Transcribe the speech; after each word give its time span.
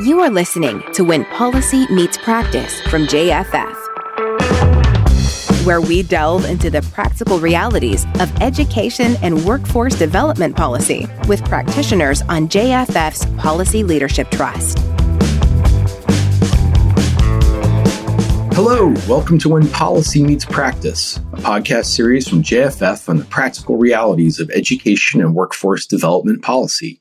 You 0.00 0.20
are 0.20 0.30
listening 0.30 0.80
to 0.92 1.02
When 1.02 1.24
Policy 1.24 1.92
Meets 1.92 2.18
Practice 2.18 2.80
from 2.82 3.08
JFF, 3.08 3.74
where 5.66 5.80
we 5.80 6.04
delve 6.04 6.44
into 6.44 6.70
the 6.70 6.82
practical 6.92 7.40
realities 7.40 8.04
of 8.20 8.32
education 8.40 9.16
and 9.22 9.44
workforce 9.44 9.96
development 9.96 10.54
policy 10.54 11.08
with 11.26 11.44
practitioners 11.46 12.22
on 12.28 12.46
JFF's 12.46 13.26
Policy 13.40 13.82
Leadership 13.82 14.30
Trust. 14.30 14.78
Hello, 18.54 18.94
welcome 19.08 19.40
to 19.40 19.48
When 19.48 19.68
Policy 19.70 20.22
Meets 20.22 20.44
Practice, 20.44 21.16
a 21.32 21.38
podcast 21.38 21.86
series 21.86 22.28
from 22.28 22.44
JFF 22.44 23.08
on 23.08 23.18
the 23.18 23.24
practical 23.24 23.76
realities 23.76 24.38
of 24.38 24.48
education 24.50 25.20
and 25.20 25.34
workforce 25.34 25.86
development 25.86 26.42
policy. 26.42 27.00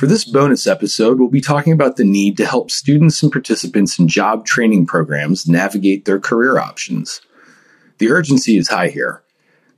For 0.00 0.06
this 0.06 0.24
bonus 0.24 0.66
episode, 0.66 1.20
we'll 1.20 1.28
be 1.28 1.42
talking 1.42 1.74
about 1.74 1.96
the 1.96 2.04
need 2.04 2.38
to 2.38 2.46
help 2.46 2.70
students 2.70 3.22
and 3.22 3.30
participants 3.30 3.98
in 3.98 4.08
job 4.08 4.46
training 4.46 4.86
programs 4.86 5.46
navigate 5.46 6.06
their 6.06 6.18
career 6.18 6.58
options. 6.58 7.20
The 7.98 8.10
urgency 8.10 8.56
is 8.56 8.68
high 8.68 8.88
here. 8.88 9.22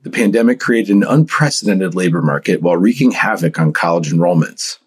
The 0.03 0.09
pandemic 0.09 0.61
created 0.61 0.95
an 0.95 1.03
unprecedented 1.03 1.93
labor 1.93 2.21
market 2.21 2.61
while 2.61 2.77
wreaking 2.77 3.11
havoc 3.11 3.59
on 3.59 3.73
college 3.73 4.13
enrollments. 4.13 4.77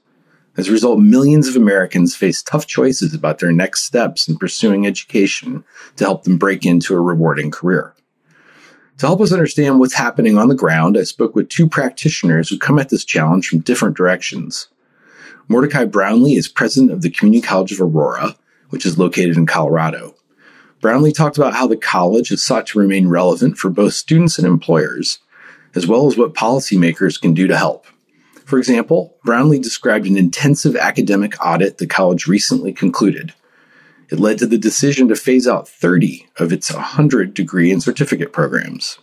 As 0.57 0.69
a 0.69 0.73
result, 0.73 1.01
millions 1.01 1.49
of 1.49 1.57
Americans 1.57 2.17
face 2.17 2.43
tough 2.43 2.67
choices 2.67 3.13
about 3.13 3.39
their 3.39 3.53
next 3.53 3.83
steps 3.83 4.29
in 4.29 4.39
pursuing 4.39 4.87
education 4.87 5.65
to 5.97 6.05
help 6.05 6.25
them 6.25 6.39
break 6.39 6.65
into 6.65 6.97
a 6.97 7.01
rewarding 7.03 7.51
career. 7.51 7.95
To 9.01 9.07
help 9.07 9.21
us 9.21 9.33
understand 9.33 9.81
what's 9.81 9.93
happening 9.93 10.39
on 10.39 10.49
the 10.49 10.55
ground, 10.55 10.97
I 10.97 11.03
spoke 11.03 11.35
with 11.35 11.51
two 11.51 11.69
practitioners 11.69 12.49
who 12.49 12.59
come 12.59 12.79
at 12.79 12.89
this 12.89 13.05
challenge 13.05 13.49
from 13.49 13.61
different 13.61 13.99
directions. 13.99 14.69
Mordecai 15.49 15.85
Brownlee 15.85 16.35
is 16.35 16.49
president 16.49 16.91
of 16.91 17.03
the 17.03 17.11
Community 17.11 17.47
College 17.47 17.73
of 17.73 17.81
Aurora, 17.81 18.37
which 18.71 18.85
is 18.85 18.99
located 18.99 19.37
in 19.37 19.47
Colorado. 19.47 20.17
Brownlee 20.81 21.13
talked 21.13 21.37
about 21.37 21.55
how 21.55 21.67
the 21.67 21.77
college 21.77 22.31
has 22.31 22.43
sought 22.43 22.67
to 22.69 22.79
remain 22.79 23.09
relevant 23.09 23.57
for 23.57 23.71
both 23.71 23.95
students 23.95 24.39
and 24.39 24.47
employers, 24.47 25.21
as 25.75 25.87
well 25.87 26.07
as 26.09 26.17
what 26.17 26.35
policymakers 26.35 27.21
can 27.21 27.33
do 27.33 27.47
to 27.47 27.57
help. 27.57 27.87
For 28.45 28.59
example, 28.59 29.17
Brownlee 29.25 29.61
described 29.61 30.07
an 30.07 30.17
intensive 30.17 30.77
academic 30.77 31.35
audit 31.45 31.79
the 31.79 31.87
college 31.87 32.27
recently 32.27 32.73
concluded. 32.73 33.33
It 34.11 34.21
led 34.21 34.39
to 34.39 34.47
the 34.47 34.59
decision 34.59 35.09
to 35.09 35.17
phase 35.17 35.49
out 35.49 35.69
30 35.69 36.29
of 36.39 36.53
its 36.53 36.73
100 36.73 37.35
degree 37.35 37.73
and 37.73 37.83
certificate 37.83 38.33
programs 38.33 38.99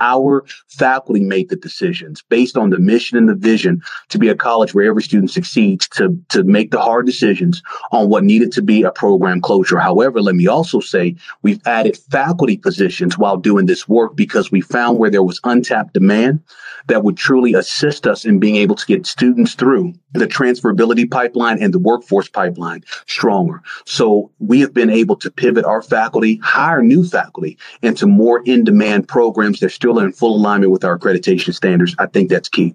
our 0.00 0.44
faculty 0.68 1.20
made 1.20 1.48
the 1.48 1.56
decisions 1.56 2.22
based 2.22 2.56
on 2.56 2.70
the 2.70 2.78
mission 2.78 3.18
and 3.18 3.28
the 3.28 3.34
vision 3.34 3.82
to 4.08 4.18
be 4.18 4.28
a 4.28 4.34
college 4.34 4.74
where 4.74 4.86
every 4.86 5.02
student 5.02 5.30
succeeds 5.30 5.88
to, 5.88 6.18
to 6.28 6.44
make 6.44 6.70
the 6.70 6.80
hard 6.80 7.06
decisions 7.06 7.62
on 7.92 8.08
what 8.08 8.24
needed 8.24 8.52
to 8.52 8.62
be 8.62 8.82
a 8.82 8.90
program 8.90 9.40
closure. 9.40 9.78
However, 9.78 10.20
let 10.20 10.34
me 10.34 10.46
also 10.46 10.80
say 10.80 11.16
we've 11.42 11.64
added 11.66 11.96
faculty 12.10 12.56
positions 12.56 13.18
while 13.18 13.36
doing 13.36 13.66
this 13.66 13.88
work 13.88 14.16
because 14.16 14.50
we 14.50 14.60
found 14.60 14.98
where 14.98 15.10
there 15.10 15.22
was 15.22 15.40
untapped 15.44 15.94
demand 15.94 16.40
that 16.86 17.02
would 17.02 17.16
truly 17.16 17.54
assist 17.54 18.06
us 18.06 18.24
in 18.24 18.38
being 18.38 18.56
able 18.56 18.74
to 18.76 18.86
get 18.86 19.06
students 19.06 19.54
through 19.54 19.94
the 20.12 20.26
transferability 20.26 21.10
pipeline 21.10 21.62
and 21.62 21.74
the 21.74 21.78
workforce 21.78 22.28
pipeline 22.28 22.82
stronger. 23.06 23.62
So 23.84 24.30
we 24.38 24.60
have 24.60 24.72
been 24.72 24.90
able 24.90 25.16
to 25.16 25.30
pivot 25.30 25.64
our 25.64 25.82
faculty, 25.82 26.36
hire 26.36 26.82
new 26.82 27.04
faculty 27.04 27.58
into 27.82 28.06
more 28.06 28.42
in 28.44 28.64
demand 28.64 29.08
programs 29.08 29.60
that 29.60 29.66
are 29.66 29.70
still 29.70 29.98
in 29.98 30.12
full 30.12 30.36
alignment 30.36 30.72
with 30.72 30.84
our 30.84 30.98
accreditation 30.98 31.54
standards. 31.54 31.94
I 31.98 32.06
think 32.06 32.30
that's 32.30 32.48
key. 32.48 32.74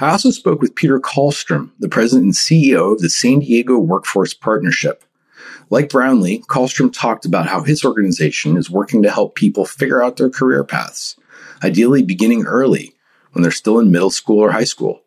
I 0.00 0.10
also 0.10 0.30
spoke 0.30 0.60
with 0.60 0.74
Peter 0.74 0.98
Callstrom, 0.98 1.70
the 1.78 1.88
president 1.88 2.24
and 2.24 2.34
CEO 2.34 2.94
of 2.94 3.00
the 3.00 3.10
San 3.10 3.40
Diego 3.40 3.78
Workforce 3.78 4.34
Partnership. 4.34 5.04
Like 5.70 5.90
Brownlee, 5.90 6.42
Callstrom 6.48 6.92
talked 6.92 7.24
about 7.24 7.46
how 7.46 7.62
his 7.62 7.84
organization 7.84 8.56
is 8.56 8.70
working 8.70 9.02
to 9.02 9.10
help 9.10 9.34
people 9.34 9.64
figure 9.64 10.02
out 10.02 10.16
their 10.16 10.30
career 10.30 10.64
paths, 10.64 11.16
ideally 11.62 12.02
beginning 12.02 12.44
early 12.44 12.91
when 13.32 13.42
they're 13.42 13.50
still 13.50 13.78
in 13.78 13.90
middle 13.90 14.10
school 14.10 14.38
or 14.38 14.52
high 14.52 14.64
school. 14.64 15.02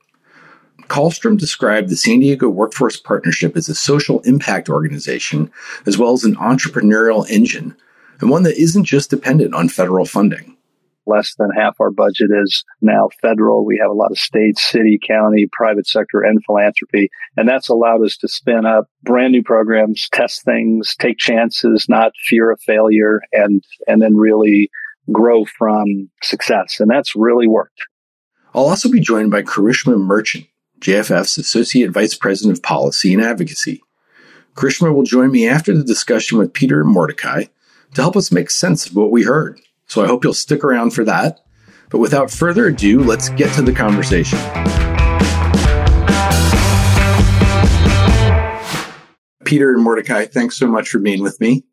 Callstrom 0.88 1.38
described 1.38 1.90
the 1.90 1.98
San 1.98 2.20
Diego 2.20 2.48
Workforce 2.48 2.98
Partnership 2.98 3.58
as 3.58 3.70
a 3.70 3.76
social 3.76 4.20
impact 4.22 4.70
organization, 4.70 5.52
as 5.86 5.98
well 5.98 6.14
as 6.14 6.24
an 6.24 6.36
entrepreneurial 6.36 7.28
engine, 7.30 7.76
and 8.20 8.30
one 8.30 8.44
that 8.44 8.58
isn't 8.58 8.86
just 8.86 9.10
dependent 9.10 9.54
on 9.54 9.70
federal 9.70 10.06
funding. 10.06 10.56
Less 11.08 11.36
than 11.38 11.52
half 11.52 11.76
our 11.80 11.92
budget 11.92 12.32
is 12.44 12.64
now 12.82 13.10
federal. 13.22 13.64
We 13.64 13.78
have 13.80 13.92
a 13.92 13.96
lot 13.96 14.12
of 14.12 14.18
state, 14.18 14.58
city, 14.58 15.00
county, 15.06 15.48
private 15.52 15.86
sector, 15.86 16.22
and 16.22 16.44
philanthropy. 16.44 17.10
And 17.38 17.48
that's 17.48 17.70
allowed 17.70 18.04
us 18.04 18.18
to 18.18 18.28
spin 18.28 18.66
up 18.66 18.86
brand 19.04 19.32
new 19.32 19.44
programs, 19.44 20.10
test 20.12 20.44
things, 20.44 20.96
take 21.00 21.20
chances, 21.20 21.86
not 21.88 22.14
fear 22.28 22.50
of 22.50 22.60
failure, 22.62 23.22
and, 23.32 23.64
and 23.86 24.02
then 24.02 24.16
really 24.16 24.72
grow 25.12 25.46
from 25.46 26.10
success. 26.24 26.80
And 26.80 26.90
that's 26.90 27.16
really 27.16 27.48
worked. 27.48 27.86
I'll 28.56 28.70
also 28.70 28.90
be 28.90 29.02
joined 29.02 29.32
by 29.32 29.42
Karishma 29.42 30.00
Merchant, 30.00 30.48
JFF's 30.80 31.38
Associate 31.38 31.92
Vice 31.92 32.16
President 32.16 32.58
of 32.58 32.64
Policy 32.64 33.14
and 33.14 33.22
Advocacy. 33.22 33.82
Karishma 34.54 34.96
will 34.96 35.04
join 35.04 35.30
me 35.30 35.46
after 35.46 35.76
the 35.76 35.84
discussion 35.84 36.38
with 36.38 36.54
Peter 36.54 36.80
and 36.80 36.90
Mordecai 36.90 37.48
to 37.96 38.02
help 38.02 38.16
us 38.16 38.32
make 38.32 38.50
sense 38.50 38.86
of 38.88 38.96
what 38.96 39.12
we 39.12 39.24
heard. 39.24 39.60
So 39.88 40.06
I 40.06 40.08
hope 40.08 40.24
you'll 40.24 40.34
stick 40.34 40.64
around 40.64 40.92
for 40.92 41.04
that. 41.04 41.42
But 41.90 41.98
without 41.98 42.32
further 42.32 42.68
ado, 42.68 43.04
let's 43.04 43.28
get 43.28 43.54
to 43.56 43.62
the 43.62 43.74
conversation. 43.74 44.40
Peter 49.44 49.74
and 49.74 49.84
Mordecai, 49.84 50.28
thanks 50.28 50.58
so 50.58 50.68
much 50.68 50.88
for 50.88 51.00
being 51.00 51.22
with 51.22 51.42
me. 51.42 51.66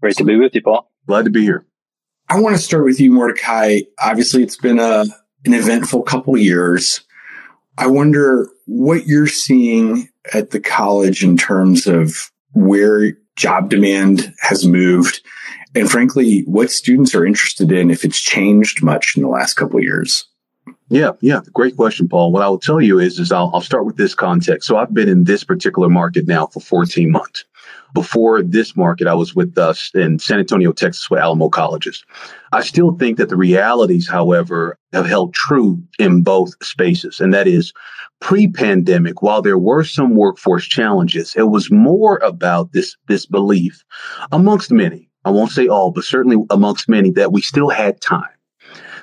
Great 0.00 0.16
to 0.16 0.24
be 0.24 0.36
with 0.36 0.52
you, 0.56 0.62
Paul. 0.62 0.90
Glad 1.06 1.26
to 1.26 1.30
be 1.30 1.42
here. 1.42 1.64
I 2.28 2.40
want 2.40 2.56
to 2.56 2.60
start 2.60 2.84
with 2.84 2.98
you, 2.98 3.12
Mordecai. 3.12 3.82
Obviously, 4.00 4.42
it's 4.42 4.56
been 4.56 4.80
a 4.80 5.04
an 5.44 5.54
eventful 5.54 6.02
couple 6.02 6.36
years. 6.36 7.00
I 7.78 7.86
wonder 7.86 8.48
what 8.66 9.06
you're 9.06 9.26
seeing 9.26 10.08
at 10.32 10.50
the 10.50 10.60
college 10.60 11.24
in 11.24 11.36
terms 11.36 11.86
of 11.86 12.30
where 12.52 13.12
job 13.36 13.68
demand 13.68 14.32
has 14.40 14.64
moved. 14.64 15.20
And 15.74 15.90
frankly 15.90 16.44
what 16.46 16.70
students 16.70 17.14
are 17.14 17.26
interested 17.26 17.72
in 17.72 17.90
if 17.90 18.04
it's 18.04 18.20
changed 18.20 18.82
much 18.82 19.14
in 19.16 19.22
the 19.22 19.28
last 19.28 19.54
couple 19.54 19.82
years. 19.82 20.24
Yeah 20.88 21.12
yeah. 21.20 21.40
Great 21.52 21.76
question 21.76 22.08
paul. 22.08 22.30
What 22.30 22.42
i 22.42 22.48
will 22.48 22.60
tell 22.60 22.80
you 22.80 23.00
is 23.00 23.18
is 23.18 23.32
I'll, 23.32 23.50
I'll 23.52 23.60
start 23.60 23.84
with 23.84 23.96
this 23.96 24.14
context. 24.14 24.68
So 24.68 24.76
i've 24.76 24.94
been 24.94 25.08
in 25.08 25.24
this 25.24 25.42
particular 25.42 25.88
market 25.88 26.28
now 26.28 26.46
for 26.46 26.60
14 26.60 27.10
months 27.10 27.44
before 27.94 28.42
this 28.42 28.76
market, 28.76 29.06
I 29.06 29.14
was 29.14 29.34
with 29.34 29.56
uh, 29.56 29.70
us 29.70 29.90
in 29.94 30.18
San 30.18 30.40
Antonio, 30.40 30.72
Texas, 30.72 31.08
with 31.08 31.20
Alamo 31.20 31.48
Colleges. 31.48 32.04
I 32.52 32.60
still 32.60 32.92
think 32.98 33.16
that 33.16 33.28
the 33.28 33.36
realities, 33.36 34.08
however, 34.08 34.76
have 34.92 35.06
held 35.06 35.32
true 35.32 35.80
in 35.98 36.22
both 36.22 36.52
spaces. 36.62 37.20
And 37.20 37.32
that 37.32 37.46
is 37.46 37.72
pre 38.20 38.48
pandemic, 38.48 39.22
while 39.22 39.40
there 39.40 39.58
were 39.58 39.84
some 39.84 40.16
workforce 40.16 40.66
challenges, 40.66 41.34
it 41.36 41.48
was 41.48 41.70
more 41.70 42.18
about 42.18 42.72
this, 42.72 42.96
this 43.08 43.26
belief 43.26 43.84
amongst 44.32 44.70
many. 44.70 45.08
I 45.24 45.30
won't 45.30 45.52
say 45.52 45.68
all, 45.68 45.90
but 45.90 46.04
certainly 46.04 46.44
amongst 46.50 46.88
many 46.88 47.10
that 47.12 47.32
we 47.32 47.40
still 47.40 47.70
had 47.70 48.00
time 48.00 48.33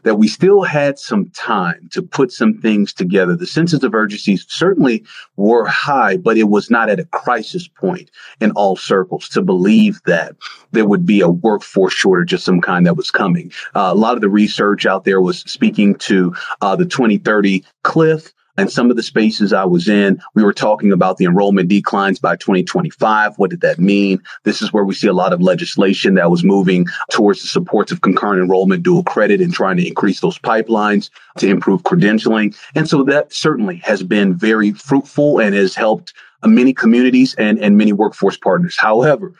that 0.04 0.16
we 0.16 0.28
still 0.28 0.64
had 0.64 0.98
some 0.98 1.30
time 1.30 1.90
to 1.92 2.02
put 2.02 2.32
some 2.32 2.58
things 2.58 2.94
together. 2.94 3.36
The 3.36 3.48
senses 3.48 3.84
of 3.84 3.94
urgency 3.94 4.38
certainly 4.38 5.04
were 5.36 5.66
high, 5.66 6.18
but 6.18 6.38
it 6.38 6.50
was 6.50 6.70
not 6.70 6.90
at 6.90 7.00
a 7.00 7.06
crisis 7.06 7.68
point 7.68 8.12
in 8.40 8.52
all 8.52 8.76
circles 8.76 9.30
to 9.30 9.42
believe 9.42 10.00
that 10.06 10.36
there 10.72 10.88
would 10.88 11.06
be 11.06 11.22
a 11.22 11.30
workforce 11.30 11.94
shortage 11.94 12.34
of 12.34 12.42
some 12.42 12.62
kind 12.62 12.86
that 12.86 12.98
was 12.98 13.12
coming. 13.12 13.52
Uh, 13.76 13.90
a 13.92 13.96
lot 13.96 14.16
of 14.16 14.22
the 14.22 14.30
research 14.30 14.86
out 14.86 15.04
there 15.04 15.22
was 15.22 15.40
speaking 15.42 15.96
to 15.96 16.34
uh, 16.62 16.76
the 16.76 16.86
2030 16.86 17.64
cliff 17.84 18.34
and 18.58 18.72
some 18.72 18.90
of 18.90 18.98
the 18.98 19.04
spaces 19.04 19.54
I 19.54 19.66
was 19.66 19.88
in, 19.88 20.22
we 20.36 20.44
were 20.44 20.54
talking 20.54 20.92
about 20.92 21.18
the 21.18 21.26
enrollment 21.26 21.70
declines 21.70 22.20
by 22.20 22.36
2025. 22.36 23.38
What 23.38 23.50
did 23.50 23.62
that 23.62 23.80
mean? 23.80 24.22
This 24.44 24.62
is 24.62 24.74
where 24.74 24.84
we 24.84 24.94
see 24.94 25.08
a 25.08 25.14
lot 25.14 25.34
of 25.34 25.42
legislation 25.42 26.16
that 26.16 26.32
was 26.32 26.44
moving 26.44 26.86
towards 27.12 27.42
the 27.42 27.48
supports 27.48 27.92
of 27.92 28.02
concurrent 28.02 28.42
enrollment, 28.42 28.84
dual 28.84 29.04
credit, 29.04 29.42
and 29.42 29.54
trying 29.54 29.78
to 29.78 29.88
increase 29.88 30.20
those 30.20 30.38
pipelines 30.40 31.10
to 31.38 31.48
improve 31.48 31.84
credentialing. 31.84 32.56
And 32.76 32.90
so 32.90 33.04
that 33.04 33.34
certainly 33.34 33.78
has 33.78 34.04
been 34.04 34.36
very 34.36 34.72
fruitful 34.72 35.40
and 35.40 35.56
has 35.56 35.76
helped 35.76 36.14
many 36.44 36.74
communities 36.74 37.36
and, 37.36 37.60
and 37.60 37.78
many 37.78 37.94
workforce 37.94 38.38
partners. 38.38 38.76
However, 38.78 39.34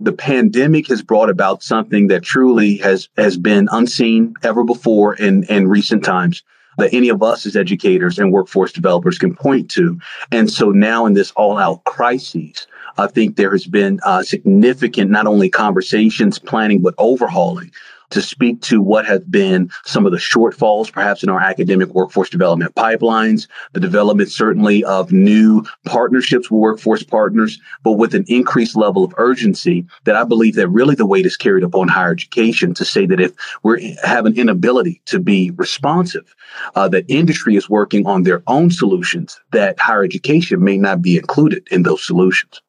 the 0.00 0.12
pandemic 0.12 0.88
has 0.88 1.02
brought 1.02 1.28
about 1.28 1.62
something 1.62 2.08
that 2.08 2.22
truly 2.22 2.78
has 2.78 3.08
has 3.18 3.36
been 3.36 3.68
unseen 3.70 4.34
ever 4.42 4.64
before 4.64 5.14
in 5.14 5.44
in 5.44 5.68
recent 5.68 6.02
times 6.02 6.42
that 6.78 6.92
any 6.92 7.08
of 7.08 7.22
us 7.22 7.46
as 7.46 7.56
educators 7.56 8.18
and 8.18 8.32
workforce 8.32 8.72
developers 8.72 9.18
can 9.18 9.34
point 9.34 9.70
to. 9.72 9.98
And 10.30 10.50
so 10.50 10.70
now 10.70 11.06
in 11.06 11.14
this 11.14 11.30
all 11.32 11.58
out 11.58 11.84
crisis, 11.84 12.66
I 12.98 13.06
think 13.06 13.36
there 13.36 13.52
has 13.52 13.66
been 13.66 14.00
uh, 14.04 14.22
significant 14.22 15.10
not 15.10 15.26
only 15.26 15.48
conversations, 15.48 16.38
planning, 16.38 16.80
but 16.82 16.94
overhauling 16.98 17.70
to 18.10 18.20
speak 18.20 18.60
to 18.62 18.80
what 18.80 19.06
have 19.06 19.30
been 19.30 19.70
some 19.84 20.06
of 20.06 20.12
the 20.12 20.18
shortfalls, 20.18 20.92
perhaps 20.92 21.22
in 21.22 21.28
our 21.28 21.40
academic 21.40 21.88
workforce 21.90 22.28
development 22.28 22.74
pipelines, 22.74 23.46
the 23.72 23.80
development 23.80 24.30
certainly 24.30 24.84
of 24.84 25.12
new 25.12 25.64
partnerships 25.86 26.50
with 26.50 26.60
workforce 26.60 27.02
partners, 27.02 27.60
but 27.82 27.92
with 27.92 28.14
an 28.14 28.24
increased 28.28 28.76
level 28.76 29.04
of 29.04 29.14
urgency 29.16 29.86
that 30.04 30.16
I 30.16 30.24
believe 30.24 30.54
that 30.56 30.68
really 30.68 30.94
the 30.94 31.06
weight 31.06 31.26
is 31.26 31.36
carried 31.36 31.64
upon 31.64 31.88
higher 31.88 32.12
education 32.12 32.74
to 32.74 32.84
say 32.84 33.06
that 33.06 33.20
if 33.20 33.32
we 33.62 33.96
have 34.02 34.26
an 34.26 34.38
inability 34.38 35.00
to 35.06 35.18
be 35.18 35.50
responsive, 35.52 36.34
uh, 36.74 36.88
that 36.88 37.04
industry 37.08 37.56
is 37.56 37.70
working 37.70 38.06
on 38.06 38.22
their 38.22 38.42
own 38.46 38.70
solutions, 38.70 39.40
that 39.52 39.78
higher 39.78 40.04
education 40.04 40.62
may 40.62 40.76
not 40.76 41.02
be 41.02 41.16
included 41.16 41.66
in 41.70 41.82
those 41.82 42.04
solutions. 42.04 42.60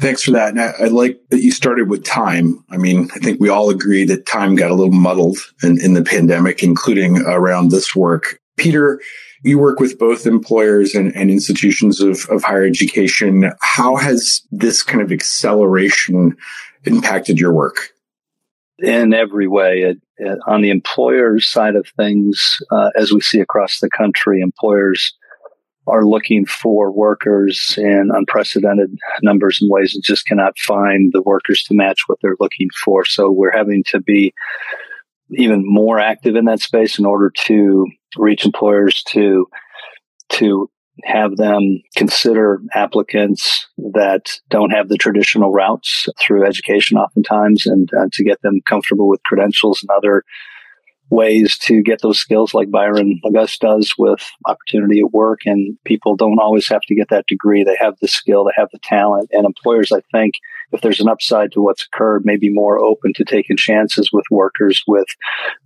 Thanks 0.00 0.22
for 0.22 0.30
that. 0.30 0.48
And 0.48 0.60
I, 0.60 0.72
I, 0.80 0.84
like 0.86 1.20
that 1.28 1.42
you 1.42 1.52
started 1.52 1.90
with 1.90 2.04
time. 2.04 2.64
I 2.70 2.78
mean, 2.78 3.10
I 3.14 3.18
think 3.18 3.38
we 3.38 3.50
all 3.50 3.68
agree 3.68 4.06
that 4.06 4.24
time 4.24 4.56
got 4.56 4.70
a 4.70 4.74
little 4.74 4.94
muddled 4.94 5.36
in, 5.62 5.78
in 5.78 5.92
the 5.92 6.02
pandemic, 6.02 6.62
including 6.62 7.18
around 7.18 7.70
this 7.70 7.94
work. 7.94 8.40
Peter, 8.56 8.98
you 9.42 9.58
work 9.58 9.78
with 9.78 9.98
both 9.98 10.26
employers 10.26 10.94
and, 10.94 11.14
and 11.14 11.30
institutions 11.30 12.00
of, 12.00 12.26
of 12.30 12.42
higher 12.42 12.64
education. 12.64 13.52
How 13.60 13.96
has 13.96 14.40
this 14.50 14.82
kind 14.82 15.02
of 15.02 15.12
acceleration 15.12 16.34
impacted 16.84 17.38
your 17.38 17.52
work? 17.52 17.90
In 18.78 19.12
every 19.12 19.48
way. 19.48 19.82
It, 19.82 19.98
it, 20.16 20.38
on 20.46 20.62
the 20.62 20.70
employer 20.70 21.40
side 21.40 21.76
of 21.76 21.86
things, 21.98 22.56
uh, 22.70 22.88
as 22.96 23.12
we 23.12 23.20
see 23.20 23.40
across 23.40 23.80
the 23.80 23.90
country, 23.90 24.40
employers 24.40 25.14
are 25.90 26.06
looking 26.06 26.46
for 26.46 26.92
workers 26.92 27.74
in 27.76 28.10
unprecedented 28.14 28.96
numbers 29.22 29.58
and 29.60 29.70
ways 29.70 29.94
and 29.94 30.02
just 30.04 30.26
cannot 30.26 30.58
find 30.58 31.12
the 31.12 31.22
workers 31.22 31.62
to 31.64 31.74
match 31.74 32.00
what 32.06 32.18
they're 32.22 32.36
looking 32.40 32.68
for. 32.84 33.04
So 33.04 33.30
we're 33.30 33.56
having 33.56 33.84
to 33.88 34.00
be 34.00 34.32
even 35.32 35.62
more 35.64 35.98
active 35.98 36.36
in 36.36 36.44
that 36.46 36.60
space 36.60 36.98
in 36.98 37.06
order 37.06 37.30
to 37.46 37.86
reach 38.16 38.44
employers 38.44 39.02
to 39.04 39.46
to 40.30 40.70
have 41.04 41.36
them 41.36 41.80
consider 41.96 42.60
applicants 42.74 43.66
that 43.78 44.38
don't 44.50 44.70
have 44.70 44.88
the 44.88 44.98
traditional 44.98 45.50
routes 45.50 46.06
through 46.20 46.46
education 46.46 46.98
oftentimes 46.98 47.66
and 47.66 47.88
uh, 47.98 48.06
to 48.12 48.24
get 48.24 48.40
them 48.42 48.60
comfortable 48.66 49.08
with 49.08 49.22
credentials 49.24 49.82
and 49.82 49.90
other 49.96 50.24
ways 51.10 51.58
to 51.58 51.82
get 51.82 52.00
those 52.02 52.18
skills 52.18 52.54
like 52.54 52.70
Byron 52.70 53.20
Auguste 53.24 53.60
does 53.60 53.94
with 53.98 54.24
opportunity 54.46 55.00
at 55.00 55.12
work. 55.12 55.40
And 55.44 55.76
people 55.84 56.16
don't 56.16 56.38
always 56.38 56.68
have 56.68 56.82
to 56.82 56.94
get 56.94 57.08
that 57.10 57.26
degree. 57.26 57.64
They 57.64 57.76
have 57.78 57.96
the 58.00 58.08
skill, 58.08 58.44
they 58.44 58.52
have 58.56 58.68
the 58.72 58.78
talent. 58.82 59.28
And 59.32 59.44
employers, 59.44 59.92
I 59.92 60.00
think, 60.12 60.34
if 60.72 60.82
there's 60.82 61.00
an 61.00 61.08
upside 61.08 61.50
to 61.52 61.60
what's 61.60 61.86
occurred, 61.86 62.22
may 62.24 62.36
be 62.36 62.50
more 62.50 62.78
open 62.78 63.12
to 63.14 63.24
taking 63.24 63.56
chances 63.56 64.10
with 64.12 64.24
workers 64.30 64.82
with, 64.86 65.08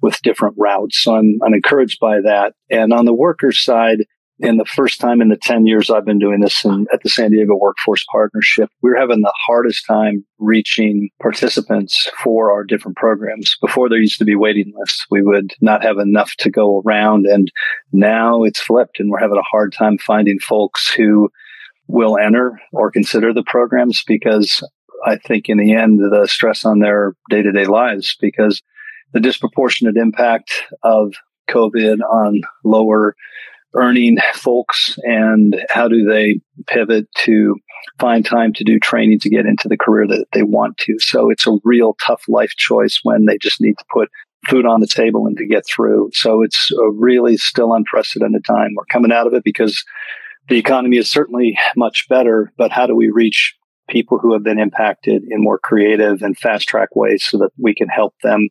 with 0.01 0.21
different 0.23 0.55
routes. 0.59 0.99
So 1.03 1.17
I'm, 1.17 1.39
I'm 1.45 1.55
encouraged 1.55 2.01
by 2.01 2.21
that. 2.23 2.55
And 2.71 2.93
on 2.93 3.05
the 3.05 3.15
workers 3.15 3.63
side, 3.63 3.99
and 4.43 4.59
the 4.59 4.65
first 4.65 5.01
time 5.01 5.21
in 5.21 5.29
the 5.29 5.37
10 5.37 5.67
years 5.67 5.91
I've 5.91 6.05
been 6.05 6.19
doing 6.19 6.41
this 6.41 6.65
in, 6.65 6.87
at 6.93 7.03
the 7.03 7.09
San 7.09 7.31
Diego 7.31 7.55
Workforce 7.55 8.05
Partnership, 8.11 8.69
we're 8.83 8.99
having 8.99 9.21
the 9.21 9.33
hardest 9.47 9.87
time 9.87 10.25
reaching 10.39 11.11
participants 11.23 12.11
for 12.23 12.53
our 12.53 12.65
different 12.65 12.97
programs. 12.97 13.57
Before 13.61 13.89
there 13.89 13.99
used 13.99 14.19
to 14.19 14.25
be 14.25 14.35
waiting 14.35 14.73
lists, 14.77 15.07
we 15.11 15.23
would 15.23 15.53
not 15.61 15.85
have 15.85 15.99
enough 15.99 16.35
to 16.39 16.51
go 16.51 16.83
around. 16.85 17.27
And 17.27 17.51
now 17.93 18.43
it's 18.43 18.61
flipped 18.61 18.99
and 18.99 19.09
we're 19.09 19.21
having 19.21 19.39
a 19.39 19.51
hard 19.51 19.73
time 19.73 19.99
finding 19.99 20.41
folks 20.41 20.93
who 20.93 21.31
will 21.87 22.19
enter 22.19 22.61
or 22.73 22.91
consider 22.91 23.33
the 23.33 23.45
programs 23.45 24.03
because 24.05 24.63
I 25.07 25.17
think 25.17 25.49
in 25.49 25.59
the 25.59 25.75
end, 25.75 26.01
the 26.01 26.27
stress 26.27 26.65
on 26.65 26.81
their 26.81 27.15
day 27.31 27.43
to 27.43 27.53
day 27.53 27.67
lives 27.67 28.17
because 28.21 28.63
the 29.13 29.21
disproportionate 29.21 29.97
impact 29.97 30.53
of 30.83 31.15
COVID 31.49 32.01
on 32.01 32.41
lower 32.65 33.15
earning 33.75 34.19
folks 34.35 34.99
and 35.03 35.57
how 35.69 35.89
do 35.89 36.05
they 36.05 36.41
pivot 36.67 37.07
to 37.25 37.57
find 37.99 38.25
time 38.25 38.53
to 38.55 38.65
do 38.65 38.79
training 38.79 39.21
to 39.21 39.31
get 39.31 39.47
into 39.47 39.69
the 39.69 39.77
career 39.77 40.07
that 40.07 40.27
they 40.33 40.43
want 40.43 40.79
to. 40.79 40.97
So 40.99 41.31
it's 41.31 41.47
a 41.47 41.59
real 41.65 41.97
tough 42.07 42.23
life 42.29 42.53
choice 42.57 43.01
when 43.03 43.27
they 43.27 43.39
just 43.39 43.61
need 43.61 43.75
to 43.79 43.85
put 43.93 44.09
food 44.49 44.67
on 44.67 44.81
the 44.81 44.87
table 44.87 45.27
and 45.27 45.37
to 45.37 45.47
get 45.47 45.65
through. 45.67 46.11
So 46.13 46.43
it's 46.43 46.71
a 46.71 46.91
really 46.91 47.37
still 47.37 47.75
unprecedented 47.75 48.45
time. 48.45 48.73
We're 48.77 48.85
coming 48.87 49.13
out 49.13 49.27
of 49.27 49.35
it 49.35 49.45
because 49.45 49.83
the 50.49 50.59
economy 50.59 50.99
is 50.99 51.11
certainly 51.11 51.59
much 51.77 52.09
better, 52.09 52.53
but 52.57 52.71
how 52.71 52.87
do 52.87 52.95
we 52.95 53.09
reach 53.11 53.55
people 53.89 54.19
who 54.19 54.33
have 54.33 54.43
been 54.43 54.59
impacted 54.59 55.23
in 55.29 55.43
more 55.43 55.59
creative 55.59 56.23
and 56.23 56.39
fast 56.39 56.69
track 56.69 56.95
ways 56.95 57.25
so 57.25 57.39
that 57.39 57.51
we 57.59 57.75
can 57.75 57.89
help 57.89 58.15
them 58.23 58.49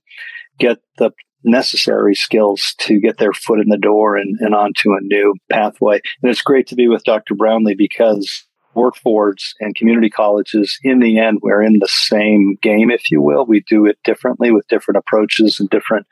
get 0.60 0.78
the 0.98 1.12
necessary 1.44 2.16
skills 2.16 2.76
to 2.80 3.00
get 3.00 3.18
their 3.18 3.34
foot 3.34 3.60
in 3.60 3.70
the 3.70 3.78
door 3.78 4.16
and, 4.16 4.38
and 4.40 4.56
onto 4.56 4.94
a 4.94 5.02
new 5.02 5.36
pathway. 5.52 6.02
And 6.22 6.32
it's 6.32 6.42
great 6.42 6.68
to 6.68 6.76
be 6.76 6.88
with 6.88 7.04
Dr. 7.04 7.36
Brownlee 7.36 7.76
because 7.76 8.46
workforce 8.76 9.54
and 9.60 9.76
community 9.76 10.10
colleges, 10.10 10.78
in 10.84 11.00
the 11.00 11.20
end, 11.20 11.40
we're 11.42 11.62
in 11.62 11.80
the 11.80 11.88
same 11.90 12.58
game, 12.62 12.92
if 12.92 13.12
you 13.12 13.22
will. 13.22 13.46
We 13.46 13.62
do 13.68 13.86
it 13.86 13.98
differently 14.04 14.52
with 14.52 14.68
different 14.68 14.98
approaches 14.98 15.60
and 15.60 15.70
different 15.70 16.08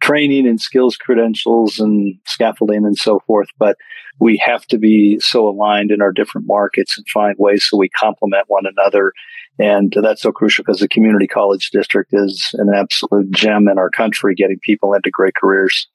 training 0.00 0.46
and 0.46 0.60
skills 0.60 0.96
credentials 0.96 1.78
and 1.78 2.18
scaffolding 2.26 2.84
and 2.84 2.96
so 2.96 3.20
forth. 3.26 3.48
But 3.58 3.76
we 4.20 4.36
have 4.44 4.66
to 4.66 4.78
be 4.78 5.18
so 5.20 5.48
aligned 5.48 5.90
in 5.90 6.02
our 6.02 6.12
different 6.12 6.46
markets 6.46 6.96
and 6.96 7.06
find 7.08 7.36
ways 7.38 7.66
so 7.68 7.76
we 7.76 7.88
complement 7.88 8.44
one 8.48 8.64
another. 8.66 9.12
And 9.58 9.94
that's 10.02 10.22
so 10.22 10.32
crucial 10.32 10.64
because 10.64 10.80
the 10.80 10.88
community 10.88 11.26
college 11.26 11.70
district 11.70 12.10
is 12.12 12.50
an 12.54 12.72
absolute 12.74 13.30
gem 13.30 13.68
in 13.68 13.78
our 13.78 13.90
country, 13.90 14.34
getting 14.34 14.58
people 14.60 14.94
into 14.94 15.10
great 15.10 15.34
careers. 15.34 15.88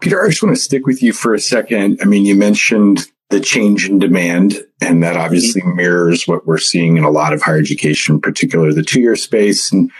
Peter, 0.00 0.24
I 0.24 0.28
just 0.28 0.42
want 0.42 0.56
to 0.56 0.60
stick 0.60 0.86
with 0.86 1.02
you 1.02 1.12
for 1.12 1.32
a 1.32 1.38
second. 1.38 2.00
I 2.02 2.06
mean, 2.06 2.24
you 2.24 2.34
mentioned 2.34 3.06
the 3.32 3.40
change 3.40 3.88
in 3.88 3.98
demand, 3.98 4.62
and 4.80 5.02
that 5.02 5.16
obviously 5.16 5.62
mm-hmm. 5.62 5.76
mirrors 5.76 6.28
what 6.28 6.46
we're 6.46 6.58
seeing 6.58 6.98
in 6.98 7.04
a 7.04 7.10
lot 7.10 7.32
of 7.32 7.42
higher 7.42 7.58
education, 7.58 8.20
particularly 8.20 8.74
the 8.74 8.82
two 8.82 9.00
year 9.00 9.16
space. 9.16 9.72
And 9.72 9.90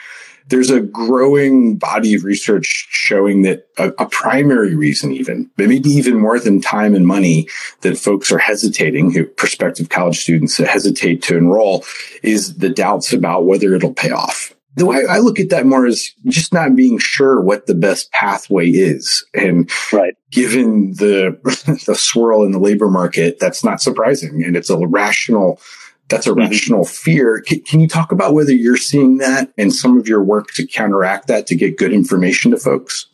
there's 0.49 0.71
a 0.71 0.81
growing 0.81 1.77
body 1.77 2.15
of 2.15 2.25
research 2.25 2.87
showing 2.91 3.43
that 3.43 3.67
a, 3.79 3.89
a, 3.99 4.07
primary 4.07 4.75
reason, 4.75 5.13
even, 5.13 5.51
maybe 5.57 5.77
even 5.89 6.19
more 6.19 6.39
than 6.39 6.61
time 6.61 6.95
and 6.95 7.07
money, 7.07 7.49
that 7.81 7.97
folks 7.97 8.31
are 8.31 8.39
hesitating, 8.39 9.13
who 9.13 9.25
prospective 9.25 9.89
college 9.89 10.21
students 10.21 10.59
hesitate 10.59 11.23
to 11.23 11.37
enroll, 11.37 11.85
is 12.23 12.59
the 12.59 12.69
doubts 12.69 13.15
about 13.15 13.47
whether 13.47 13.75
it'll 13.75 13.95
pay 13.95 14.11
off. 14.11 14.55
The 14.75 14.87
way 14.87 15.05
I 15.09 15.19
look 15.19 15.39
at 15.39 15.51
that 15.51 15.67
more 15.67 15.87
is 15.87 16.15
just 16.27 16.53
not 16.53 16.75
being 16.75 16.99
sure 16.99 17.41
what 17.41 17.67
the 17.67 17.75
best 17.75 18.11
pathway 18.13 18.69
is. 18.69 19.25
And 19.35 19.71
right. 19.93 20.15
given 20.31 20.93
the, 20.93 21.39
the 21.87 21.95
swirl 21.95 22.43
in 22.45 22.53
the 22.53 22.59
labor 22.59 22.89
market, 22.89 23.39
that's 23.39 23.63
not 23.63 23.83
surprising. 23.83 24.43
And 24.43 24.57
it's 24.57 24.71
a 24.71 24.79
rational 24.79 25.61
that's 26.09 26.27
a 26.27 26.31
mm-hmm. 26.31 26.41
rational 26.41 26.85
fear. 26.85 27.41
Can, 27.41 27.61
can, 27.61 27.81
you 27.81 27.89
talk 27.89 28.13
about 28.13 28.35
whether 28.35 28.53
you're 28.53 28.77
seeing 28.77 29.17
that 29.19 29.51
and 29.57 29.73
some 29.73 29.99
of 29.99 30.07
your 30.07 30.23
work 30.23 30.49
to 30.55 30.67
counteract 30.67 31.27
that 31.29 31.47
to 31.47 31.55
get 31.55 31.79
good 31.79 31.93
information 31.93 32.51
to 32.51 32.59
folks? 32.59 33.07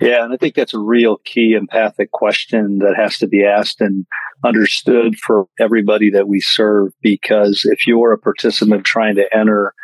Yeah, 0.00 0.24
and 0.24 0.32
I 0.32 0.36
think 0.36 0.54
that's 0.54 0.74
a 0.74 0.78
real 0.78 1.18
key 1.24 1.54
empathic 1.54 2.10
question 2.10 2.78
that 2.78 2.94
has 2.96 3.18
to 3.18 3.26
be 3.26 3.44
asked 3.44 3.80
and 3.80 4.06
understood 4.44 5.16
for 5.18 5.46
everybody 5.58 6.10
that 6.10 6.28
we 6.28 6.40
serve. 6.40 6.92
Because 7.00 7.62
if 7.64 7.86
you're 7.86 8.12
a 8.12 8.18
participant 8.18 8.84
trying 8.84 9.16
to 9.16 9.36
enter 9.36 9.74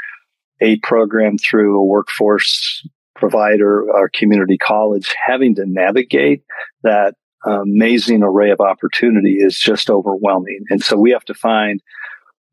a 0.60 0.76
program 0.78 1.38
through 1.38 1.78
a 1.78 1.84
workforce 1.84 2.86
provider 3.16 3.82
or 3.90 4.10
community 4.14 4.58
college, 4.58 5.14
having 5.26 5.54
to 5.54 5.64
navigate 5.66 6.42
that 6.82 7.14
um, 7.46 7.62
amazing 7.62 8.22
array 8.22 8.50
of 8.50 8.60
opportunity 8.60 9.36
is 9.38 9.58
just 9.58 9.88
overwhelming. 9.88 10.64
And 10.70 10.82
so 10.82 10.96
we 10.98 11.10
have 11.12 11.24
to 11.26 11.34
find 11.34 11.80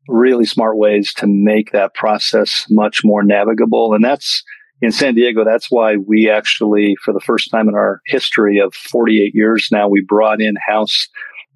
really 0.08 0.46
smart 0.46 0.78
ways 0.78 1.12
to 1.14 1.26
make 1.26 1.72
that 1.72 1.94
process 1.94 2.64
much 2.70 3.00
more 3.04 3.22
navigable. 3.22 3.92
And 3.92 4.02
that's 4.02 4.42
in 4.80 4.92
San 4.92 5.14
Diego. 5.14 5.44
That's 5.44 5.70
why 5.70 5.96
we 5.96 6.30
actually, 6.30 6.96
for 7.04 7.12
the 7.12 7.20
first 7.20 7.50
time 7.50 7.68
in 7.68 7.74
our 7.74 8.00
history 8.06 8.58
of 8.58 8.74
48 8.74 9.34
years 9.34 9.68
now, 9.70 9.88
we 9.88 10.00
brought 10.00 10.40
in 10.40 10.54
house 10.66 11.08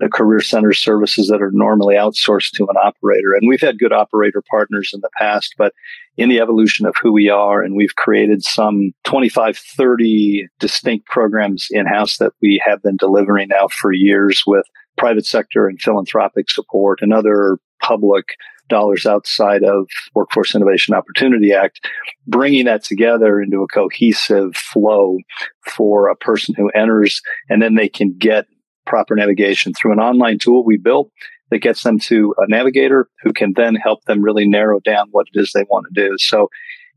the 0.02 0.08
career 0.08 0.40
center 0.40 0.72
services 0.72 1.28
that 1.28 1.40
are 1.40 1.52
normally 1.52 1.94
outsourced 1.94 2.50
to 2.50 2.64
an 2.64 2.76
operator. 2.76 3.34
And 3.34 3.48
we've 3.48 3.60
had 3.60 3.78
good 3.78 3.92
operator 3.92 4.42
partners 4.50 4.90
in 4.92 5.00
the 5.00 5.10
past, 5.16 5.54
but 5.56 5.72
in 6.16 6.28
the 6.28 6.40
evolution 6.40 6.86
of 6.86 6.96
who 7.00 7.12
we 7.12 7.28
are, 7.28 7.62
and 7.62 7.76
we've 7.76 7.94
created 7.94 8.42
some 8.42 8.92
25, 9.04 9.56
30 9.56 10.48
distinct 10.58 11.06
programs 11.06 11.68
in 11.70 11.86
house 11.86 12.16
that 12.18 12.32
we 12.42 12.60
have 12.66 12.82
been 12.82 12.96
delivering 12.96 13.48
now 13.48 13.68
for 13.68 13.92
years 13.92 14.42
with 14.44 14.66
private 14.98 15.24
sector 15.24 15.68
and 15.68 15.80
philanthropic 15.80 16.50
support 16.50 16.98
and 17.00 17.12
other 17.12 17.58
public 17.80 18.24
dollars 18.68 19.06
outside 19.06 19.62
of 19.62 19.86
Workforce 20.14 20.54
Innovation 20.54 20.94
Opportunity 20.94 21.52
Act, 21.52 21.86
bringing 22.26 22.64
that 22.64 22.82
together 22.82 23.40
into 23.40 23.62
a 23.62 23.68
cohesive 23.68 24.56
flow 24.56 25.18
for 25.66 26.08
a 26.08 26.16
person 26.16 26.54
who 26.56 26.70
enters, 26.70 27.20
and 27.48 27.62
then 27.62 27.76
they 27.76 27.88
can 27.88 28.16
get 28.18 28.46
proper 28.86 29.14
navigation 29.14 29.72
through 29.72 29.92
an 29.92 30.00
online 30.00 30.38
tool 30.38 30.64
we 30.64 30.76
built 30.76 31.10
that 31.50 31.58
gets 31.58 31.82
them 31.82 31.98
to 31.98 32.34
a 32.38 32.48
navigator 32.48 33.08
who 33.22 33.32
can 33.32 33.52
then 33.56 33.74
help 33.74 34.04
them 34.04 34.22
really 34.22 34.48
narrow 34.48 34.80
down 34.80 35.08
what 35.10 35.26
it 35.32 35.40
is 35.40 35.52
they 35.52 35.64
want 35.64 35.86
to 35.92 36.08
do. 36.08 36.16
So 36.18 36.48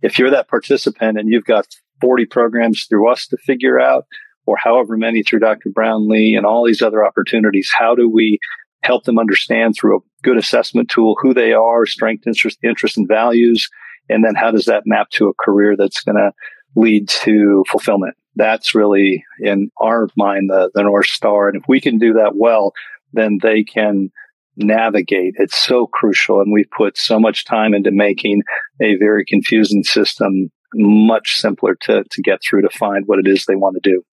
if 0.01 0.18
you're 0.18 0.32
that 0.32 0.48
participant 0.48 1.18
and 1.20 1.30
you've 1.30 1.46
got 1.46 1.68
40 2.01 2.25
programs 2.25 2.86
through 2.86 3.12
us 3.12 3.27
to 3.27 3.38
figure 3.38 3.80
out, 3.80 4.06
or 4.46 4.58
however 4.58 4.98
many 4.98 5.24
through 5.24 5.39
Dr. 5.39 5.70
Brownlee 5.70 6.36
and 6.36 6.46
all 6.46 6.65
these 6.65 6.82
other 6.82 7.06
opportunities. 7.06 7.70
How 7.75 7.96
do 7.96 8.10
we 8.10 8.39
help 8.84 9.04
them 9.06 9.18
understand 9.18 9.75
through 9.75 9.98
a 9.98 10.01
good 10.24 10.38
assessment 10.38 10.89
tool 10.89 11.15
who 11.20 11.34
they 11.34 11.54
are, 11.54 11.86
strength, 11.86 12.27
interest, 12.27 12.60
interest 12.63 12.98
and 12.98 13.08
values, 13.08 13.68
and 14.10 14.24
then 14.24 14.36
how 14.36 14.51
does 14.51 14.65
that 14.65 14.84
map 14.86 15.10
to 15.12 15.27
a 15.27 15.34
career 15.44 15.75
that's 15.75 16.01
going 16.01 16.15
to 16.15 16.32
lead 16.75 17.10
to 17.10 17.63
fulfillment? 17.72 18.15
That's 18.36 18.75
really 18.75 19.24
in 19.39 19.72
our 19.82 20.10
mind 20.15 20.50
the, 20.50 20.70
the 20.74 20.84
North 20.84 21.08
Star. 21.08 21.48
And 21.48 21.58
if 21.58 21.63
we 21.68 21.80
can 21.80 21.98
do 21.98 22.13
that 22.13 22.36
well, 22.36 22.74
then 23.13 23.39
they 23.42 23.63
can 23.63 24.12
navigate. 24.58 25.36
It's 25.38 25.58
so 25.58 25.88
crucial. 25.88 26.42
And 26.42 26.51
we've 26.51 26.70
put 26.75 26.98
so 26.98 27.20
much 27.20 27.46
time 27.46 27.74
into 27.74 27.92
making 27.92 28.44
a 28.82 28.96
very 28.98 29.25
confusing 29.25 29.84
system 29.84 30.51
much 30.74 31.36
simpler 31.36 31.75
to, 31.82 32.04
to 32.10 32.22
get 32.22 32.42
through 32.44 32.62
to 32.62 32.70
find 32.70 33.06
what 33.06 33.20
it 33.20 33.27
is 33.27 33.46
they 33.46 33.56
want 33.56 33.75
to 33.82 33.89
do. 33.89 34.04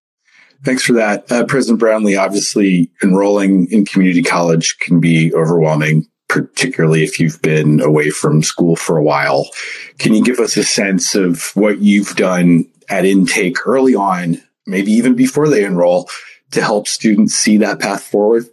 Thanks 0.63 0.83
for 0.83 0.93
that. 0.93 1.29
Uh, 1.29 1.43
President 1.45 1.79
Brownlee, 1.79 2.15
obviously 2.15 2.89
enrolling 3.03 3.69
in 3.69 3.85
community 3.85 4.23
college 4.23 4.77
can 4.79 5.01
be 5.01 5.33
overwhelming, 5.33 6.07
particularly 6.29 7.03
if 7.03 7.19
you've 7.19 7.41
been 7.41 7.81
away 7.81 8.09
from 8.11 8.41
school 8.41 8.77
for 8.77 8.97
a 8.97 9.03
while. 9.03 9.49
Can 9.97 10.13
you 10.13 10.23
give 10.23 10.39
us 10.39 10.55
a 10.55 10.63
sense 10.63 11.15
of 11.15 11.51
what 11.55 11.79
you've 11.79 12.15
done 12.15 12.65
at 12.89 13.05
intake 13.05 13.65
early 13.65 13.95
on, 13.95 14.41
maybe 14.65 14.91
even 14.91 15.15
before 15.15 15.49
they 15.49 15.63
enroll, 15.63 16.09
to 16.51 16.61
help 16.61 16.87
students 16.87 17.33
see 17.33 17.57
that 17.57 17.79
path 17.79 18.03
forward? 18.03 18.45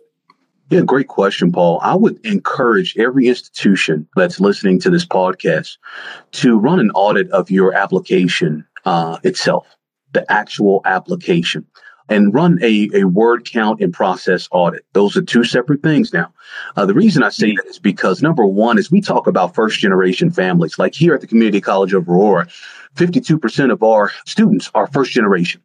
Yeah, 0.70 0.82
great 0.82 1.08
question, 1.08 1.50
Paul. 1.50 1.80
I 1.82 1.96
would 1.96 2.24
encourage 2.24 2.96
every 2.96 3.26
institution 3.26 4.08
that's 4.14 4.38
listening 4.38 4.78
to 4.80 4.90
this 4.90 5.04
podcast 5.04 5.78
to 6.32 6.58
run 6.58 6.78
an 6.78 6.92
audit 6.92 7.28
of 7.32 7.50
your 7.50 7.74
application 7.74 8.64
uh, 8.84 9.18
itself, 9.24 9.66
the 10.12 10.30
actual 10.30 10.80
application, 10.84 11.66
and 12.10 12.34
run 12.34 12.58
a, 12.62 12.90
a 12.92 13.04
word 13.04 13.50
count 13.50 13.80
and 13.80 13.94
process 13.94 14.48
audit. 14.50 14.84
Those 14.92 15.16
are 15.16 15.22
two 15.22 15.44
separate 15.44 15.82
things 15.82 16.12
now. 16.12 16.32
Uh, 16.76 16.84
the 16.84 16.92
reason 16.92 17.22
I 17.22 17.30
say 17.30 17.52
that 17.52 17.66
is 17.66 17.78
because 17.78 18.20
number 18.20 18.44
one 18.44 18.76
is 18.76 18.90
we 18.90 19.00
talk 19.00 19.26
about 19.26 19.54
first 19.54 19.78
generation 19.78 20.30
families. 20.30 20.78
Like 20.78 20.94
here 20.94 21.14
at 21.14 21.20
the 21.20 21.28
Community 21.28 21.60
College 21.60 21.94
of 21.94 22.08
Aurora, 22.08 22.48
52% 22.96 23.72
of 23.72 23.82
our 23.82 24.10
students 24.26 24.70
are 24.74 24.88
first 24.88 25.12
generation. 25.12 25.62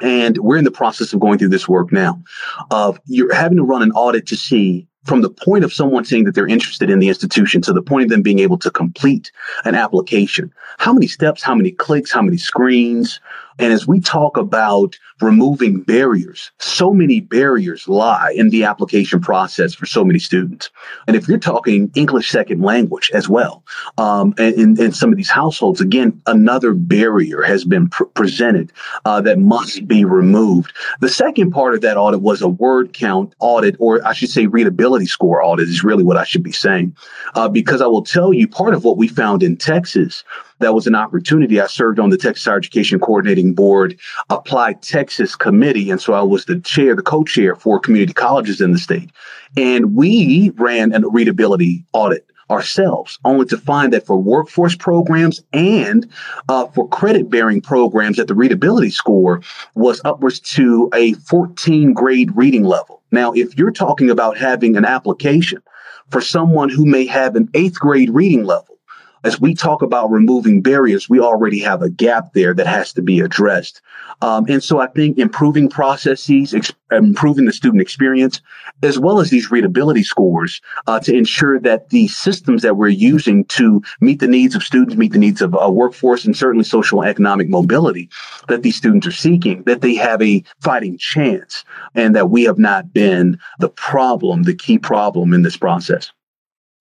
And 0.00 0.38
we're 0.38 0.56
in 0.56 0.64
the 0.64 0.70
process 0.70 1.12
of 1.12 1.20
going 1.20 1.38
through 1.38 1.48
this 1.50 1.68
work 1.68 1.92
now 1.92 2.22
of 2.70 2.98
you're 3.06 3.34
having 3.34 3.58
to 3.58 3.64
run 3.64 3.82
an 3.82 3.92
audit 3.92 4.26
to 4.28 4.36
see 4.36 4.86
from 5.04 5.22
the 5.22 5.30
point 5.30 5.64
of 5.64 5.72
someone 5.72 6.04
saying 6.04 6.24
that 6.24 6.34
they're 6.34 6.46
interested 6.46 6.90
in 6.90 6.98
the 6.98 7.08
institution 7.08 7.62
to 7.62 7.72
the 7.72 7.82
point 7.82 8.04
of 8.04 8.10
them 8.10 8.22
being 8.22 8.38
able 8.38 8.58
to 8.58 8.70
complete 8.70 9.32
an 9.64 9.74
application. 9.74 10.52
How 10.78 10.92
many 10.92 11.06
steps, 11.06 11.42
how 11.42 11.54
many 11.54 11.72
clicks, 11.72 12.12
how 12.12 12.22
many 12.22 12.36
screens, 12.36 13.20
and 13.58 13.72
as 13.72 13.86
we 13.86 14.00
talk 14.00 14.36
about 14.36 14.96
removing 15.20 15.80
barriers, 15.80 16.50
so 16.58 16.92
many 16.92 17.20
barriers 17.20 17.88
lie 17.88 18.32
in 18.36 18.50
the 18.50 18.64
application 18.64 19.20
process 19.20 19.74
for 19.74 19.86
so 19.86 20.04
many 20.04 20.18
students. 20.18 20.70
And 21.06 21.16
if 21.16 21.28
you're 21.28 21.38
talking 21.38 21.90
English 21.94 22.30
second 22.30 22.62
language 22.62 23.10
as 23.12 23.28
well, 23.28 23.64
um, 23.96 24.34
in, 24.38 24.80
in 24.80 24.92
some 24.92 25.10
of 25.10 25.16
these 25.16 25.30
households, 25.30 25.80
again, 25.80 26.20
another 26.26 26.72
barrier 26.72 27.42
has 27.42 27.64
been 27.64 27.88
pr- 27.88 28.04
presented 28.04 28.72
uh, 29.04 29.20
that 29.22 29.38
must 29.38 29.88
be 29.88 30.04
removed. 30.04 30.72
The 31.00 31.08
second 31.08 31.50
part 31.50 31.74
of 31.74 31.80
that 31.80 31.96
audit 31.96 32.22
was 32.22 32.42
a 32.42 32.48
word 32.48 32.92
count 32.92 33.34
audit, 33.40 33.76
or 33.78 34.06
I 34.06 34.12
should 34.12 34.30
say 34.30 34.46
readability 34.46 35.06
score 35.06 35.42
audit 35.42 35.68
is 35.68 35.82
really 35.82 36.04
what 36.04 36.16
I 36.16 36.24
should 36.24 36.42
be 36.42 36.52
saying. 36.52 36.94
Uh, 37.34 37.48
because 37.48 37.80
I 37.80 37.86
will 37.86 38.04
tell 38.04 38.32
you, 38.32 38.46
part 38.46 38.74
of 38.74 38.84
what 38.84 38.96
we 38.96 39.08
found 39.08 39.42
in 39.42 39.56
Texas 39.56 40.24
that 40.60 40.74
was 40.74 40.86
an 40.86 40.94
opportunity. 40.94 41.60
I 41.60 41.66
served 41.66 41.98
on 41.98 42.10
the 42.10 42.16
Texas 42.16 42.44
Higher 42.44 42.58
Education 42.58 42.98
Coordinating 43.00 43.54
Board, 43.54 43.98
ApplyTexas 44.30 45.38
Committee. 45.38 45.90
And 45.90 46.00
so 46.00 46.14
I 46.14 46.22
was 46.22 46.44
the 46.44 46.60
chair, 46.60 46.96
the 46.96 47.02
co-chair 47.02 47.54
for 47.54 47.78
community 47.78 48.12
colleges 48.12 48.60
in 48.60 48.72
the 48.72 48.78
state. 48.78 49.10
And 49.56 49.94
we 49.94 50.50
ran 50.56 50.92
a 50.92 51.08
readability 51.08 51.84
audit 51.92 52.26
ourselves, 52.50 53.18
only 53.24 53.44
to 53.46 53.58
find 53.58 53.92
that 53.92 54.06
for 54.06 54.16
workforce 54.16 54.74
programs 54.74 55.42
and 55.52 56.10
uh, 56.48 56.66
for 56.68 56.88
credit 56.88 57.30
bearing 57.30 57.60
programs, 57.60 58.16
that 58.16 58.26
the 58.26 58.34
readability 58.34 58.90
score 58.90 59.42
was 59.74 60.00
upwards 60.04 60.40
to 60.40 60.88
a 60.94 61.12
14 61.14 61.92
grade 61.92 62.34
reading 62.34 62.64
level. 62.64 63.02
Now, 63.10 63.32
if 63.32 63.56
you're 63.58 63.70
talking 63.70 64.10
about 64.10 64.38
having 64.38 64.76
an 64.76 64.84
application 64.84 65.62
for 66.10 66.20
someone 66.20 66.70
who 66.70 66.86
may 66.86 67.06
have 67.06 67.36
an 67.36 67.48
eighth 67.54 67.78
grade 67.78 68.10
reading 68.10 68.44
level, 68.44 68.77
as 69.24 69.40
we 69.40 69.54
talk 69.54 69.82
about 69.82 70.10
removing 70.10 70.62
barriers, 70.62 71.08
we 71.08 71.20
already 71.20 71.58
have 71.60 71.82
a 71.82 71.90
gap 71.90 72.32
there 72.32 72.54
that 72.54 72.66
has 72.66 72.92
to 72.94 73.02
be 73.02 73.20
addressed. 73.20 73.80
Um, 74.20 74.46
and 74.48 74.62
so 74.62 74.80
I 74.80 74.86
think 74.88 75.18
improving 75.18 75.68
processes, 75.68 76.54
ex- 76.54 76.72
improving 76.90 77.44
the 77.44 77.52
student 77.52 77.80
experience, 77.82 78.40
as 78.82 78.98
well 78.98 79.20
as 79.20 79.30
these 79.30 79.50
readability 79.50 80.02
scores 80.02 80.60
uh, 80.86 81.00
to 81.00 81.14
ensure 81.14 81.58
that 81.60 81.90
the 81.90 82.08
systems 82.08 82.62
that 82.62 82.76
we're 82.76 82.88
using 82.88 83.44
to 83.46 83.82
meet 84.00 84.20
the 84.20 84.26
needs 84.26 84.54
of 84.54 84.62
students, 84.62 84.96
meet 84.96 85.12
the 85.12 85.18
needs 85.18 85.42
of 85.42 85.56
a 85.58 85.70
workforce, 85.70 86.24
and 86.24 86.36
certainly 86.36 86.64
social 86.64 87.00
and 87.00 87.10
economic 87.10 87.48
mobility 87.48 88.08
that 88.48 88.62
these 88.62 88.76
students 88.76 89.06
are 89.06 89.12
seeking, 89.12 89.62
that 89.64 89.80
they 89.80 89.94
have 89.94 90.20
a 90.22 90.42
fighting 90.60 90.98
chance 90.98 91.64
and 91.94 92.14
that 92.14 92.30
we 92.30 92.44
have 92.44 92.58
not 92.58 92.92
been 92.92 93.38
the 93.60 93.68
problem, 93.68 94.44
the 94.44 94.54
key 94.54 94.78
problem 94.78 95.32
in 95.32 95.42
this 95.42 95.56
process. 95.56 96.10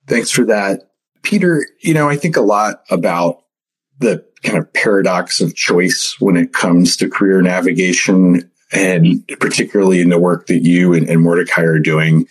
Thanks 0.08 0.32
for 0.32 0.46
that. 0.46 0.90
Peter, 1.24 1.66
you 1.82 1.94
know, 1.94 2.10
I 2.10 2.16
think 2.16 2.38
a 2.38 2.42
lot 2.42 2.84
about 2.90 3.44
the 4.00 4.26
kind 4.44 4.58
of 4.58 4.72
paradox 4.74 5.42
of 5.42 5.56
choice 5.56 6.16
when 6.20 6.38
it 6.38 6.54
comes 6.54 6.96
to 6.98 7.10
career 7.10 7.42
navigation 7.42 8.50
and 8.72 9.26
particularly 9.40 10.02
in 10.02 10.10
the 10.10 10.20
work 10.20 10.48
that 10.48 10.64
you 10.64 10.94
and, 10.94 11.10
and 11.10 11.22
Mordecai 11.22 11.62
are 11.62 11.80
doing. 11.80 12.28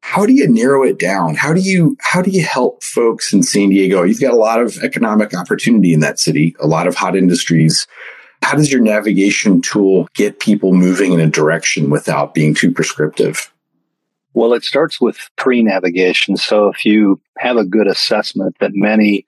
How 0.00 0.24
do 0.24 0.32
you 0.32 0.48
narrow 0.48 0.84
it 0.84 0.98
down? 0.98 1.34
How 1.34 1.52
do 1.52 1.60
you 1.60 1.96
how 2.00 2.22
do 2.22 2.30
you 2.30 2.42
help 2.42 2.82
folks 2.82 3.32
in 3.32 3.42
San 3.42 3.68
Diego? 3.68 4.02
You've 4.02 4.20
got 4.20 4.32
a 4.32 4.36
lot 4.36 4.60
of 4.60 4.78
economic 4.82 5.34
opportunity 5.34 5.92
in 5.92 6.00
that 6.00 6.18
city, 6.18 6.56
a 6.60 6.66
lot 6.66 6.86
of 6.86 6.96
hot 6.96 7.14
industries. 7.14 7.86
How 8.42 8.56
does 8.56 8.72
your 8.72 8.80
navigation 8.80 9.60
tool 9.60 10.08
get 10.14 10.40
people 10.40 10.72
moving 10.72 11.12
in 11.12 11.20
a 11.20 11.26
direction 11.26 11.90
without 11.90 12.32
being 12.32 12.54
too 12.54 12.70
prescriptive? 12.70 13.52
Well, 14.38 14.52
it 14.52 14.62
starts 14.62 15.00
with 15.00 15.18
pre 15.36 15.64
navigation. 15.64 16.36
So 16.36 16.68
if 16.68 16.84
you 16.84 17.20
have 17.38 17.56
a 17.56 17.64
good 17.64 17.88
assessment 17.88 18.54
that 18.60 18.70
many, 18.72 19.26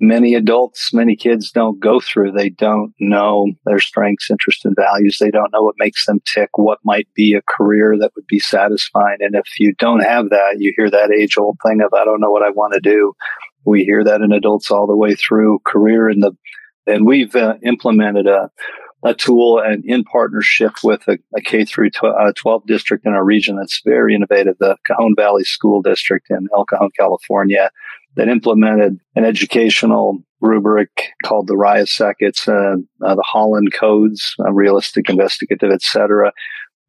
many 0.00 0.34
adults, 0.34 0.94
many 0.94 1.16
kids 1.16 1.50
don't 1.50 1.78
go 1.78 2.00
through, 2.00 2.32
they 2.32 2.48
don't 2.48 2.94
know 2.98 3.52
their 3.66 3.78
strengths, 3.78 4.30
interests, 4.30 4.64
and 4.64 4.74
values. 4.74 5.18
They 5.20 5.30
don't 5.30 5.52
know 5.52 5.62
what 5.62 5.74
makes 5.76 6.06
them 6.06 6.22
tick, 6.24 6.48
what 6.56 6.78
might 6.82 7.08
be 7.12 7.34
a 7.34 7.42
career 7.46 7.94
that 7.98 8.12
would 8.16 8.26
be 8.26 8.38
satisfying. 8.38 9.18
And 9.20 9.34
if 9.34 9.60
you 9.60 9.74
don't 9.78 10.00
have 10.00 10.30
that, 10.30 10.54
you 10.56 10.72
hear 10.78 10.90
that 10.90 11.12
age 11.12 11.36
old 11.36 11.58
thing 11.62 11.82
of, 11.82 11.92
I 11.92 12.06
don't 12.06 12.20
know 12.22 12.30
what 12.30 12.42
I 12.42 12.48
want 12.48 12.72
to 12.72 12.80
do. 12.80 13.12
We 13.66 13.84
hear 13.84 14.02
that 14.02 14.22
in 14.22 14.32
adults 14.32 14.70
all 14.70 14.86
the 14.86 14.96
way 14.96 15.14
through 15.14 15.58
career 15.66 16.08
and 16.08 16.22
the, 16.22 16.32
and 16.86 17.06
we've 17.06 17.36
uh, 17.36 17.56
implemented 17.62 18.26
a, 18.26 18.50
a 19.04 19.14
tool 19.14 19.58
and 19.58 19.84
in 19.84 20.04
partnership 20.04 20.72
with 20.84 21.06
a, 21.08 21.18
a 21.36 21.40
K 21.40 21.64
through 21.64 21.90
uh, 22.02 22.32
12 22.36 22.66
district 22.66 23.04
in 23.04 23.12
our 23.12 23.24
region 23.24 23.56
that's 23.56 23.80
very 23.84 24.14
innovative, 24.14 24.56
the 24.58 24.76
Cajon 24.86 25.14
Valley 25.16 25.44
School 25.44 25.82
District 25.82 26.26
in 26.30 26.48
El 26.54 26.64
Cajon, 26.64 26.90
California, 26.96 27.70
that 28.16 28.28
implemented 28.28 28.98
an 29.16 29.24
educational 29.24 30.18
rubric 30.40 30.90
called 31.24 31.46
the 31.46 31.54
RIASEC. 31.54 32.14
It's 32.18 32.46
uh, 32.46 32.76
uh, 33.04 33.14
the 33.14 33.24
Holland 33.26 33.72
Codes, 33.72 34.34
uh, 34.40 34.52
realistic, 34.52 35.08
investigative, 35.08 35.70
etc. 35.70 36.32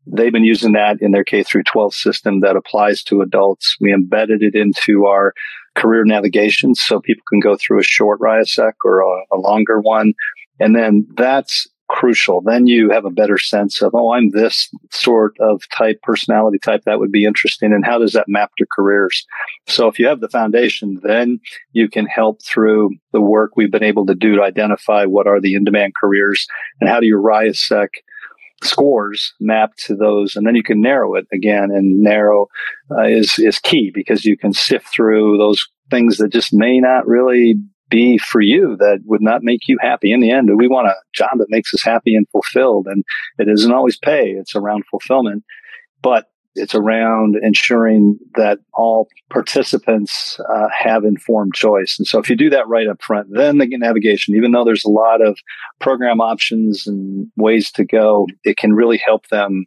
They've 0.05 0.33
been 0.33 0.43
using 0.43 0.73
that 0.73 0.97
in 1.01 1.11
their 1.11 1.23
K 1.23 1.43
through 1.43 1.63
12 1.63 1.93
system 1.93 2.41
that 2.41 2.57
applies 2.57 3.03
to 3.03 3.21
adults. 3.21 3.77
We 3.79 3.93
embedded 3.93 4.43
it 4.43 4.53
into 4.53 5.05
our 5.05 5.33
career 5.75 6.03
navigation 6.03 6.75
so 6.75 6.99
people 6.99 7.23
can 7.29 7.39
go 7.39 7.55
through 7.55 7.79
a 7.79 7.83
short 7.83 8.19
RIASEC 8.19 8.73
or 8.83 8.99
a, 8.99 9.23
a 9.31 9.37
longer 9.37 9.79
one. 9.79 10.13
And 10.59 10.75
then 10.75 11.07
that's 11.15 11.67
crucial. 11.93 12.41
Then 12.41 12.65
you 12.65 12.89
have 12.89 13.05
a 13.05 13.11
better 13.11 13.37
sense 13.37 13.81
of, 13.83 13.93
oh, 13.93 14.13
I'm 14.13 14.31
this 14.31 14.67
sort 14.91 15.35
of 15.39 15.61
type, 15.69 16.01
personality 16.01 16.57
type 16.57 16.81
that 16.85 16.99
would 16.99 17.11
be 17.11 17.23
interesting. 17.23 17.71
And 17.71 17.85
how 17.85 17.99
does 17.99 18.13
that 18.13 18.27
map 18.27 18.51
to 18.57 18.65
careers? 18.69 19.25
So 19.67 19.87
if 19.87 19.99
you 19.99 20.07
have 20.07 20.19
the 20.19 20.27
foundation, 20.27 20.99
then 21.03 21.39
you 21.71 21.87
can 21.87 22.07
help 22.07 22.41
through 22.43 22.89
the 23.11 23.21
work 23.21 23.51
we've 23.55 23.71
been 23.71 23.83
able 23.83 24.07
to 24.07 24.15
do 24.15 24.35
to 24.35 24.41
identify 24.41 25.05
what 25.05 25.27
are 25.27 25.39
the 25.39 25.53
in 25.53 25.63
demand 25.63 25.93
careers 25.93 26.47
and 26.81 26.89
how 26.89 26.99
do 26.99 27.05
your 27.05 27.21
RIASEC 27.21 27.89
scores 28.63 29.33
map 29.39 29.75
to 29.75 29.93
those 29.93 30.37
and 30.37 30.47
then 30.47 30.55
you 30.55 30.63
can 30.63 30.79
narrow 30.79 31.15
it 31.15 31.27
again 31.33 31.65
and 31.65 32.01
narrow 32.01 32.47
uh, 32.91 33.03
is 33.03 33.37
is 33.37 33.59
key 33.59 33.91
because 33.93 34.23
you 34.23 34.37
can 34.37 34.53
sift 34.53 34.87
through 34.87 35.37
those 35.37 35.67
things 35.91 36.15
that 36.15 36.31
just 36.31 36.53
may 36.53 36.79
not 36.79 37.05
really 37.05 37.55
be 37.93 38.17
for 38.17 38.41
you 38.41 38.75
that 38.77 39.01
would 39.05 39.21
not 39.21 39.43
make 39.43 39.67
you 39.67 39.77
happy. 39.79 40.11
In 40.11 40.19
the 40.19 40.31
end, 40.31 40.49
we 40.57 40.67
want 40.67 40.87
a 40.87 40.95
job 41.13 41.29
that 41.37 41.49
makes 41.49 41.73
us 41.75 41.83
happy 41.83 42.15
and 42.15 42.27
fulfilled. 42.29 42.87
And 42.87 43.03
it 43.37 43.47
isn't 43.47 43.71
always 43.71 43.97
pay, 43.97 44.31
it's 44.31 44.55
around 44.55 44.83
fulfillment. 44.89 45.43
But 46.01 46.25
it's 46.55 46.75
around 46.75 47.35
ensuring 47.41 48.17
that 48.35 48.59
all 48.73 49.07
participants 49.29 50.39
uh, 50.53 50.67
have 50.75 51.03
informed 51.03 51.53
choice. 51.53 51.95
And 51.97 52.07
so 52.07 52.19
if 52.19 52.29
you 52.29 52.35
do 52.35 52.49
that 52.49 52.67
right 52.67 52.87
up 52.87 53.01
front, 53.01 53.27
then 53.31 53.59
the 53.59 53.67
navigation, 53.67 54.35
even 54.35 54.51
though 54.51 54.63
there's 54.63 54.85
a 54.85 54.89
lot 54.89 55.21
of 55.21 55.37
program 55.79 56.19
options 56.19 56.85
and 56.87 57.27
ways 57.37 57.71
to 57.71 57.85
go, 57.85 58.27
it 58.43 58.57
can 58.57 58.73
really 58.73 58.97
help 58.97 59.27
them 59.29 59.65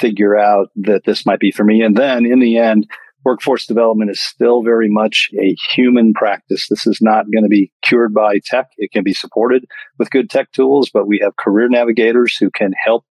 figure 0.00 0.36
out 0.38 0.68
that 0.76 1.04
this 1.04 1.24
might 1.24 1.40
be 1.40 1.50
for 1.50 1.64
me. 1.64 1.82
And 1.82 1.96
then 1.96 2.26
in 2.26 2.40
the 2.40 2.58
end, 2.58 2.86
workforce 3.24 3.66
development 3.66 4.10
is 4.10 4.20
still 4.20 4.62
very 4.62 4.88
much 4.88 5.30
a 5.38 5.56
human 5.74 6.12
practice. 6.12 6.68
This 6.68 6.86
is 6.86 6.98
not 7.00 7.30
going 7.30 7.44
to 7.44 7.48
be 7.48 7.72
cured 7.82 8.12
by 8.14 8.40
tech. 8.44 8.68
It 8.78 8.92
can 8.92 9.04
be 9.04 9.14
supported 9.14 9.64
with 9.98 10.10
good 10.10 10.30
tech 10.30 10.50
tools, 10.52 10.90
but 10.92 11.06
we 11.06 11.20
have 11.22 11.36
career 11.36 11.68
navigators 11.68 12.36
who 12.36 12.50
can 12.50 12.72
help 12.84 13.04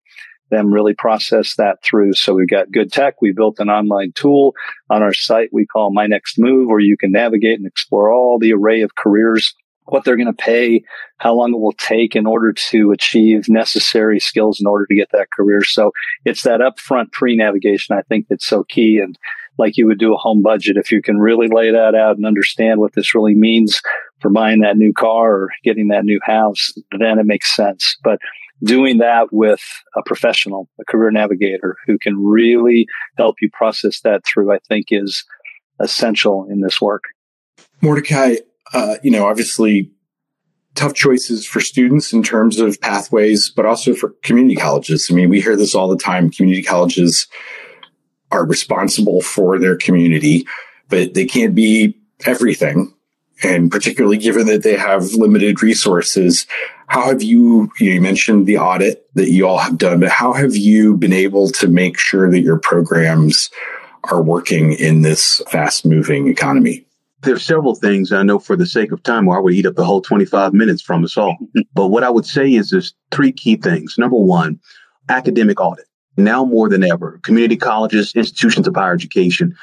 them 0.50 0.74
really 0.74 0.94
process 0.94 1.56
that 1.56 1.82
through. 1.82 2.14
So 2.14 2.34
we've 2.34 2.50
got 2.50 2.72
good 2.72 2.92
tech. 2.92 3.22
We 3.22 3.32
built 3.32 3.60
an 3.60 3.70
online 3.70 4.12
tool 4.14 4.54
on 4.90 5.02
our 5.02 5.14
site 5.14 5.50
we 5.52 5.66
call 5.66 5.92
My 5.92 6.06
Next 6.06 6.38
Move, 6.38 6.68
where 6.68 6.80
you 6.80 6.98
can 6.98 7.12
navigate 7.12 7.58
and 7.58 7.66
explore 7.66 8.12
all 8.12 8.38
the 8.38 8.54
array 8.54 8.82
of 8.82 8.96
careers, 8.96 9.56
what 9.86 10.04
they're 10.04 10.18
going 10.18 10.28
to 10.28 10.34
pay, 10.34 10.84
how 11.18 11.34
long 11.34 11.54
it 11.54 11.60
will 11.60 11.72
take 11.74 12.16
in 12.16 12.28
order 12.28 12.54
to 12.54 12.92
achieve 12.92 13.50
necessary 13.50 14.20
skills 14.20 14.60
in 14.60 14.68
order 14.68 14.86
to 14.86 14.96
get 14.96 15.10
that 15.14 15.32
career. 15.32 15.64
So 15.64 15.92
it's 16.26 16.44
that 16.44 16.60
upfront 16.60 17.12
pre 17.12 17.36
navigation. 17.36 17.98
I 17.98 18.02
think 18.04 18.28
that's 18.28 18.46
so 18.46 18.64
key. 18.64 19.00
And 19.00 19.18
like 19.58 19.78
you 19.78 19.86
would 19.88 20.00
do 20.00 20.14
a 20.14 20.18
home 20.18 20.42
budget, 20.42 20.78
if 20.78 20.92
you 20.92 21.02
can 21.02 21.18
really 21.18 21.48
lay 21.48 21.72
that 21.72 21.96
out 21.96 22.18
and 22.18 22.26
understand 22.26 22.80
what 22.80 22.94
this 22.94 23.14
really 23.14 23.36
means 23.36 23.82
for 24.20 24.30
buying 24.30 24.62
that 24.62 24.78
new 24.78 24.94
car 24.94 25.34
or 25.34 25.50
getting 25.64 25.90
that 25.90 26.06
new 26.06 26.20
house, 26.24 26.72
then 26.98 27.20
it 27.20 27.26
makes 27.26 27.56
sense. 27.56 27.98
But 28.04 28.20
doing 28.64 28.98
that 29.00 29.28
with 29.32 29.62
a 29.96 30.02
professional, 30.04 30.70
a 30.80 30.86
career 30.86 31.12
navigator 31.12 31.78
who 31.86 31.98
can 31.98 32.18
really 32.18 32.88
help 33.18 33.36
you 33.42 33.50
process 33.52 34.02
that 34.02 34.24
through, 34.26 34.54
I 34.54 34.60
think 34.68 34.88
is 34.90 35.24
essential 35.80 36.48
in 36.50 36.62
this 36.62 36.80
work. 36.80 37.04
Mordecai, 37.82 38.36
uh, 38.74 38.96
you 39.04 39.12
know, 39.12 39.26
obviously 39.26 39.92
tough 40.76 40.94
choices 40.94 41.46
for 41.46 41.60
students 41.60 42.14
in 42.14 42.24
terms 42.24 42.60
of 42.60 42.80
pathways, 42.80 43.50
but 43.50 43.66
also 43.66 43.94
for 43.94 44.16
community 44.24 44.56
colleges. 44.56 45.08
I 45.12 45.14
mean, 45.14 45.30
we 45.30 45.42
hear 45.42 45.56
this 45.58 45.76
all 45.76 45.90
the 45.90 45.98
time. 45.98 46.30
Community 46.30 46.64
colleges 46.64 47.28
are 48.32 48.46
responsible 48.46 49.22
for 49.22 49.60
their 49.60 49.76
community, 49.76 50.48
but 50.90 51.14
they 51.14 51.26
can't 51.26 51.56
be 51.56 51.98
everything. 52.26 52.94
And 53.44 53.72
particularly 53.72 54.18
given 54.18 54.48
that 54.48 54.64
they 54.64 54.76
have 54.76 55.14
limited 55.14 55.64
resources, 55.64 56.46
how 56.88 57.08
have 57.08 57.24
you, 57.24 57.72
you, 57.80 58.00
mentioned 58.00 58.46
the 58.46 58.58
audit 58.58 59.08
that 59.16 59.32
you 59.32 59.48
all 59.48 59.58
have 59.58 59.78
done, 59.78 60.00
but 60.00 60.10
how 60.10 60.34
have 60.34 60.56
you 60.56 60.96
been 60.96 61.14
able 61.14 61.50
to 61.50 61.68
make 61.68 61.98
sure 61.98 62.30
that 62.30 62.42
your 62.42 62.60
programs 62.60 63.50
are 64.06 64.22
working 64.22 64.74
in 64.74 65.02
this 65.02 65.42
fast 65.50 65.86
moving 65.86 66.28
economy? 66.28 66.86
There's 67.22 67.44
several 67.44 67.76
things 67.76 68.12
I 68.12 68.24
know 68.24 68.40
for 68.40 68.56
the 68.56 68.66
sake 68.66 68.92
of 68.92 69.02
time, 69.04 69.28
or 69.28 69.38
I 69.38 69.40
would 69.40 69.54
eat 69.54 69.66
up 69.66 69.76
the 69.76 69.86
whole 69.86 70.02
25 70.02 70.54
minutes 70.54 70.82
from 70.82 71.04
us 71.04 71.18
all. 71.18 71.38
but 71.74 71.88
what 71.88 72.04
I 72.04 72.10
would 72.10 72.26
say 72.26 72.54
is 72.54 72.70
there's 72.70 72.94
three 73.12 73.32
key 73.32 73.56
things. 73.56 73.96
Number 73.98 74.18
one, 74.18 74.60
academic 75.10 75.60
audit 75.60 75.86
now 76.18 76.46
more 76.46 76.70
than 76.70 76.84
ever, 76.84 77.20
community 77.24 77.58
colleges, 77.58 78.14
institutions 78.16 78.68
of 78.68 78.76
higher 78.76 78.94
education, 78.94 79.56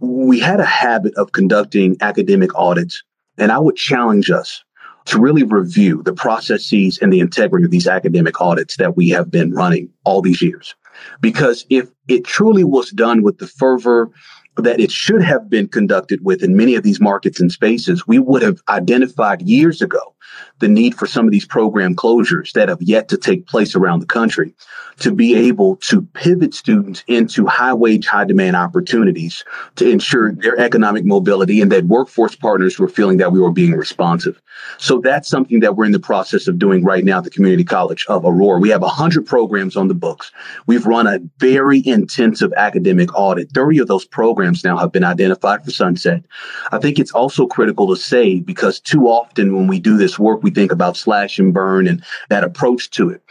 we 0.00 0.40
had 0.40 0.60
a 0.60 0.64
habit 0.64 1.14
of 1.16 1.32
conducting 1.32 1.96
academic 2.00 2.54
audits. 2.54 3.02
And 3.38 3.52
I 3.52 3.58
would 3.58 3.76
challenge 3.76 4.30
us 4.30 4.64
to 5.06 5.18
really 5.18 5.42
review 5.42 6.02
the 6.02 6.12
processes 6.12 6.98
and 7.00 7.12
the 7.12 7.20
integrity 7.20 7.64
of 7.64 7.70
these 7.70 7.88
academic 7.88 8.40
audits 8.40 8.76
that 8.76 8.96
we 8.96 9.08
have 9.10 9.30
been 9.30 9.52
running 9.52 9.90
all 10.04 10.22
these 10.22 10.42
years. 10.42 10.74
Because 11.20 11.66
if 11.70 11.88
it 12.08 12.24
truly 12.24 12.64
was 12.64 12.90
done 12.90 13.22
with 13.22 13.38
the 13.38 13.46
fervor 13.46 14.10
that 14.56 14.78
it 14.78 14.90
should 14.90 15.22
have 15.22 15.48
been 15.48 15.66
conducted 15.66 16.24
with 16.24 16.42
in 16.42 16.56
many 16.56 16.74
of 16.74 16.82
these 16.82 17.00
markets 17.00 17.40
and 17.40 17.50
spaces, 17.50 18.06
we 18.06 18.18
would 18.18 18.42
have 18.42 18.60
identified 18.68 19.42
years 19.42 19.80
ago 19.80 20.14
the 20.58 20.68
need 20.68 20.94
for 20.94 21.06
some 21.06 21.26
of 21.26 21.32
these 21.32 21.46
program 21.46 21.94
closures 21.94 22.52
that 22.52 22.68
have 22.68 22.80
yet 22.80 23.08
to 23.08 23.16
take 23.16 23.46
place 23.46 23.74
around 23.74 24.00
the 24.00 24.06
country 24.06 24.54
to 24.98 25.12
be 25.12 25.34
able 25.34 25.76
to 25.76 26.02
pivot 26.14 26.54
students 26.54 27.02
into 27.06 27.46
high 27.46 27.74
wage, 27.74 28.06
high 28.06 28.24
demand 28.24 28.56
opportunities 28.56 29.44
to 29.76 29.88
ensure 29.88 30.32
their 30.32 30.58
economic 30.58 31.04
mobility 31.04 31.60
and 31.60 31.72
that 31.72 31.84
workforce 31.86 32.36
partners 32.36 32.78
were 32.78 32.88
feeling 32.88 33.16
that 33.16 33.32
we 33.32 33.40
were 33.40 33.50
being 33.50 33.72
responsive. 33.72 34.40
So 34.78 34.98
that's 34.98 35.28
something 35.28 35.60
that 35.60 35.76
we're 35.76 35.86
in 35.86 35.92
the 35.92 35.98
process 35.98 36.46
of 36.46 36.58
doing 36.58 36.84
right 36.84 37.04
now 37.04 37.18
at 37.18 37.24
the 37.24 37.30
Community 37.30 37.64
College 37.64 38.06
of 38.06 38.24
Aurora. 38.24 38.60
We 38.60 38.68
have 38.68 38.82
100 38.82 39.26
programs 39.26 39.76
on 39.76 39.88
the 39.88 39.94
books. 39.94 40.30
We've 40.66 40.86
run 40.86 41.06
a 41.06 41.18
very 41.38 41.82
intensive 41.86 42.52
academic 42.56 43.14
audit. 43.14 43.50
30 43.52 43.78
of 43.78 43.88
those 43.88 44.04
programs 44.04 44.62
now 44.62 44.76
have 44.76 44.92
been 44.92 45.04
identified 45.04 45.64
for 45.64 45.70
sunset. 45.70 46.22
I 46.70 46.78
think 46.78 46.98
it's 46.98 47.12
also 47.12 47.46
critical 47.46 47.88
to 47.88 48.00
say 48.00 48.40
because 48.40 48.78
too 48.78 49.08
often 49.08 49.56
when 49.56 49.66
we 49.66 49.80
do 49.80 49.96
this 49.96 50.18
work, 50.22 50.42
we 50.42 50.50
think 50.50 50.72
about 50.72 50.96
slash 50.96 51.38
and 51.38 51.52
burn 51.52 51.86
and 51.86 52.02
that 52.30 52.44
approach 52.44 52.90
to 52.90 53.10
it 53.10 53.22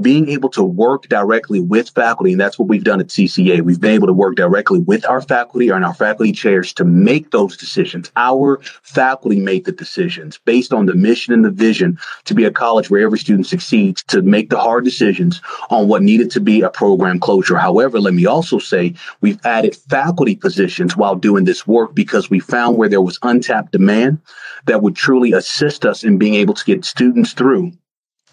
being 0.00 0.28
able 0.28 0.48
to 0.50 0.62
work 0.62 1.08
directly 1.08 1.60
with 1.60 1.90
faculty, 1.90 2.32
and 2.32 2.40
that's 2.40 2.58
what 2.58 2.68
we've 2.68 2.84
done 2.84 3.00
at 3.00 3.08
CCA. 3.08 3.62
We've 3.62 3.80
been 3.80 3.94
able 3.94 4.06
to 4.06 4.12
work 4.12 4.36
directly 4.36 4.78
with 4.80 5.06
our 5.06 5.20
faculty 5.20 5.68
and 5.68 5.84
our 5.84 5.94
faculty 5.94 6.32
chairs 6.32 6.72
to 6.74 6.84
make 6.84 7.30
those 7.30 7.56
decisions. 7.56 8.10
Our 8.16 8.60
faculty 8.82 9.40
make 9.40 9.64
the 9.64 9.72
decisions 9.72 10.38
based 10.44 10.72
on 10.72 10.86
the 10.86 10.94
mission 10.94 11.34
and 11.34 11.44
the 11.44 11.50
vision 11.50 11.98
to 12.24 12.34
be 12.34 12.44
a 12.44 12.50
college 12.50 12.90
where 12.90 13.02
every 13.02 13.18
student 13.18 13.46
succeeds, 13.46 14.02
to 14.04 14.22
make 14.22 14.50
the 14.50 14.58
hard 14.58 14.84
decisions 14.84 15.40
on 15.70 15.88
what 15.88 16.02
needed 16.02 16.30
to 16.32 16.40
be 16.40 16.62
a 16.62 16.70
program 16.70 17.20
closure. 17.20 17.56
However, 17.56 18.00
let 18.00 18.14
me 18.14 18.26
also 18.26 18.58
say 18.58 18.94
we've 19.20 19.44
added 19.44 19.76
faculty 19.76 20.36
positions 20.36 20.96
while 20.96 21.14
doing 21.14 21.44
this 21.44 21.66
work 21.66 21.94
because 21.94 22.30
we 22.30 22.40
found 22.40 22.76
where 22.76 22.88
there 22.88 23.02
was 23.02 23.18
untapped 23.22 23.72
demand 23.72 24.20
that 24.66 24.82
would 24.82 24.96
truly 24.96 25.32
assist 25.32 25.84
us 25.84 26.04
in 26.04 26.18
being 26.18 26.34
able 26.34 26.54
to 26.54 26.64
get 26.64 26.84
students 26.84 27.32
through 27.32 27.72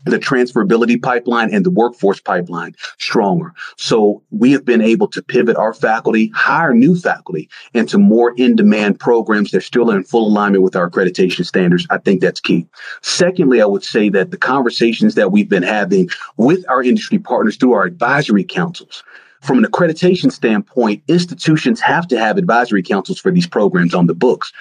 the 0.06 0.20
transferability 0.20 1.02
pipeline 1.02 1.54
and 1.54 1.66
the 1.66 1.72
workforce 1.72 2.20
pipeline 2.20 2.76
stronger. 3.00 3.54
So 3.78 4.22
we 4.32 4.52
have 4.52 4.64
been 4.66 4.82
able 4.82 5.08
to 5.10 5.22
pivot 5.22 5.58
our 5.58 5.74
faculty, 5.74 6.32
hire 6.36 6.74
new 6.74 6.96
faculty 6.96 7.50
into 7.74 7.98
more 7.98 8.34
in-demand 8.38 9.00
programs 9.00 9.52
that 9.52 9.62
still 9.62 9.92
are 9.92 9.98
in 9.98 10.04
full 10.04 10.28
alignment 10.28 10.64
with 10.64 10.76
our 10.76 10.90
accreditation 10.90 11.46
standards. 11.46 11.88
I 11.90 11.98
think 11.98 12.22
that's 12.22 12.40
key. 12.40 12.68
Secondly, 13.02 13.62
I 13.62 13.66
would 13.66 13.84
say 13.84 14.10
that 14.10 14.32
the 14.32 14.38
conversations 14.38 15.16
that 15.16 15.32
we've 15.32 15.50
been 15.50 15.64
having 15.64 16.10
with 16.38 16.64
our 16.70 16.84
industry 16.84 17.20
partners 17.20 17.58
through 17.58 17.74
our 17.74 17.84
advisory 17.84 18.44
councils 18.44 19.04
from 19.46 19.60
an 19.60 19.66
accreditation 19.66 20.32
standpoint, 20.32 21.04
institutions 21.08 21.80
have 21.80 22.08
to 22.08 22.18
have 22.18 22.38
advisory 22.38 22.82
councils 22.82 23.20
for 23.20 23.32
these 23.32 23.46
programs 23.46 23.94
on 23.94 24.08
the 24.08 24.16
books. 24.16 24.52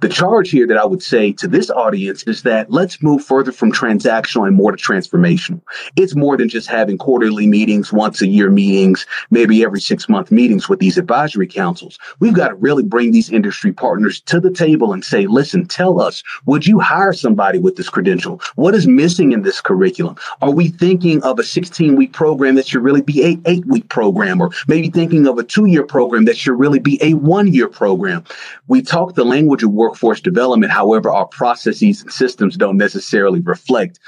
The 0.00 0.08
charge 0.08 0.50
here 0.50 0.64
that 0.68 0.76
I 0.76 0.84
would 0.84 1.02
say 1.02 1.32
to 1.32 1.48
this 1.48 1.70
audience 1.70 2.22
is 2.22 2.42
that 2.42 2.70
let's 2.70 3.02
move 3.02 3.24
further 3.24 3.50
from 3.50 3.72
transactional 3.72 4.46
and 4.46 4.54
more 4.54 4.70
to 4.70 4.78
transformational. 4.80 5.60
It's 5.96 6.14
more 6.14 6.36
than 6.36 6.48
just 6.48 6.68
having 6.68 6.98
quarterly 6.98 7.48
meetings, 7.48 7.92
once 7.92 8.22
a 8.22 8.28
year 8.28 8.48
meetings, 8.48 9.06
maybe 9.30 9.64
every 9.64 9.80
six 9.80 10.08
month 10.08 10.30
meetings 10.30 10.68
with 10.68 10.78
these 10.78 10.98
advisory 10.98 11.48
councils. 11.48 11.98
We've 12.20 12.32
got 12.32 12.48
to 12.48 12.54
really 12.54 12.84
bring 12.84 13.10
these 13.10 13.28
industry 13.28 13.72
partners 13.72 14.20
to 14.20 14.38
the 14.38 14.52
table 14.52 14.92
and 14.92 15.04
say, 15.04 15.26
listen, 15.26 15.66
tell 15.66 16.00
us, 16.00 16.22
would 16.46 16.64
you 16.64 16.78
hire 16.78 17.12
somebody 17.12 17.58
with 17.58 17.74
this 17.74 17.88
credential? 17.88 18.40
What 18.54 18.76
is 18.76 18.86
missing 18.86 19.32
in 19.32 19.42
this 19.42 19.60
curriculum? 19.60 20.14
Are 20.42 20.52
we 20.52 20.68
thinking 20.68 21.20
of 21.24 21.40
a 21.40 21.44
16 21.44 21.96
week 21.96 22.12
program 22.12 22.54
that 22.54 22.68
should 22.68 22.84
really 22.84 23.02
be 23.02 23.24
a 23.24 23.36
eight 23.46 23.66
week 23.66 23.88
program 23.88 24.40
or 24.40 24.50
maybe 24.68 24.90
thinking 24.90 25.26
of 25.26 25.38
a 25.38 25.42
two 25.42 25.66
year 25.66 25.82
program 25.84 26.24
that 26.26 26.36
should 26.36 26.56
really 26.56 26.78
be 26.78 27.00
a 27.02 27.14
one 27.14 27.52
year 27.52 27.68
program? 27.68 28.22
We 28.68 28.80
talk 28.80 29.16
the 29.16 29.24
language 29.24 29.64
of 29.64 29.72
workforce 29.88 30.20
development. 30.20 30.70
However, 30.70 31.10
our 31.10 31.26
processes 31.26 32.02
and 32.02 32.12
systems 32.12 32.56
don't 32.56 32.76
necessarily 32.76 33.40
reflect 33.40 33.98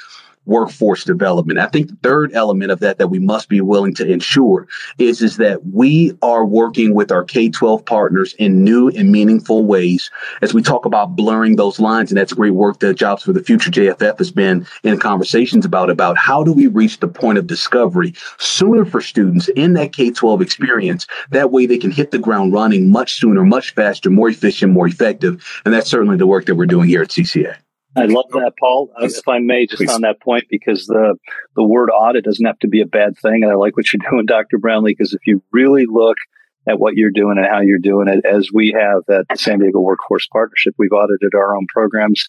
workforce 0.47 1.05
development. 1.05 1.59
I 1.59 1.67
think 1.67 1.89
the 1.89 1.97
third 2.03 2.33
element 2.35 2.71
of 2.71 2.81
that 2.81 2.99
that 2.99 3.09
we 3.09 3.19
must 3.19 3.49
be 3.49 3.61
willing 3.61 3.95
to 3.95 4.11
ensure 4.11 4.67
is, 4.99 5.23
is 5.23 5.37
that 5.37 5.67
we 5.67 6.17
are 6.23 6.45
working 6.45 6.95
with 6.95 7.13
our 7.13 7.25
K-12 7.25 7.85
partners 7.87 8.35
in 8.39 8.65
new 8.65 8.89
and 8.89 9.13
meaningful 9.13 9.65
ways 9.65 10.11
as 10.43 10.55
we 10.55 10.63
talk 10.63 10.85
about 10.85 11.17
blurring 11.17 11.57
those 11.57 11.79
lines. 11.79 12.11
And 12.11 12.19
that's 12.19 12.33
great 12.33 12.55
work 12.55 12.81
that 12.81 12.95
Jobs 12.95 13.23
for 13.23 13.33
the 13.33 13.43
Future 13.43 13.71
JFF 13.71 14.19
has 14.19 14.31
been 14.31 14.67
in 14.83 14.99
conversations 14.99 15.65
about, 15.65 15.91
about 15.91 16.17
how 16.19 16.43
do 16.43 16.53
we 16.53 16.67
reach 16.67 16.99
the 17.01 17.09
point 17.09 17.39
of 17.39 17.47
discovery 17.47 18.15
sooner 18.39 18.85
for 18.85 19.01
students 19.01 19.49
in 19.57 19.75
that 19.75 19.93
K-12 19.93 20.41
experience. 20.41 21.07
That 21.31 21.53
way 21.53 21.67
they 21.67 21.79
can 21.79 21.91
hit 21.91 22.11
the 22.11 22.19
ground 22.19 22.53
running 22.53 22.91
much 22.91 23.15
sooner, 23.15 23.45
much 23.45 23.75
faster, 23.75 24.11
more 24.11 24.29
efficient, 24.29 24.73
more 24.73 24.89
effective. 24.89 25.45
And 25.65 25.73
that's 25.75 25.91
certainly 25.91 26.17
the 26.17 26.27
work 26.27 26.47
that 26.47 26.55
we're 26.55 26.67
doing 26.67 26.89
here 26.89 27.03
at 27.03 27.09
CCA. 27.09 27.57
I 27.97 28.05
love 28.05 28.27
that, 28.31 28.53
Paul. 28.59 28.93
Uh, 29.01 29.07
if 29.07 29.27
I 29.27 29.39
may, 29.41 29.67
just 29.67 29.79
Please. 29.79 29.91
on 29.91 30.03
that 30.03 30.21
point, 30.21 30.45
because 30.49 30.87
the 30.87 31.17
the 31.57 31.65
word 31.65 31.91
audit 31.91 32.25
doesn't 32.25 32.45
have 32.45 32.59
to 32.61 32.69
be 32.69 32.81
a 32.81 32.87
bad 32.87 33.19
thing, 33.19 33.43
and 33.43 33.51
I 33.51 33.55
like 33.55 33.77
what 33.77 33.93
you're 33.93 34.01
doing, 34.11 34.27
Dr. 34.27 34.59
Brownlee. 34.59 34.95
Because 34.97 35.13
if 35.13 35.27
you 35.27 35.43
really 35.53 35.87
look 35.89 36.17
at 36.69 36.79
what 36.79 36.95
you're 36.95 37.11
doing 37.11 37.37
and 37.39 37.47
how 37.47 37.61
you're 37.61 37.79
doing 37.79 38.09
it, 38.09 38.25
as 38.25 38.51
we 38.53 38.75
have 38.79 39.03
at 39.09 39.27
the 39.29 39.37
San 39.37 39.59
Diego 39.59 39.81
Workforce 39.81 40.27
Partnership, 40.33 40.75
we've 40.79 40.93
audited 40.93 41.35
our 41.35 41.57
own 41.57 41.67
programs. 41.69 42.29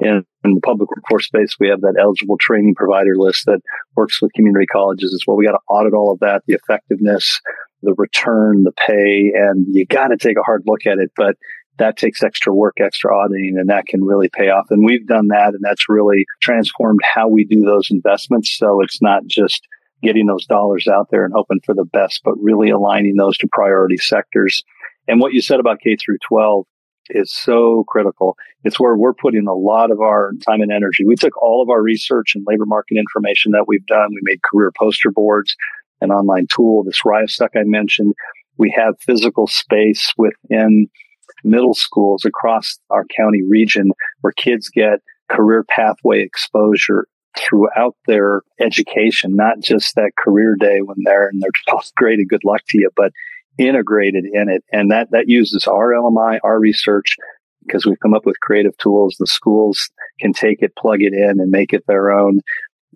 In, 0.00 0.24
in 0.42 0.54
the 0.54 0.60
public 0.62 0.90
workforce 0.90 1.26
space, 1.26 1.54
we 1.60 1.68
have 1.68 1.82
that 1.82 1.94
eligible 2.00 2.36
training 2.40 2.74
provider 2.74 3.14
list 3.14 3.44
that 3.46 3.60
works 3.94 4.20
with 4.20 4.32
community 4.32 4.66
colleges 4.66 5.14
as 5.14 5.22
well. 5.26 5.36
We 5.36 5.44
got 5.44 5.52
to 5.52 5.60
audit 5.68 5.92
all 5.92 6.12
of 6.12 6.18
that, 6.20 6.42
the 6.48 6.54
effectiveness, 6.54 7.40
the 7.82 7.94
return, 7.96 8.64
the 8.64 8.72
pay, 8.72 9.32
and 9.34 9.66
you 9.70 9.86
got 9.86 10.08
to 10.08 10.16
take 10.16 10.38
a 10.38 10.42
hard 10.42 10.62
look 10.66 10.86
at 10.86 10.98
it. 10.98 11.12
But 11.14 11.36
that 11.82 11.96
takes 11.96 12.22
extra 12.22 12.54
work, 12.54 12.76
extra 12.80 13.12
auditing, 13.12 13.56
and 13.58 13.68
that 13.68 13.86
can 13.86 14.04
really 14.04 14.28
pay 14.28 14.50
off. 14.50 14.66
And 14.70 14.84
we've 14.84 15.06
done 15.06 15.28
that, 15.28 15.48
and 15.48 15.62
that's 15.62 15.88
really 15.88 16.26
transformed 16.40 17.00
how 17.02 17.26
we 17.28 17.44
do 17.44 17.62
those 17.62 17.90
investments. 17.90 18.56
So 18.56 18.80
it's 18.82 19.02
not 19.02 19.26
just 19.26 19.66
getting 20.00 20.26
those 20.26 20.46
dollars 20.46 20.86
out 20.86 21.08
there 21.10 21.24
and 21.24 21.34
hoping 21.34 21.58
for 21.66 21.74
the 21.74 21.84
best, 21.84 22.20
but 22.24 22.34
really 22.40 22.70
aligning 22.70 23.16
those 23.16 23.36
to 23.38 23.48
priority 23.50 23.96
sectors. 23.96 24.62
And 25.08 25.20
what 25.20 25.32
you 25.32 25.42
said 25.42 25.58
about 25.58 25.80
K 25.82 25.96
through 25.96 26.18
12 26.28 26.66
is 27.10 27.34
so 27.34 27.84
critical. 27.88 28.36
It's 28.62 28.78
where 28.78 28.96
we're 28.96 29.12
putting 29.12 29.48
a 29.48 29.52
lot 29.52 29.90
of 29.90 30.00
our 30.00 30.32
time 30.46 30.60
and 30.60 30.70
energy. 30.70 31.04
We 31.04 31.16
took 31.16 31.36
all 31.42 31.64
of 31.64 31.68
our 31.68 31.82
research 31.82 32.36
and 32.36 32.46
labor 32.46 32.64
market 32.64 32.96
information 32.96 33.52
that 33.52 33.66
we've 33.66 33.86
done. 33.86 34.10
We 34.10 34.20
made 34.22 34.42
career 34.42 34.70
poster 34.78 35.10
boards, 35.10 35.56
an 36.00 36.12
online 36.12 36.46
tool, 36.48 36.84
this 36.84 37.00
RIASEC 37.04 37.48
I 37.56 37.64
mentioned. 37.64 38.14
We 38.56 38.72
have 38.76 38.94
physical 39.00 39.48
space 39.48 40.12
within 40.16 40.88
middle 41.44 41.74
schools 41.74 42.24
across 42.24 42.78
our 42.90 43.04
county 43.16 43.42
region 43.42 43.90
where 44.20 44.32
kids 44.32 44.68
get 44.68 45.00
career 45.28 45.64
pathway 45.68 46.22
exposure 46.22 47.06
throughout 47.38 47.96
their 48.06 48.42
education, 48.60 49.34
not 49.34 49.60
just 49.60 49.94
that 49.94 50.12
career 50.18 50.56
day 50.58 50.80
when 50.80 50.98
they're 51.04 51.30
in 51.30 51.38
their 51.38 51.50
12th 51.68 51.94
grade 51.94 52.18
and 52.18 52.28
good 52.28 52.44
luck 52.44 52.60
to 52.68 52.78
you, 52.78 52.90
but 52.96 53.12
integrated 53.58 54.24
in 54.24 54.48
it. 54.48 54.64
And 54.72 54.90
that, 54.90 55.10
that 55.10 55.28
uses 55.28 55.66
our 55.66 55.92
LMI, 55.92 56.38
our 56.42 56.58
research, 56.58 57.16
because 57.64 57.86
we've 57.86 58.00
come 58.00 58.14
up 58.14 58.26
with 58.26 58.40
creative 58.40 58.76
tools. 58.78 59.16
The 59.18 59.26
schools 59.26 59.90
can 60.20 60.32
take 60.32 60.62
it, 60.62 60.76
plug 60.76 61.00
it 61.00 61.12
in 61.12 61.40
and 61.40 61.50
make 61.50 61.72
it 61.72 61.84
their 61.86 62.10
own. 62.10 62.40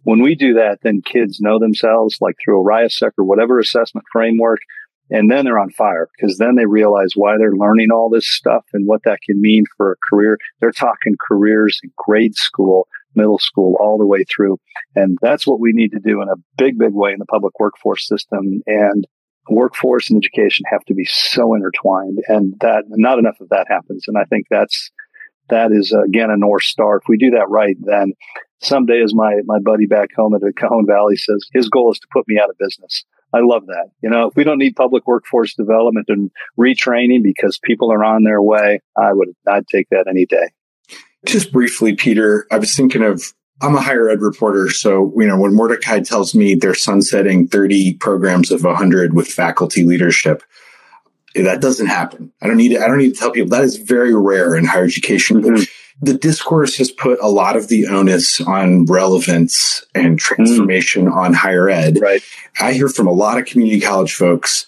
When 0.02 0.22
we 0.22 0.34
do 0.34 0.54
that, 0.54 0.78
then 0.82 1.02
kids 1.02 1.40
know 1.40 1.58
themselves 1.58 2.18
like 2.20 2.36
through 2.42 2.60
a 2.60 2.64
RIASEC 2.64 3.12
or 3.18 3.24
whatever 3.24 3.58
assessment 3.58 4.06
framework. 4.12 4.60
And 5.10 5.30
then 5.30 5.44
they're 5.44 5.58
on 5.58 5.70
fire 5.70 6.08
because 6.16 6.38
then 6.38 6.56
they 6.56 6.66
realize 6.66 7.12
why 7.14 7.36
they're 7.38 7.54
learning 7.54 7.90
all 7.92 8.10
this 8.10 8.28
stuff 8.28 8.64
and 8.72 8.86
what 8.86 9.02
that 9.04 9.20
can 9.24 9.40
mean 9.40 9.64
for 9.76 9.92
a 9.92 9.96
career. 10.10 10.36
They're 10.60 10.72
talking 10.72 11.14
careers 11.28 11.78
in 11.82 11.90
grade 11.96 12.34
school, 12.34 12.88
middle 13.14 13.38
school, 13.38 13.76
all 13.78 13.98
the 13.98 14.06
way 14.06 14.24
through. 14.24 14.58
And 14.96 15.16
that's 15.22 15.46
what 15.46 15.60
we 15.60 15.72
need 15.72 15.92
to 15.92 16.00
do 16.00 16.22
in 16.22 16.28
a 16.28 16.40
big, 16.58 16.78
big 16.78 16.92
way 16.92 17.12
in 17.12 17.18
the 17.18 17.26
public 17.26 17.58
workforce 17.60 18.06
system. 18.08 18.62
And 18.66 19.06
workforce 19.48 20.10
and 20.10 20.22
education 20.22 20.64
have 20.70 20.84
to 20.86 20.94
be 20.94 21.04
so 21.04 21.54
intertwined 21.54 22.18
and 22.28 22.54
that 22.60 22.84
not 22.88 23.18
enough 23.18 23.40
of 23.40 23.48
that 23.50 23.66
happens. 23.68 24.04
And 24.08 24.18
I 24.18 24.24
think 24.24 24.46
that's, 24.50 24.90
that 25.48 25.70
is 25.70 25.92
again 25.92 26.30
a 26.30 26.36
North 26.36 26.64
Star. 26.64 26.96
If 26.96 27.04
we 27.08 27.16
do 27.16 27.30
that 27.30 27.48
right, 27.48 27.76
then 27.80 28.12
someday 28.60 29.02
as 29.02 29.14
my, 29.14 29.36
my 29.44 29.60
buddy 29.60 29.86
back 29.86 30.08
home 30.16 30.34
at 30.34 30.40
the 30.40 30.52
Cajon 30.52 30.86
Valley 30.86 31.16
says, 31.16 31.46
his 31.52 31.68
goal 31.68 31.92
is 31.92 32.00
to 32.00 32.08
put 32.12 32.26
me 32.26 32.40
out 32.42 32.50
of 32.50 32.58
business. 32.58 33.04
I 33.34 33.40
love 33.42 33.66
that. 33.66 33.90
You 34.02 34.10
know, 34.10 34.28
if 34.28 34.36
we 34.36 34.44
don't 34.44 34.58
need 34.58 34.76
public 34.76 35.06
workforce 35.06 35.54
development 35.54 36.06
and 36.08 36.30
retraining 36.58 37.22
because 37.22 37.58
people 37.58 37.92
are 37.92 38.04
on 38.04 38.24
their 38.24 38.40
way, 38.40 38.80
I 38.96 39.12
would, 39.12 39.28
I'd 39.46 39.66
take 39.66 39.88
that 39.90 40.06
any 40.08 40.26
day. 40.26 40.50
Just 41.26 41.52
briefly, 41.52 41.94
Peter, 41.94 42.46
I 42.50 42.58
was 42.58 42.74
thinking 42.74 43.02
of 43.02 43.32
I'm 43.62 43.74
a 43.74 43.80
higher 43.80 44.08
ed 44.08 44.20
reporter. 44.20 44.68
So, 44.70 45.12
you 45.16 45.26
know, 45.26 45.38
when 45.38 45.54
Mordecai 45.54 46.00
tells 46.00 46.34
me 46.34 46.54
they're 46.54 46.74
sunsetting 46.74 47.48
30 47.48 47.94
programs 47.94 48.50
of 48.50 48.64
100 48.64 49.14
with 49.14 49.28
faculty 49.28 49.84
leadership, 49.84 50.42
that 51.34 51.60
doesn't 51.60 51.86
happen. 51.86 52.32
I 52.42 52.46
don't 52.46 52.56
need 52.56 52.70
to, 52.70 52.84
I 52.84 52.88
don't 52.88 52.98
need 52.98 53.14
to 53.14 53.18
tell 53.18 53.30
people 53.30 53.50
that 53.50 53.64
is 53.64 53.76
very 53.76 54.14
rare 54.14 54.56
in 54.56 54.64
higher 54.64 54.84
education. 54.84 55.42
Mm-hmm. 55.42 55.64
The 56.02 56.14
discourse 56.14 56.76
has 56.76 56.90
put 56.90 57.18
a 57.22 57.28
lot 57.28 57.56
of 57.56 57.68
the 57.68 57.86
onus 57.86 58.40
on 58.40 58.84
relevance 58.84 59.84
and 59.94 60.18
transformation 60.18 61.06
mm-hmm. 61.06 61.18
on 61.18 61.32
higher 61.32 61.68
ed. 61.68 61.98
Right. 62.00 62.22
I 62.60 62.74
hear 62.74 62.88
from 62.88 63.06
a 63.06 63.12
lot 63.12 63.38
of 63.38 63.46
community 63.46 63.80
college 63.80 64.14
folks 64.14 64.66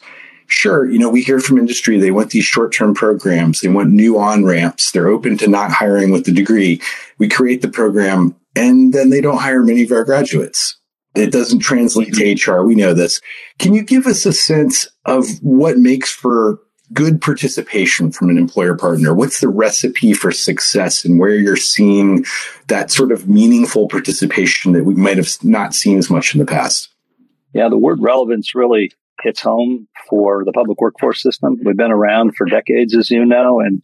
Sure, 0.51 0.91
you 0.91 0.99
know, 0.99 1.11
we 1.11 1.23
hear 1.23 1.41
from 1.41 1.59
industry 1.59 1.99
they 1.99 2.11
want 2.11 2.31
these 2.31 2.45
short-term 2.45 2.95
programs, 2.95 3.61
they 3.61 3.69
want 3.69 3.91
new 3.91 4.19
on-ramps, 4.19 4.91
they're 4.91 5.09
open 5.09 5.37
to 5.37 5.47
not 5.47 5.71
hiring 5.71 6.11
with 6.11 6.25
the 6.25 6.33
degree. 6.33 6.81
We 7.19 7.29
create 7.29 7.61
the 7.61 7.69
program 7.69 8.35
and 8.57 8.95
then 8.95 9.11
they 9.11 9.21
don't 9.21 9.39
hire 9.39 9.63
many 9.63 9.83
of 9.83 9.93
our 9.93 10.05
graduates. 10.05 10.79
It 11.15 11.33
doesn't 11.33 11.59
translate 11.59 12.15
to 12.15 12.51
HR. 12.51 12.65
We 12.65 12.77
know 12.77 12.95
this. 12.95 13.21
Can 13.59 13.75
you 13.75 13.83
give 13.83 14.07
us 14.07 14.25
a 14.25 14.33
sense 14.33 14.89
of 15.05 15.27
what 15.43 15.77
makes 15.77 16.11
for 16.11 16.61
good 16.93 17.21
participation 17.21 18.11
from 18.11 18.31
an 18.31 18.39
employer 18.39 18.77
partner? 18.77 19.15
What's 19.15 19.41
the 19.41 19.49
recipe 19.49 20.13
for 20.13 20.33
success 20.33 21.05
and 21.05 21.19
where 21.19 21.35
you're 21.35 21.57
seeing 21.57 22.25
that 22.69 22.91
sort 22.91 23.13
of 23.13 23.29
meaningful 23.29 23.89
participation 23.89 24.73
that 24.73 24.85
we 24.85 24.95
might 24.95 25.17
have 25.17 25.29
not 25.43 25.75
seen 25.75 25.99
as 25.99 26.11
much 26.11 26.35
in 26.35 26.41
the 26.41 26.47
past? 26.47 26.89
Yeah, 27.53 27.69
the 27.69 27.79
word 27.79 27.99
relevance 28.01 28.55
really 28.55 28.93
hits 29.23 29.41
home 29.41 29.89
for 30.09 30.45
the 30.45 30.53
public 30.53 30.81
workforce 30.81 31.23
system. 31.23 31.57
We've 31.65 31.77
been 31.77 31.91
around 31.91 32.37
for 32.37 32.47
decades, 32.47 32.97
as 32.97 33.11
you 33.11 33.25
know, 33.25 33.61
and 33.61 33.83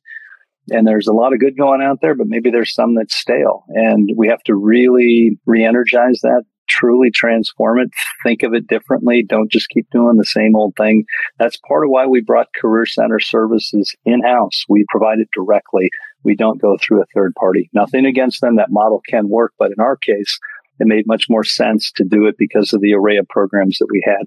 and 0.71 0.87
there's 0.87 1.07
a 1.07 1.13
lot 1.13 1.35
of 1.35 1.41
good 1.41 1.59
going 1.59 1.83
out 1.83 2.01
there, 2.01 2.15
but 2.15 2.27
maybe 2.27 2.51
there's 2.51 2.73
some 2.73 2.95
that's 2.95 3.15
stale. 3.15 3.65
And 3.69 4.11
we 4.17 4.29
have 4.29 4.43
to 4.45 4.55
really 4.55 5.39
re-energize 5.45 6.21
that, 6.23 6.45
truly 6.69 7.11
transform 7.11 7.79
it, 7.81 7.91
think 8.23 8.43
of 8.43 8.55
it 8.55 8.67
differently. 8.67 9.25
Don't 9.27 9.51
just 9.51 9.69
keep 9.69 9.89
doing 9.91 10.17
the 10.17 10.25
same 10.25 10.57
old 10.57 10.75
thing. 10.77 11.05
That's 11.39 11.59
part 11.69 11.85
of 11.85 11.91
why 11.91 12.07
we 12.07 12.21
brought 12.21 12.55
Career 12.55 12.87
Center 12.87 13.21
services 13.21 13.95
in-house. 14.05 14.65
We 14.69 14.85
provide 14.89 15.19
it 15.19 15.29
directly. 15.35 15.91
We 16.23 16.35
don't 16.35 16.61
go 16.61 16.77
through 16.81 17.03
a 17.03 17.07
third 17.15 17.35
party. 17.35 17.71
Nothing 17.73 18.07
against 18.07 18.41
them. 18.41 18.57
That 18.57 18.71
model 18.71 19.03
can 19.09 19.29
work, 19.29 19.53
but 19.59 19.71
in 19.77 19.83
our 19.83 19.97
case, 19.97 20.39
it 20.81 20.87
made 20.87 21.07
much 21.07 21.27
more 21.29 21.45
sense 21.45 21.93
to 21.93 22.05
do 22.05 22.27
it 22.27 22.37
because 22.39 22.73
of 22.73 22.81
the 22.81 22.95
array 22.95 23.17
of 23.17 23.29
programs 23.29 23.79
that 23.79 23.89
we 23.91 24.03
had. 24.05 24.27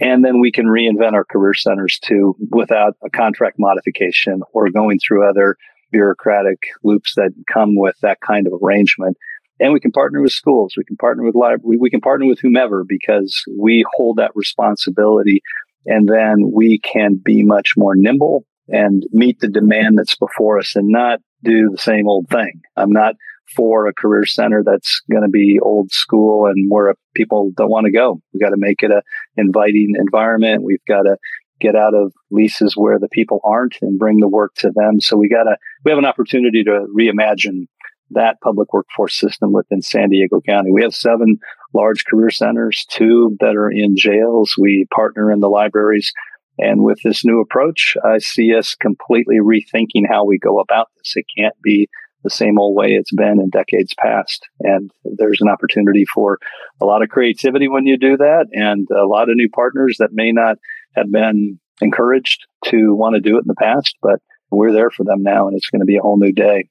And 0.00 0.24
then 0.24 0.40
we 0.40 0.52
can 0.52 0.66
reinvent 0.66 1.14
our 1.14 1.24
career 1.24 1.54
centers 1.54 1.98
too 1.98 2.36
without 2.50 2.94
a 3.04 3.10
contract 3.10 3.56
modification 3.58 4.42
or 4.52 4.70
going 4.70 5.00
through 5.00 5.28
other 5.28 5.56
bureaucratic 5.90 6.58
loops 6.84 7.14
that 7.16 7.32
come 7.52 7.74
with 7.74 7.96
that 8.02 8.18
kind 8.20 8.46
of 8.46 8.52
arrangement. 8.62 9.16
And 9.60 9.72
we 9.72 9.80
can 9.80 9.92
partner 9.92 10.22
with 10.22 10.32
schools. 10.32 10.74
We 10.76 10.84
can 10.84 10.96
partner 10.96 11.24
with 11.24 11.34
library. 11.34 11.78
We 11.78 11.90
can 11.90 12.00
partner 12.00 12.26
with 12.26 12.40
whomever 12.40 12.84
because 12.86 13.42
we 13.58 13.84
hold 13.96 14.16
that 14.16 14.32
responsibility. 14.34 15.42
And 15.86 16.08
then 16.08 16.50
we 16.52 16.78
can 16.78 17.20
be 17.22 17.42
much 17.42 17.72
more 17.76 17.96
nimble 17.96 18.44
and 18.68 19.04
meet 19.10 19.40
the 19.40 19.48
demand 19.48 19.98
that's 19.98 20.16
before 20.16 20.58
us 20.58 20.76
and 20.76 20.88
not 20.88 21.20
do 21.42 21.70
the 21.70 21.78
same 21.78 22.08
old 22.08 22.28
thing. 22.28 22.60
I'm 22.76 22.92
not 22.92 23.14
for 23.56 23.86
a 23.86 23.94
career 23.94 24.26
center 24.26 24.62
that's 24.64 25.00
going 25.10 25.22
to 25.22 25.30
be 25.30 25.58
old 25.60 25.90
school 25.90 26.46
and 26.46 26.70
where 26.70 26.94
people 27.16 27.50
don't 27.56 27.70
want 27.70 27.86
to 27.86 27.92
go. 27.92 28.20
We 28.34 28.40
got 28.40 28.50
to 28.50 28.56
make 28.58 28.82
it 28.82 28.90
a 28.90 29.02
inviting 29.36 29.94
environment. 29.96 30.62
We've 30.62 30.84
got 30.86 31.02
to 31.02 31.16
get 31.60 31.74
out 31.74 31.94
of 31.94 32.12
leases 32.30 32.74
where 32.76 32.98
the 32.98 33.08
people 33.08 33.40
aren't 33.42 33.76
and 33.82 33.98
bring 33.98 34.20
the 34.20 34.28
work 34.28 34.54
to 34.56 34.70
them. 34.72 35.00
So 35.00 35.16
we 35.16 35.28
got 35.28 35.44
to, 35.44 35.56
we 35.84 35.90
have 35.90 35.98
an 35.98 36.04
opportunity 36.04 36.62
to 36.64 36.86
reimagine 36.96 37.66
that 38.10 38.40
public 38.42 38.72
workforce 38.72 39.14
system 39.14 39.52
within 39.52 39.82
San 39.82 40.10
Diego 40.10 40.40
County. 40.40 40.70
We 40.70 40.82
have 40.82 40.94
seven 40.94 41.38
large 41.74 42.04
career 42.04 42.30
centers, 42.30 42.86
two 42.88 43.36
that 43.40 43.56
are 43.56 43.70
in 43.70 43.96
jails. 43.96 44.54
We 44.58 44.86
partner 44.94 45.30
in 45.30 45.40
the 45.40 45.48
libraries. 45.48 46.12
And 46.58 46.82
with 46.82 47.00
this 47.04 47.24
new 47.24 47.40
approach, 47.40 47.96
I 48.04 48.18
see 48.18 48.54
us 48.54 48.74
completely 48.74 49.36
rethinking 49.36 50.08
how 50.08 50.24
we 50.24 50.38
go 50.38 50.58
about 50.58 50.88
this. 50.96 51.14
It 51.14 51.26
can't 51.36 51.54
be 51.62 51.88
the 52.24 52.30
same 52.30 52.58
old 52.58 52.76
way 52.76 52.88
it's 52.88 53.12
been 53.12 53.40
in 53.40 53.48
decades 53.50 53.94
past. 53.96 54.42
And 54.60 54.90
there's 55.04 55.40
an 55.40 55.48
opportunity 55.48 56.04
for 56.12 56.38
a 56.80 56.84
lot 56.84 57.02
of 57.02 57.10
creativity 57.10 57.68
when 57.68 57.86
you 57.86 57.96
do 57.96 58.16
that 58.16 58.46
and 58.52 58.88
a 58.90 59.06
lot 59.06 59.30
of 59.30 59.36
new 59.36 59.48
partners 59.48 59.96
that 59.98 60.12
may 60.12 60.32
not 60.32 60.56
have 60.96 61.10
been 61.12 61.60
encouraged 61.80 62.46
to 62.66 62.94
want 62.94 63.14
to 63.14 63.20
do 63.20 63.36
it 63.36 63.42
in 63.42 63.46
the 63.46 63.54
past, 63.54 63.96
but 64.02 64.18
we're 64.50 64.72
there 64.72 64.90
for 64.90 65.04
them 65.04 65.22
now 65.22 65.46
and 65.46 65.56
it's 65.56 65.68
going 65.68 65.80
to 65.80 65.86
be 65.86 65.96
a 65.96 66.02
whole 66.02 66.18
new 66.18 66.32
day. 66.32 66.68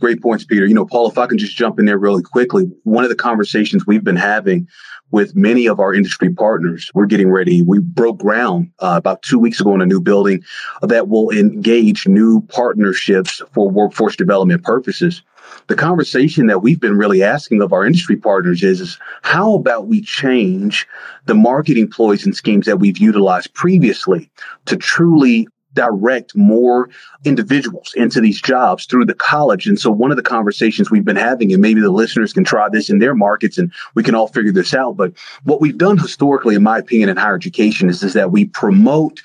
Great 0.00 0.22
points, 0.22 0.44
Peter. 0.44 0.66
You 0.66 0.74
know, 0.74 0.86
Paul, 0.86 1.10
if 1.10 1.18
I 1.18 1.26
can 1.26 1.36
just 1.36 1.56
jump 1.56 1.78
in 1.78 1.84
there 1.84 1.98
really 1.98 2.22
quickly, 2.22 2.64
one 2.84 3.04
of 3.04 3.10
the 3.10 3.16
conversations 3.16 3.86
we've 3.86 4.02
been 4.02 4.16
having 4.16 4.66
with 5.10 5.36
many 5.36 5.66
of 5.66 5.78
our 5.78 5.92
industry 5.92 6.32
partners, 6.32 6.90
we're 6.94 7.06
getting 7.06 7.30
ready. 7.30 7.60
We 7.62 7.80
broke 7.80 8.18
ground 8.18 8.70
uh, 8.78 8.94
about 8.96 9.22
two 9.22 9.38
weeks 9.38 9.60
ago 9.60 9.74
in 9.74 9.82
a 9.82 9.86
new 9.86 10.00
building 10.00 10.42
that 10.82 11.08
will 11.08 11.30
engage 11.30 12.06
new 12.06 12.40
partnerships 12.42 13.42
for 13.52 13.68
workforce 13.68 14.16
development 14.16 14.62
purposes. 14.62 15.22
The 15.66 15.74
conversation 15.74 16.46
that 16.46 16.60
we've 16.60 16.80
been 16.80 16.96
really 16.96 17.22
asking 17.22 17.60
of 17.60 17.72
our 17.72 17.84
industry 17.84 18.16
partners 18.16 18.62
is, 18.62 18.80
is 18.80 18.98
how 19.22 19.54
about 19.54 19.88
we 19.88 20.00
change 20.00 20.86
the 21.26 21.34
marketing 21.34 21.90
ploys 21.90 22.24
and 22.24 22.34
schemes 22.34 22.66
that 22.66 22.78
we've 22.78 22.98
utilized 22.98 23.52
previously 23.52 24.30
to 24.66 24.76
truly 24.76 25.46
direct 25.74 26.36
more 26.36 26.88
individuals 27.24 27.92
into 27.94 28.20
these 28.20 28.40
jobs 28.40 28.86
through 28.86 29.04
the 29.04 29.14
college. 29.14 29.66
And 29.66 29.78
so 29.78 29.90
one 29.90 30.10
of 30.10 30.16
the 30.16 30.22
conversations 30.22 30.90
we've 30.90 31.04
been 31.04 31.16
having, 31.16 31.52
and 31.52 31.62
maybe 31.62 31.80
the 31.80 31.90
listeners 31.90 32.32
can 32.32 32.44
try 32.44 32.68
this 32.68 32.90
in 32.90 32.98
their 32.98 33.14
markets 33.14 33.58
and 33.58 33.72
we 33.94 34.02
can 34.02 34.14
all 34.14 34.28
figure 34.28 34.52
this 34.52 34.74
out. 34.74 34.96
But 34.96 35.12
what 35.44 35.60
we've 35.60 35.78
done 35.78 35.98
historically, 35.98 36.54
in 36.54 36.62
my 36.62 36.78
opinion, 36.78 37.08
in 37.08 37.16
higher 37.16 37.36
education 37.36 37.88
is, 37.88 38.02
is 38.02 38.14
that 38.14 38.32
we 38.32 38.46
promote 38.46 39.22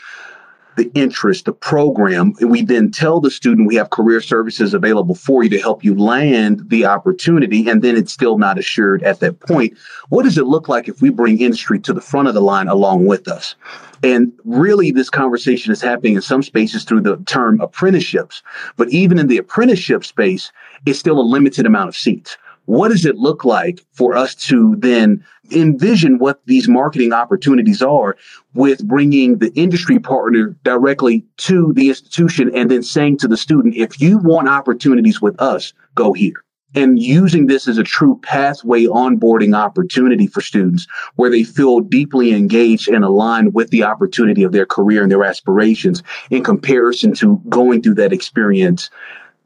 the 0.75 0.91
interest, 0.93 1.45
the 1.45 1.53
program. 1.53 2.33
We 2.41 2.61
then 2.61 2.91
tell 2.91 3.19
the 3.19 3.31
student 3.31 3.67
we 3.67 3.75
have 3.75 3.89
career 3.89 4.21
services 4.21 4.73
available 4.73 5.15
for 5.15 5.43
you 5.43 5.49
to 5.49 5.59
help 5.59 5.83
you 5.83 5.95
land 5.95 6.69
the 6.69 6.85
opportunity. 6.85 7.69
And 7.69 7.81
then 7.81 7.95
it's 7.95 8.11
still 8.11 8.37
not 8.37 8.57
assured 8.57 9.03
at 9.03 9.19
that 9.21 9.39
point. 9.39 9.77
What 10.09 10.23
does 10.23 10.37
it 10.37 10.45
look 10.45 10.67
like 10.67 10.87
if 10.87 11.01
we 11.01 11.09
bring 11.09 11.39
industry 11.39 11.79
to 11.79 11.93
the 11.93 12.01
front 12.01 12.27
of 12.27 12.33
the 12.33 12.41
line 12.41 12.67
along 12.67 13.05
with 13.05 13.27
us? 13.27 13.55
And 14.03 14.31
really, 14.43 14.91
this 14.91 15.09
conversation 15.09 15.71
is 15.71 15.81
happening 15.81 16.15
in 16.15 16.21
some 16.21 16.43
spaces 16.43 16.83
through 16.83 17.01
the 17.01 17.17
term 17.25 17.59
apprenticeships. 17.61 18.43
But 18.77 18.89
even 18.89 19.17
in 19.17 19.27
the 19.27 19.37
apprenticeship 19.37 20.05
space, 20.05 20.51
it's 20.85 20.99
still 20.99 21.19
a 21.19 21.23
limited 21.23 21.65
amount 21.65 21.89
of 21.89 21.95
seats. 21.95 22.37
What 22.65 22.89
does 22.89 23.05
it 23.05 23.17
look 23.17 23.45
like 23.45 23.85
for 23.93 24.15
us 24.15 24.35
to 24.35 24.75
then 24.77 25.23
envision 25.51 26.17
what 26.17 26.41
these 26.45 26.67
marketing 26.67 27.13
opportunities 27.13 27.81
are 27.81 28.15
with 28.53 28.87
bringing 28.87 29.37
the 29.37 29.53
industry 29.53 29.99
partner 29.99 30.55
directly 30.63 31.25
to 31.37 31.73
the 31.73 31.89
institution 31.89 32.55
and 32.55 32.71
then 32.71 32.83
saying 32.83 33.17
to 33.17 33.27
the 33.27 33.37
student, 33.37 33.75
if 33.75 34.01
you 34.01 34.17
want 34.17 34.49
opportunities 34.49 35.21
with 35.21 35.39
us, 35.39 35.73
go 35.93 36.13
here. 36.13 36.43
And 36.73 36.99
using 37.01 37.47
this 37.47 37.69
as 37.69 37.77
a 37.77 37.83
true 37.83 38.19
pathway 38.21 38.83
onboarding 38.83 39.55
opportunity 39.55 40.27
for 40.27 40.41
students 40.41 40.87
where 41.15 41.29
they 41.29 41.43
feel 41.43 41.79
deeply 41.79 42.33
engaged 42.33 42.89
and 42.89 43.05
aligned 43.05 43.53
with 43.53 43.69
the 43.69 43.83
opportunity 43.83 44.43
of 44.43 44.51
their 44.51 44.65
career 44.65 45.01
and 45.01 45.09
their 45.09 45.23
aspirations 45.23 46.03
in 46.31 46.43
comparison 46.43 47.13
to 47.15 47.41
going 47.47 47.81
through 47.81 47.93
that 47.93 48.11
experience 48.11 48.89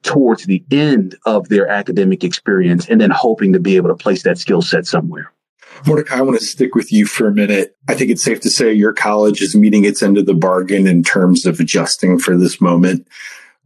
towards 0.04 0.46
the 0.46 0.64
end 0.72 1.16
of 1.26 1.50
their 1.50 1.68
academic 1.68 2.24
experience 2.24 2.88
and 2.88 3.02
then 3.02 3.12
hoping 3.12 3.54
to 3.54 3.60
be 3.60 3.76
able 3.76 3.90
to 3.90 3.96
place 3.96 4.24
that 4.24 4.38
skill 4.38 4.62
set 4.62 4.86
somewhere. 4.86 5.32
Mordecai, 5.86 6.18
I 6.18 6.22
want 6.22 6.40
to 6.40 6.46
stick 6.46 6.76
with 6.76 6.92
you 6.92 7.06
for 7.06 7.28
a 7.28 7.34
minute. 7.34 7.78
I 7.88 7.94
think 7.94 8.12
it's 8.12 8.24
safe 8.24 8.42
to 8.42 8.50
say 8.50 8.74
your 8.74 8.94
college 8.94 9.42
is 9.42 9.56
meeting 9.56 9.86
its 9.86 10.04
end 10.04 10.18
of 10.18 10.26
the 10.26 10.34
bargain 10.34 10.88
in 10.88 11.04
terms 11.04 11.46
of 11.46 11.60
adjusting 11.60 12.20
for 12.20 12.36
this 12.36 12.60
moment. 12.60 13.08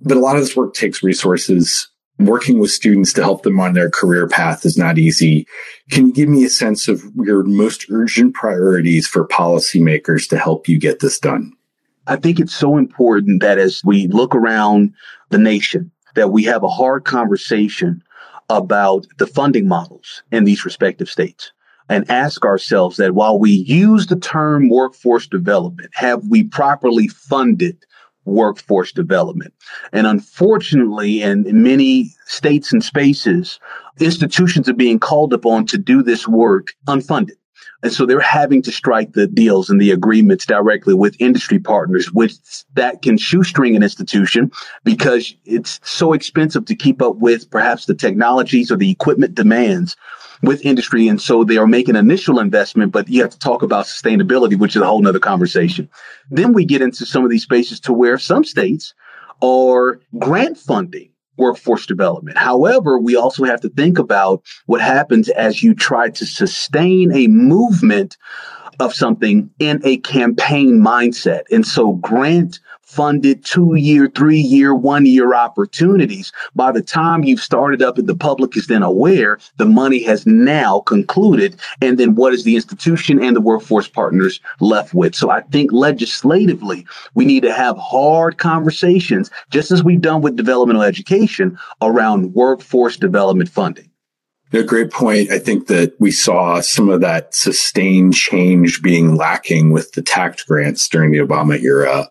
But 0.02 0.17
a 0.17 0.19
lot 0.19 0.36
of 0.36 0.41
this 0.41 0.56
work 0.56 0.74
takes 0.74 1.04
resources. 1.04 1.88
Working 2.19 2.60
with 2.60 2.69
students 2.69 3.12
to 3.13 3.24
help 3.24 3.41
them 3.41 3.60
on 3.60 3.74
their 3.74 3.89
career 3.89 4.28
path 4.28 4.65
is 4.65 4.78
not 4.78 5.00
easy. 5.00 5.48
Can 5.89 6.08
you 6.08 6.13
give 6.13 6.30
me 6.30 6.43
a 6.43 6.50
sense 6.50 6.88
of 6.88 7.04
your 7.15 7.43
most 7.43 7.88
urgent 7.89 8.36
priorities 8.36 9.08
for 9.08 9.28
policymakers 9.28 10.30
to 10.30 10.38
help 10.38 10.67
you 10.67 10.80
get 10.80 11.00
this 11.00 11.19
done? 11.19 11.54
I 12.06 12.17
think 12.17 12.39
it's 12.39 12.56
so 12.56 12.78
important 12.78 13.41
that 13.41 13.58
as 13.58 13.82
we 13.84 14.08
look 14.08 14.36
around 14.36 14.93
the 15.30 15.38
nation, 15.38 15.91
that 16.15 16.32
we 16.32 16.43
have 16.43 16.63
a 16.63 16.69
hard 16.69 17.06
conversation 17.06 18.04
about 18.49 19.06
the 19.17 19.28
funding 19.28 19.67
models 19.67 20.23
in 20.32 20.43
these 20.43 20.65
respective 20.65 21.10
states 21.10 21.52
and 21.89 22.10
ask 22.10 22.45
ourselves 22.45 22.97
that 22.97 23.15
while 23.15 23.38
we 23.38 23.52
use 23.52 24.08
the 24.08 24.15
term 24.15 24.69
workforce 24.69 25.28
development, 25.28 25.89
have 25.93 26.26
we 26.28 26.43
properly 26.43 27.08
funded 27.08 27.78
workforce 28.26 28.91
development? 28.91 29.54
And 29.91 30.08
unfortunately, 30.08 31.21
in 31.21 31.45
many 31.62 32.12
states 32.26 32.71
and 32.71 32.84
spaces, 32.84 33.60
institutions 33.99 34.69
are 34.69 34.73
being 34.73 34.99
called 34.99 35.34
upon 35.34 35.65
to 35.67 35.78
do 35.78 36.02
this 36.02 36.28
work 36.28 36.69
unfunded. 36.88 37.38
And 37.84 37.91
so 37.91 38.06
they're 38.06 38.19
having 38.19 38.62
to 38.63 38.71
strike 38.71 39.13
the 39.13 39.28
deals 39.28 39.69
and 39.69 39.80
the 39.80 39.91
agreements 39.91 40.45
directly 40.45 40.93
with 40.93 41.15
industry 41.19 41.60
partners, 41.60 42.12
which 42.12 42.34
that 42.76 43.02
can 43.02 43.17
shoestring 43.17 43.76
an 43.76 43.84
institution 43.84 44.52
because 44.84 45.36
it's 45.45 45.80
so 45.84 46.13
expensive 46.13 46.65
to 46.65 46.76
keep 46.76 47.02
up 47.02 47.17
with 47.17 47.49
perhaps 47.49 47.86
the 47.86 47.93
technologies 47.93 48.71
or 48.71 48.78
the 48.78 48.91
equipment 48.91 49.36
demands 49.36 49.95
with 50.43 50.65
industry. 50.65 51.08
And 51.08 51.21
so 51.21 51.43
they 51.43 51.58
are 51.58 51.67
making 51.67 51.95
initial 51.95 52.39
investment, 52.39 52.91
but 52.91 53.10
you 53.10 53.21
have 53.21 53.32
to 53.32 53.39
talk 53.39 53.63
about 53.63 53.86
sustainability, 53.86 54.58
which 54.58 54.76
is 54.76 54.82
a 54.82 54.86
whole 54.86 55.02
nother 55.02 55.19
conversation. 55.19 55.89
Then 56.30 56.54
we 56.54 56.65
get 56.65 56.82
into 56.82 57.06
some 57.06 57.23
of 57.23 57.30
these 57.30 57.43
spaces 57.43 57.80
to 57.82 57.93
where 57.93 58.17
some 58.17 58.43
states 58.43 58.93
are 59.41 59.99
grant 60.19 60.58
funding 60.58 61.10
workforce 61.38 61.86
development. 61.86 62.38
However, 62.38 63.00
we 63.00 63.15
also 63.15 63.43
have 63.43 63.62
to 63.62 63.69
think 63.69 63.98
about 63.98 64.43
what 64.65 64.82
happens 64.82 65.30
as 65.30 65.63
you 65.63 65.74
try 65.74 66.10
to 66.10 66.26
sustain 66.26 67.12
a 67.13 67.28
movement 67.28 68.17
of 68.80 68.93
something 68.93 69.50
in 69.60 69.82
a 69.84 69.98
campaign 69.98 70.80
mindset. 70.80 71.43
And 71.52 71.65
so 71.65 71.93
grant 71.93 72.60
funded 72.93 73.43
two 73.43 73.75
year, 73.75 74.12
three 74.13 74.39
year, 74.39 74.75
one 74.75 75.06
year 75.06 75.34
opportunities. 75.34 76.32
By 76.56 76.71
the 76.71 76.82
time 76.82 77.23
you've 77.23 77.39
started 77.39 77.82
up 77.82 77.97
and 77.97 78.08
the 78.08 78.15
public 78.15 78.56
is 78.56 78.67
then 78.67 78.84
aware, 78.84 79.39
the 79.58 79.65
money 79.65 80.03
has 80.03 80.25
now 80.27 80.82
concluded. 80.82 81.60
And 81.82 81.97
then 81.97 82.15
what 82.15 82.34
is 82.34 82.43
the 82.43 82.56
institution 82.56 83.23
and 83.23 83.36
the 83.36 83.41
workforce 83.41 83.88
partners 83.88 84.39
left 84.60 84.93
with? 84.93 85.15
So 85.15 85.29
I 85.29 85.41
think 85.41 85.71
legislatively, 85.71 86.86
we 87.15 87.25
need 87.25 87.43
to 87.43 87.53
have 87.53 87.77
hard 87.77 88.38
conversations, 88.38 89.32
just 89.49 89.71
as 89.71 89.84
we've 89.84 90.01
done 90.01 90.21
with 90.21 90.36
developmental 90.36 90.84
education 90.84 91.58
around 91.82 92.34
workforce 92.34 92.97
development 92.97 93.49
funding. 93.49 93.89
A 94.53 94.62
great 94.62 94.91
point. 94.91 95.32
I 95.32 95.39
think 95.39 95.65
that 95.65 95.95
we 95.99 96.12
saw 96.12 96.62
some 96.62 96.88
of 96.88 97.01
that 97.01 97.34
sustained 97.34 98.13
change 98.13 98.84
being 98.84 99.15
lacking 99.15 99.71
with 99.71 99.93
the 99.93 100.03
TAACCCT 100.03 100.45
grants 100.45 100.88
during 100.88 101.12
the 101.12 101.17
Obama 101.17 101.60
era. 101.60 102.08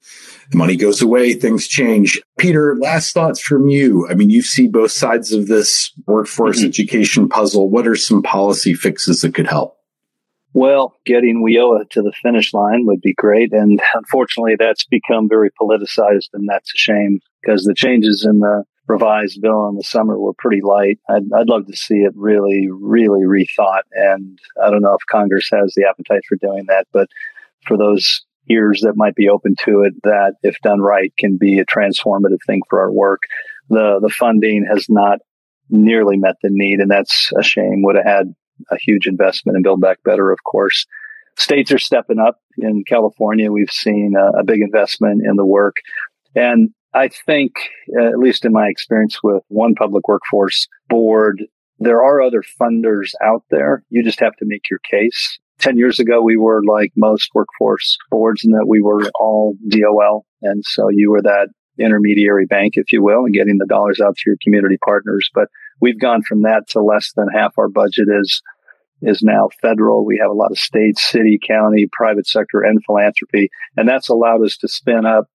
The 0.51 0.59
money 0.59 0.77
goes 0.77 1.01
away, 1.01 1.35
things 1.35 1.67
change. 1.67 2.21
Peter, 2.39 2.77
last 2.77 3.13
thoughts 3.13 3.41
from 3.41 3.69
you. 3.69 4.09
I 4.09 4.15
mean, 4.15 4.31
you 4.31 4.43
see 4.43 4.69
both 4.69 4.91
sides 4.91 5.33
of 5.33 5.47
this 5.47 5.93
workforce 6.07 6.59
mm-hmm. 6.59 6.69
education 6.69 7.29
puzzle. 7.29 7.71
What 7.71 7.87
are 7.87 7.97
some 7.97 8.23
policy 8.23 8.75
fixes 8.75 9.21
that 9.21 9.35
could 9.35 9.47
help? 9.47 9.79
Well, 10.55 10.95
getting 11.07 11.43
WIOA 11.43 11.89
to 11.91 12.03
the 12.03 12.13
finish 12.23 12.53
line 12.53 12.85
would 12.85 13.01
be 13.01 13.15
great. 13.15 13.53
And 13.53 13.81
unfortunately, 13.95 14.57
that's 14.59 14.85
become 14.85 15.29
very 15.29 15.51
politicized, 15.61 16.29
and 16.35 16.47
that's 16.47 16.75
a 16.75 16.79
shame 16.79 17.21
because 17.41 17.65
the 17.65 17.75
changes 17.75 18.27
in 18.29 18.41
the 18.41 18.65
revised 18.87 19.41
bill 19.41 19.69
in 19.69 19.77
the 19.77 19.83
summer 19.83 20.19
were 20.19 20.35
pretty 20.35 20.61
light. 20.63 20.99
I'd, 21.09 21.23
I'd 21.35 21.49
love 21.49 21.67
to 21.67 21.77
see 21.77 22.01
it 22.01 22.13
really, 22.15 22.69
really 22.71 23.25
rethought. 23.25 23.83
And 23.93 24.39
I 24.63 24.71
don't 24.71 24.83
know 24.83 24.95
if 24.95 25.07
Congress 25.11 25.49
has 25.53 25.73
the 25.75 25.87
appetite 25.89 26.23
for 26.29 26.37
doing 26.37 26.65
that, 26.69 26.87
but 26.93 27.09
for 27.67 27.79
those 27.79 28.23
ears 28.51 28.81
that 28.83 28.97
might 28.97 29.15
be 29.15 29.29
open 29.29 29.55
to 29.65 29.83
it, 29.83 29.95
that 30.03 30.35
if 30.43 30.57
done 30.63 30.81
right 30.81 31.13
can 31.19 31.37
be 31.37 31.59
a 31.59 31.67
transformative 31.67 32.39
thing 32.47 32.61
for 32.69 32.81
our 32.81 32.93
work. 32.93 33.23
The, 33.69 34.01
the 34.03 34.11
funding 34.11 34.67
has 34.69 34.87
not 34.89 35.19
nearly 35.71 36.17
met 36.17 36.37
the 36.43 36.51
need. 36.51 36.81
And 36.81 36.91
that's 36.91 37.33
a 37.39 37.43
shame. 37.43 37.83
Would 37.83 37.97
have 37.97 38.05
had 38.05 38.35
a 38.71 38.77
huge 38.77 39.07
investment 39.07 39.57
in 39.57 39.63
Build 39.63 39.81
Back 39.81 40.03
Better, 40.05 40.31
of 40.31 40.39
course. 40.45 40.87
States 41.39 41.73
are 41.73 41.79
stepping 41.79 42.19
up. 42.19 42.41
In 42.59 42.85
California, 42.87 43.51
we've 43.51 43.71
seen 43.71 44.15
a, 44.19 44.41
a 44.41 44.45
big 44.45 44.61
investment 44.61 45.23
in 45.25 45.37
the 45.37 45.47
work. 45.47 45.77
And 46.35 46.71
I 46.95 47.09
think, 47.09 47.53
at 47.99 48.19
least 48.19 48.45
in 48.45 48.53
my 48.53 48.69
experience 48.69 49.21
with 49.23 49.43
one 49.49 49.75
public 49.75 50.07
workforce 50.07 50.69
board, 50.91 51.43
there 51.79 52.03
are 52.03 52.21
other 52.21 52.45
funders 52.61 53.13
out 53.25 53.45
there. 53.51 53.83
You 53.89 54.05
just 54.05 54.21
have 54.21 54.37
to 54.37 54.45
make 54.45 54.69
your 54.71 54.81
case. 54.81 55.39
10 55.59 55.77
years 55.77 56.01
ago, 56.01 56.23
we 56.23 56.37
were 56.37 56.63
like 56.65 56.93
most 56.97 57.31
workforce 57.35 57.97
boards 58.11 58.45
in 58.45 58.51
that 58.53 58.67
we 58.67 58.81
were 58.81 59.11
all 59.19 59.55
DOL. 59.69 60.27
And 60.43 60.65
so 60.65 60.89
you 60.91 61.11
were 61.11 61.23
that 61.23 61.49
intermediary 61.79 62.47
bank, 62.47 62.75
if 62.77 62.93
you 62.93 63.03
will, 63.03 63.25
and 63.25 63.35
getting 63.35 63.59
the 63.59 63.67
dollars 63.67 64.01
out 64.05 64.17
to 64.17 64.23
your 64.27 64.37
community 64.43 64.79
partners. 64.85 65.29
But 65.35 65.49
we've 65.81 66.01
gone 66.01 66.23
from 66.23 66.43
that 66.43 66.65
to 66.71 66.83
less 66.83 67.13
than 67.17 67.29
half 67.29 67.53
our 67.59 67.69
budget 67.69 68.09
is 68.21 68.43
is 69.05 69.21
now 69.21 69.49
federal. 69.61 70.07
We 70.07 70.19
have 70.23 70.31
a 70.31 70.35
lot 70.35 70.53
of 70.53 70.59
state, 70.59 70.97
city, 70.97 71.39
county, 71.45 71.89
private 71.91 72.27
sector, 72.27 72.63
and 72.63 72.79
philanthropy. 72.87 73.51
And 73.77 73.89
that's 73.89 74.09
allowed 74.09 74.45
us 74.45 74.57
to 74.59 74.69
spin 74.69 75.05
up 75.05 75.27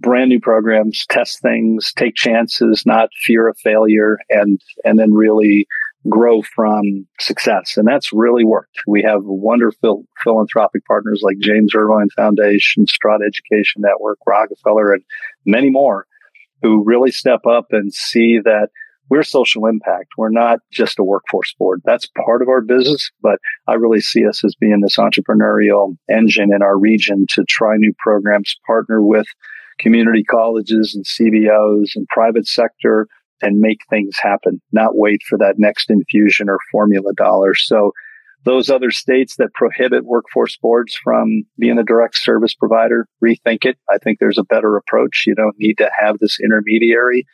brand 0.00 0.30
new 0.30 0.40
programs, 0.40 1.06
test 1.08 1.40
things, 1.40 1.92
take 1.94 2.14
chances, 2.14 2.84
not 2.86 3.10
fear 3.24 3.48
of 3.48 3.56
failure, 3.58 4.18
and 4.28 4.60
and 4.84 4.98
then 4.98 5.12
really 5.12 5.66
grow 6.08 6.42
from 6.42 7.06
success. 7.20 7.76
And 7.76 7.86
that's 7.86 8.12
really 8.12 8.44
worked. 8.44 8.82
We 8.86 9.02
have 9.02 9.20
wonderful 9.22 10.04
philanthropic 10.22 10.84
partners 10.86 11.20
like 11.22 11.38
James 11.38 11.74
Irvine 11.74 12.08
Foundation, 12.16 12.86
Strada 12.86 13.24
Education 13.24 13.82
Network, 13.82 14.18
Rockefeller, 14.26 14.92
and 14.92 15.02
many 15.46 15.70
more 15.70 16.06
who 16.62 16.84
really 16.84 17.10
step 17.10 17.40
up 17.46 17.66
and 17.70 17.92
see 17.92 18.38
that 18.44 18.68
we're 19.10 19.22
social 19.22 19.66
impact. 19.66 20.12
We're 20.16 20.30
not 20.30 20.60
just 20.72 20.98
a 20.98 21.04
workforce 21.04 21.54
board. 21.58 21.82
That's 21.84 22.08
part 22.24 22.40
of 22.40 22.48
our 22.48 22.62
business, 22.62 23.10
but 23.20 23.38
I 23.68 23.74
really 23.74 24.00
see 24.00 24.26
us 24.26 24.42
as 24.44 24.54
being 24.54 24.80
this 24.80 24.96
entrepreneurial 24.96 25.96
engine 26.10 26.50
in 26.54 26.62
our 26.62 26.78
region 26.78 27.26
to 27.30 27.44
try 27.46 27.76
new 27.76 27.92
programs, 27.98 28.56
partner 28.66 29.02
with 29.02 29.26
community 29.78 30.24
colleges 30.24 30.94
and 30.94 31.04
CBOs 31.04 31.90
and 31.94 32.06
private 32.08 32.46
sector 32.46 33.06
and 33.42 33.58
make 33.58 33.80
things 33.90 34.16
happen, 34.20 34.60
not 34.72 34.96
wait 34.96 35.20
for 35.28 35.36
that 35.38 35.56
next 35.58 35.90
infusion 35.90 36.48
or 36.48 36.58
formula 36.70 37.12
dollar. 37.16 37.54
So 37.54 37.92
those 38.44 38.70
other 38.70 38.90
states 38.90 39.36
that 39.36 39.54
prohibit 39.54 40.04
workforce 40.04 40.56
boards 40.56 40.96
from 41.02 41.44
being 41.58 41.78
a 41.78 41.84
direct 41.84 42.16
service 42.16 42.54
provider, 42.54 43.06
rethink 43.24 43.64
it. 43.64 43.78
I 43.90 43.98
think 43.98 44.18
there's 44.18 44.38
a 44.38 44.44
better 44.44 44.76
approach. 44.76 45.24
You 45.26 45.34
don't 45.34 45.56
need 45.58 45.78
to 45.78 45.90
have 45.96 46.18
this 46.18 46.38
intermediary. 46.42 47.24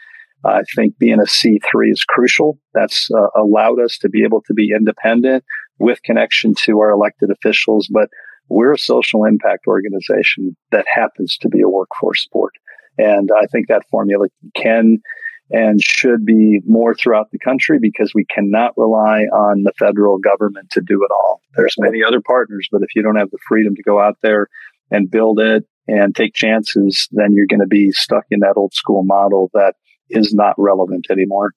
I 0.44 0.62
think 0.74 0.98
being 0.98 1.18
a 1.20 1.24
C3 1.24 1.90
is 1.90 2.04
crucial. 2.04 2.58
That's 2.74 3.08
uh, 3.10 3.40
allowed 3.40 3.80
us 3.80 3.98
to 3.98 4.08
be 4.08 4.22
able 4.22 4.42
to 4.42 4.54
be 4.54 4.70
independent 4.74 5.44
with 5.78 6.02
connection 6.02 6.54
to 6.64 6.78
our 6.80 6.90
elected 6.90 7.30
officials. 7.30 7.88
But 7.92 8.08
we're 8.48 8.72
a 8.72 8.78
social 8.78 9.24
impact 9.24 9.66
organization 9.66 10.56
that 10.70 10.86
happens 10.92 11.36
to 11.40 11.48
be 11.48 11.60
a 11.60 11.68
workforce 11.68 12.26
board. 12.32 12.52
And 12.98 13.30
I 13.36 13.46
think 13.46 13.68
that 13.68 13.88
formula 13.90 14.28
can 14.54 14.98
and 15.50 15.80
should 15.82 16.24
be 16.24 16.60
more 16.66 16.94
throughout 16.94 17.30
the 17.30 17.38
country 17.38 17.78
because 17.80 18.12
we 18.14 18.24
cannot 18.26 18.76
rely 18.76 19.22
on 19.22 19.62
the 19.62 19.72
federal 19.78 20.18
government 20.18 20.70
to 20.70 20.80
do 20.80 21.02
it 21.02 21.10
all. 21.10 21.40
There's 21.56 21.74
many 21.78 22.02
other 22.02 22.20
partners, 22.20 22.68
but 22.70 22.82
if 22.82 22.94
you 22.94 23.02
don't 23.02 23.16
have 23.16 23.30
the 23.30 23.38
freedom 23.48 23.74
to 23.74 23.82
go 23.82 24.00
out 24.00 24.18
there 24.22 24.48
and 24.90 25.10
build 25.10 25.40
it 25.40 25.64
and 25.86 26.14
take 26.14 26.34
chances, 26.34 27.08
then 27.12 27.32
you're 27.32 27.46
going 27.46 27.60
to 27.60 27.66
be 27.66 27.90
stuck 27.92 28.24
in 28.30 28.40
that 28.40 28.54
old 28.56 28.74
school 28.74 29.04
model 29.04 29.50
that 29.54 29.74
is 30.10 30.34
not 30.34 30.54
relevant 30.58 31.06
anymore. 31.10 31.52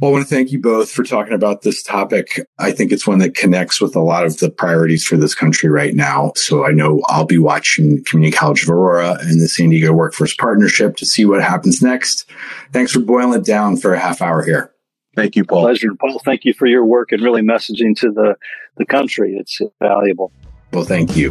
Well, 0.00 0.10
I 0.10 0.12
want 0.12 0.26
to 0.26 0.34
thank 0.34 0.50
you 0.50 0.58
both 0.58 0.90
for 0.90 1.04
talking 1.04 1.34
about 1.34 1.60
this 1.60 1.82
topic. 1.82 2.40
I 2.58 2.72
think 2.72 2.90
it's 2.90 3.06
one 3.06 3.18
that 3.18 3.34
connects 3.34 3.82
with 3.82 3.94
a 3.94 4.00
lot 4.00 4.24
of 4.24 4.38
the 4.38 4.48
priorities 4.50 5.04
for 5.04 5.18
this 5.18 5.34
country 5.34 5.68
right 5.68 5.94
now. 5.94 6.32
So 6.36 6.64
I 6.64 6.70
know 6.70 7.02
I'll 7.08 7.26
be 7.26 7.36
watching 7.36 8.02
Community 8.04 8.34
College 8.34 8.62
of 8.62 8.70
Aurora 8.70 9.18
and 9.20 9.42
the 9.42 9.48
San 9.48 9.68
Diego 9.68 9.92
Workforce 9.92 10.34
Partnership 10.34 10.96
to 10.96 11.06
see 11.06 11.26
what 11.26 11.42
happens 11.42 11.82
next. 11.82 12.30
Thanks 12.72 12.92
for 12.92 13.00
boiling 13.00 13.40
it 13.40 13.44
down 13.44 13.76
for 13.76 13.92
a 13.92 13.98
half 13.98 14.22
hour 14.22 14.42
here. 14.42 14.72
Thank 15.16 15.36
you, 15.36 15.44
Paul. 15.44 15.64
Pleasure. 15.64 15.90
Paul, 16.00 16.18
thank 16.24 16.46
you 16.46 16.54
for 16.54 16.66
your 16.66 16.86
work 16.86 17.12
and 17.12 17.22
really 17.22 17.42
messaging 17.42 17.94
to 17.96 18.10
the, 18.10 18.36
the 18.78 18.86
country. 18.86 19.36
It's 19.38 19.60
valuable. 19.82 20.32
Well, 20.72 20.84
thank 20.84 21.14
you. 21.14 21.30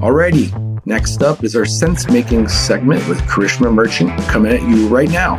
Alrighty. 0.00 0.86
Next 0.86 1.22
up 1.22 1.44
is 1.44 1.54
our 1.54 1.66
sense 1.66 2.08
making 2.08 2.48
segment 2.48 3.06
with 3.06 3.20
Karishma 3.24 3.70
Merchant 3.70 4.10
coming 4.28 4.50
at 4.50 4.62
you 4.62 4.88
right 4.88 5.10
now. 5.10 5.36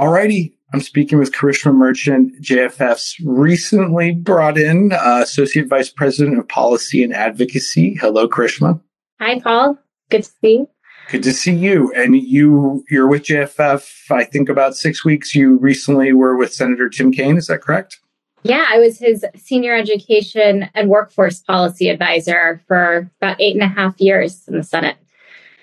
Alrighty. 0.00 0.52
I'm 0.74 0.80
speaking 0.80 1.20
with 1.20 1.30
Karishma 1.30 1.72
Merchant, 1.72 2.42
JFF's 2.42 3.16
recently 3.24 4.10
brought 4.12 4.58
in 4.58 4.92
uh, 4.92 5.20
Associate 5.22 5.68
Vice 5.68 5.90
President 5.90 6.40
of 6.40 6.48
Policy 6.48 7.04
and 7.04 7.14
Advocacy. 7.14 7.94
Hello, 7.94 8.26
Karishma. 8.26 8.80
Hi, 9.20 9.38
Paul. 9.38 9.78
Good 10.10 10.24
to 10.24 10.30
see 10.40 10.52
you. 10.54 10.68
Good 11.08 11.22
to 11.22 11.32
see 11.32 11.54
you. 11.54 11.92
And 11.94 12.16
you, 12.16 12.84
you're 12.90 13.06
with 13.06 13.22
JFF, 13.22 14.10
I 14.10 14.24
think 14.24 14.48
about 14.48 14.76
six 14.76 15.04
weeks. 15.04 15.36
You 15.36 15.56
recently 15.58 16.12
were 16.12 16.36
with 16.36 16.52
Senator 16.52 16.88
Tim 16.88 17.12
Kaine. 17.12 17.36
Is 17.36 17.46
that 17.46 17.62
correct? 17.62 18.00
Yeah, 18.42 18.64
I 18.68 18.78
was 18.78 18.98
his 18.98 19.24
senior 19.36 19.74
education 19.74 20.68
and 20.74 20.88
workforce 20.88 21.40
policy 21.40 21.88
advisor 21.88 22.62
for 22.66 23.10
about 23.20 23.40
eight 23.40 23.54
and 23.54 23.62
a 23.62 23.68
half 23.68 24.00
years 24.00 24.46
in 24.48 24.56
the 24.56 24.62
Senate. 24.62 24.96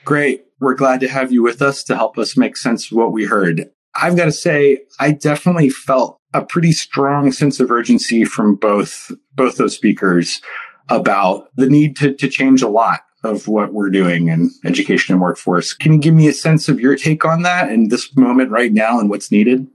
Great. 0.05 0.45
We're 0.59 0.75
glad 0.75 0.99
to 1.01 1.07
have 1.07 1.31
you 1.31 1.43
with 1.43 1.61
us 1.61 1.83
to 1.85 1.95
help 1.95 2.17
us 2.17 2.37
make 2.37 2.55
sense 2.55 2.91
of 2.91 2.97
what 2.97 3.11
we 3.11 3.25
heard. 3.25 3.69
I've 3.95 4.15
got 4.15 4.25
to 4.25 4.31
say, 4.31 4.79
I 4.99 5.11
definitely 5.11 5.69
felt 5.69 6.19
a 6.33 6.45
pretty 6.45 6.71
strong 6.71 7.31
sense 7.31 7.59
of 7.59 7.71
urgency 7.71 8.25
from 8.25 8.55
both 8.55 9.11
both 9.33 9.57
those 9.57 9.75
speakers 9.75 10.41
about 10.89 11.49
the 11.55 11.67
need 11.67 11.95
to, 11.97 12.13
to 12.13 12.27
change 12.27 12.61
a 12.61 12.67
lot 12.67 13.01
of 13.23 13.47
what 13.47 13.73
we're 13.73 13.89
doing 13.89 14.27
in 14.27 14.51
education 14.63 15.13
and 15.13 15.21
workforce. 15.21 15.73
Can 15.73 15.93
you 15.93 15.99
give 15.99 16.13
me 16.13 16.27
a 16.27 16.33
sense 16.33 16.69
of 16.69 16.79
your 16.79 16.95
take 16.95 17.25
on 17.25 17.41
that 17.41 17.69
and 17.69 17.89
this 17.89 18.15
moment 18.15 18.51
right 18.51 18.71
now 18.71 18.99
and 18.99 19.09
what's 19.09 19.31
needed? 19.31 19.67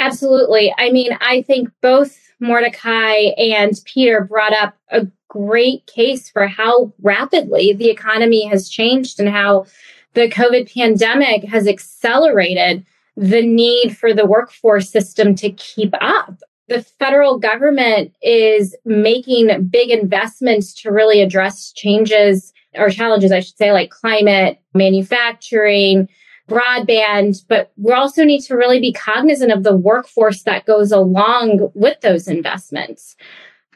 Absolutely. 0.00 0.74
I 0.76 0.90
mean, 0.90 1.16
I 1.20 1.42
think 1.42 1.70
both 1.80 2.27
Mordecai 2.40 3.32
and 3.36 3.80
Peter 3.84 4.24
brought 4.24 4.52
up 4.52 4.76
a 4.90 5.06
great 5.28 5.86
case 5.86 6.30
for 6.30 6.46
how 6.46 6.92
rapidly 7.02 7.72
the 7.72 7.90
economy 7.90 8.46
has 8.46 8.68
changed 8.68 9.20
and 9.20 9.28
how 9.28 9.66
the 10.14 10.28
COVID 10.28 10.72
pandemic 10.72 11.44
has 11.44 11.66
accelerated 11.66 12.84
the 13.16 13.42
need 13.42 13.96
for 13.96 14.14
the 14.14 14.26
workforce 14.26 14.88
system 14.88 15.34
to 15.36 15.50
keep 15.50 15.92
up. 16.00 16.40
The 16.68 16.82
federal 16.82 17.38
government 17.38 18.14
is 18.22 18.76
making 18.84 19.68
big 19.68 19.90
investments 19.90 20.72
to 20.82 20.92
really 20.92 21.20
address 21.20 21.72
changes 21.72 22.52
or 22.74 22.90
challenges, 22.90 23.32
I 23.32 23.40
should 23.40 23.56
say, 23.56 23.72
like 23.72 23.90
climate, 23.90 24.60
manufacturing, 24.74 26.08
broadband, 26.48 27.44
but 27.48 27.72
we 27.76 27.92
also 27.92 28.24
need 28.24 28.40
to 28.42 28.56
really 28.56 28.80
be 28.80 28.92
cognizant 28.92 29.52
of 29.52 29.62
the 29.62 29.76
workforce 29.76 30.42
that 30.42 30.66
goes 30.66 30.90
along 30.90 31.70
with 31.74 32.00
those 32.00 32.26
investments. 32.26 33.16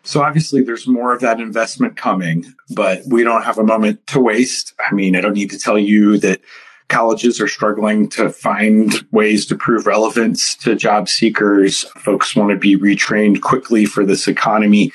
So 0.03 0.23
obviously 0.23 0.63
there's 0.63 0.89
more 0.89 1.15
of 1.15 1.21
that 1.21 1.39
investment 1.39 1.97
coming, 1.97 2.45
but 2.75 3.03
we 3.07 3.23
don't 3.23 3.43
have 3.43 3.59
a 3.59 3.65
moment 3.65 4.05
to 4.09 4.21
waste. 4.21 4.75
I 4.81 4.93
mean, 4.95 5.15
I 5.15 5.21
don't 5.21 5.35
need 5.35 5.51
to 5.51 5.59
tell 5.59 5.79
you 5.79 6.19
that 6.19 6.41
colleges 6.89 7.41
are 7.41 7.49
struggling 7.49 8.09
to 8.11 8.29
find 8.29 8.93
ways 9.13 9.47
to 9.47 9.57
prove 9.57 9.87
relevance 9.87 10.57
to 10.57 10.75
job 10.75 11.09
seekers. 11.09 11.85
Folks 11.97 12.35
want 12.35 12.51
to 12.51 12.57
be 12.57 12.77
retrained 12.77 13.41
quickly 13.41 13.87
for 13.87 14.05
this 14.05 14.27
economy. 14.27 14.93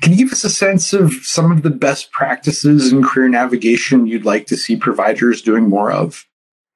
Can 0.00 0.12
you 0.12 0.18
give 0.18 0.32
us 0.32 0.44
a 0.44 0.50
sense 0.50 0.92
of 0.92 1.12
some 1.12 1.50
of 1.50 1.62
the 1.62 1.70
best 1.70 2.12
practices 2.12 2.92
in 2.92 3.02
career 3.02 3.28
navigation 3.28 4.06
you'd 4.06 4.24
like 4.24 4.46
to 4.46 4.56
see 4.56 4.76
providers 4.76 5.42
doing 5.42 5.68
more 5.68 5.90
of? 5.90 6.26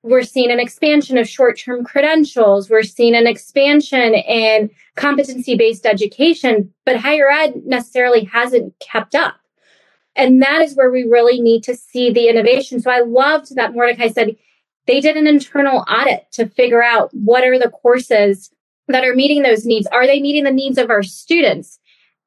We're 0.05 0.23
seeing 0.23 0.51
an 0.51 0.61
expansion 0.61 1.17
of 1.17 1.27
short 1.27 1.59
term 1.59 1.83
credentials. 1.83 2.69
We're 2.69 2.83
seeing 2.83 3.15
an 3.15 3.27
expansion 3.27 4.13
in 4.15 4.71
competency 4.97 5.57
based 5.57 5.87
education, 5.87 6.75
but 6.85 6.99
higher 6.99 7.31
ed 7.31 7.63
necessarily 7.65 8.25
hasn't 8.25 8.75
kept 8.81 9.15
up. 9.15 9.37
And 10.15 10.43
that 10.43 10.61
is 10.61 10.77
where 10.77 10.91
we 10.91 11.05
really 11.05 11.41
need 11.41 11.65
to 11.65 11.75
see 11.75 12.13
the 12.13 12.29
innovation. 12.29 12.81
So 12.81 12.91
I 12.91 13.01
loved 13.01 13.57
that 13.57 13.73
Mordecai 13.73 14.09
said 14.09 14.37
they 14.87 15.01
did 15.01 15.17
an 15.17 15.27
internal 15.27 15.87
audit 15.91 16.31
to 16.33 16.51
figure 16.51 16.83
out 16.83 17.09
what 17.15 17.43
are 17.43 17.59
the 17.59 17.71
courses 17.71 18.51
that 18.89 19.05
are 19.05 19.15
meeting 19.15 19.43
those 19.43 19.65
needs. 19.65 19.87
Are 19.87 20.07
they 20.07 20.21
meeting 20.21 20.45
the 20.45 20.51
needs 20.51 20.77
of 20.77 20.91
our 20.91 21.03
students? 21.03 21.79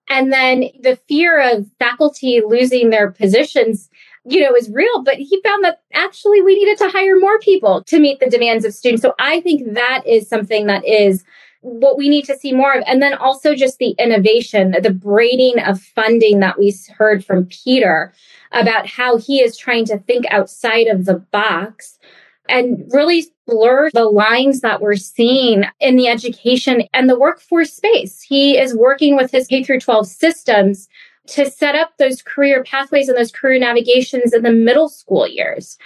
And 0.10 0.34
then 0.34 0.70
the 0.82 0.96
fear 1.08 1.40
of 1.40 1.68
faculty 1.78 2.42
losing 2.44 2.90
their 2.90 3.12
positions 3.12 3.90
you 4.30 4.42
know, 4.42 4.54
is 4.56 4.70
real, 4.70 5.04
but 5.04 5.16
he 5.16 5.42
found 5.42 5.64
that 5.64 5.82
actually 5.94 6.42
we 6.42 6.56
needed 6.56 6.78
to 6.80 6.90
hire 6.90 7.18
more 7.18 7.40
people 7.40 7.84
to 7.86 8.00
meet 8.00 8.20
the 8.20 8.30
demands 8.30 8.66
of 8.66 8.74
students. 8.74 9.02
So 9.02 9.14
I 9.20 9.40
think 9.42 9.74
that 9.74 10.04
is 10.06 10.28
something 10.28 10.68
that 10.68 10.86
is 10.86 11.24
what 11.62 11.98
we 11.98 12.10
need 12.10 12.26
to 12.26 12.38
see 12.38 12.54
more 12.54 12.74
of. 12.74 12.84
And 12.86 13.02
then 13.02 13.14
also 13.14 13.56
just 13.56 13.78
the 13.78 13.96
innovation, 13.98 14.76
the 14.82 14.94
braiding 14.94 15.60
of 15.60 15.82
funding 15.82 16.40
that 16.40 16.60
we 16.60 16.76
heard 16.98 17.24
from 17.24 17.46
Peter 17.46 18.14
about 18.52 18.86
how 18.86 19.18
he 19.18 19.42
is 19.42 19.58
trying 19.58 19.86
to 19.86 19.98
think 20.00 20.26
outside 20.30 20.88
of 20.88 21.06
the 21.06 21.16
box 21.16 21.98
and 22.50 22.90
really 22.94 23.26
blur 23.46 23.90
the 23.94 24.06
lines 24.06 24.62
that 24.62 24.82
we're 24.82 24.96
seeing 24.96 25.64
in 25.80 25.96
the 25.96 26.08
education 26.08 26.84
and 26.94 27.10
the 27.10 27.20
workforce 27.20 27.74
space. 27.74 28.22
He 28.22 28.58
is 28.58 28.76
working 28.76 29.16
with 29.16 29.32
his 29.32 29.48
K 29.48 29.64
through 29.64 29.80
12 29.80 30.08
systems 30.08 30.88
to 31.28 31.50
set 31.50 31.76
up 31.76 31.98
those 31.98 32.22
career 32.22 32.64
pathways 32.64 33.10
and 33.10 33.18
those 33.18 33.32
career 33.32 33.60
navigations 33.60 34.34
in 34.34 34.44
the 34.44 34.52
middle 34.52 34.90
school 34.90 35.28
years. 35.28 35.78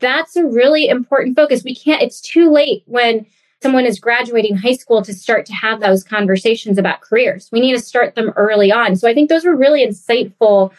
That's 0.00 0.36
a 0.36 0.46
really 0.46 0.88
important 0.88 1.36
focus. 1.36 1.64
We 1.64 1.74
can't, 1.74 2.02
it's 2.02 2.20
too 2.20 2.50
late 2.50 2.82
when 2.86 3.26
someone 3.62 3.86
is 3.86 3.98
graduating 3.98 4.56
high 4.56 4.74
school 4.74 5.02
to 5.02 5.14
start 5.14 5.46
to 5.46 5.54
have 5.54 5.80
those 5.80 6.04
conversations 6.04 6.78
about 6.78 7.00
careers. 7.00 7.48
We 7.50 7.60
need 7.60 7.72
to 7.72 7.80
start 7.80 8.14
them 8.14 8.32
early 8.36 8.70
on. 8.70 8.96
So 8.96 9.08
I 9.08 9.14
think 9.14 9.28
those 9.28 9.44
were 9.44 9.56
really 9.56 9.86
insightful 9.86 10.72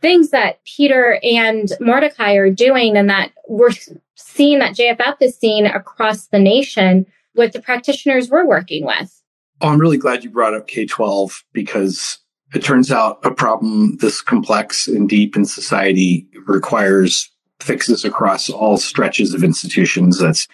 things 0.00 0.30
that 0.30 0.62
Peter 0.64 1.18
and 1.22 1.72
Mordecai 1.80 2.34
are 2.34 2.50
doing 2.50 2.96
and 2.96 3.08
that 3.08 3.32
we're 3.48 3.70
seeing 4.16 4.58
that 4.58 4.74
JFF 4.74 5.16
is 5.20 5.36
seeing 5.36 5.66
across 5.66 6.26
the 6.26 6.38
nation 6.38 7.06
with 7.34 7.52
the 7.52 7.60
practitioners 7.60 8.30
we're 8.30 8.46
working 8.46 8.84
with. 8.84 9.22
Oh, 9.60 9.68
I'm 9.68 9.80
really 9.80 9.96
glad 9.96 10.24
you 10.24 10.30
brought 10.30 10.54
up 10.54 10.66
K 10.66 10.86
12 10.86 11.44
because 11.52 12.18
it 12.54 12.62
turns 12.62 12.90
out 12.90 13.18
a 13.24 13.30
problem 13.30 13.96
this 13.98 14.20
complex 14.20 14.86
and 14.86 15.08
deep 15.08 15.36
in 15.36 15.44
society 15.44 16.26
requires 16.46 17.30
fixes 17.60 18.04
across 18.04 18.48
all 18.48 18.76
stretches 18.76 19.34
of 19.34 19.42
institutions. 19.42 20.18
That's 20.18 20.46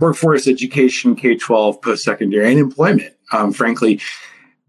workforce, 0.00 0.48
education, 0.48 1.14
K 1.14 1.36
12, 1.36 1.80
post 1.80 2.04
secondary, 2.04 2.50
and 2.50 2.58
employment. 2.58 3.14
Um, 3.32 3.52
frankly, 3.52 4.00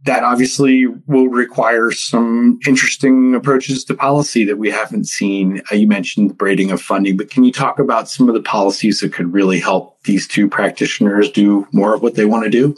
that 0.05 0.23
obviously 0.23 0.85
will 1.07 1.27
require 1.27 1.91
some 1.91 2.59
interesting 2.67 3.33
approaches 3.33 3.83
to 3.85 3.95
policy 3.95 4.45
that 4.45 4.57
we 4.57 4.69
haven't 4.69 5.05
seen. 5.05 5.63
Uh, 5.71 5.75
you 5.75 5.87
mentioned 5.87 6.29
the 6.29 6.35
braiding 6.35 6.69
of 6.69 6.79
funding, 6.79 7.17
but 7.17 7.31
can 7.31 7.43
you 7.43 7.51
talk 7.51 7.79
about 7.79 8.07
some 8.07 8.27
of 8.27 8.35
the 8.35 8.41
policies 8.41 8.99
that 8.99 9.13
could 9.13 9.33
really 9.33 9.59
help 9.59 10.03
these 10.03 10.27
two 10.27 10.47
practitioners 10.47 11.31
do 11.31 11.67
more 11.71 11.95
of 11.95 12.03
what 12.03 12.13
they 12.13 12.25
want 12.25 12.43
to 12.43 12.51
do? 12.51 12.75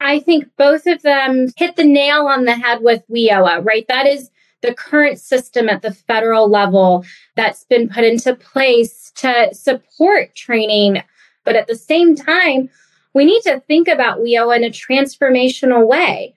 I 0.00 0.20
think 0.20 0.48
both 0.56 0.86
of 0.86 1.02
them 1.02 1.48
hit 1.56 1.76
the 1.76 1.84
nail 1.84 2.26
on 2.26 2.44
the 2.44 2.54
head 2.54 2.82
with 2.82 3.02
WIOA, 3.10 3.64
right? 3.64 3.86
That 3.88 4.06
is 4.06 4.30
the 4.62 4.74
current 4.74 5.18
system 5.18 5.68
at 5.68 5.82
the 5.82 5.92
federal 5.92 6.48
level 6.48 7.04
that's 7.34 7.64
been 7.64 7.88
put 7.88 8.04
into 8.04 8.34
place 8.34 9.12
to 9.16 9.54
support 9.54 10.34
training. 10.34 11.02
But 11.44 11.56
at 11.56 11.66
the 11.66 11.76
same 11.76 12.14
time, 12.14 12.68
we 13.14 13.24
need 13.24 13.42
to 13.42 13.60
think 13.60 13.88
about 13.88 14.18
WIOA 14.18 14.56
in 14.56 14.64
a 14.64 14.70
transformational 14.70 15.86
way. 15.86 16.34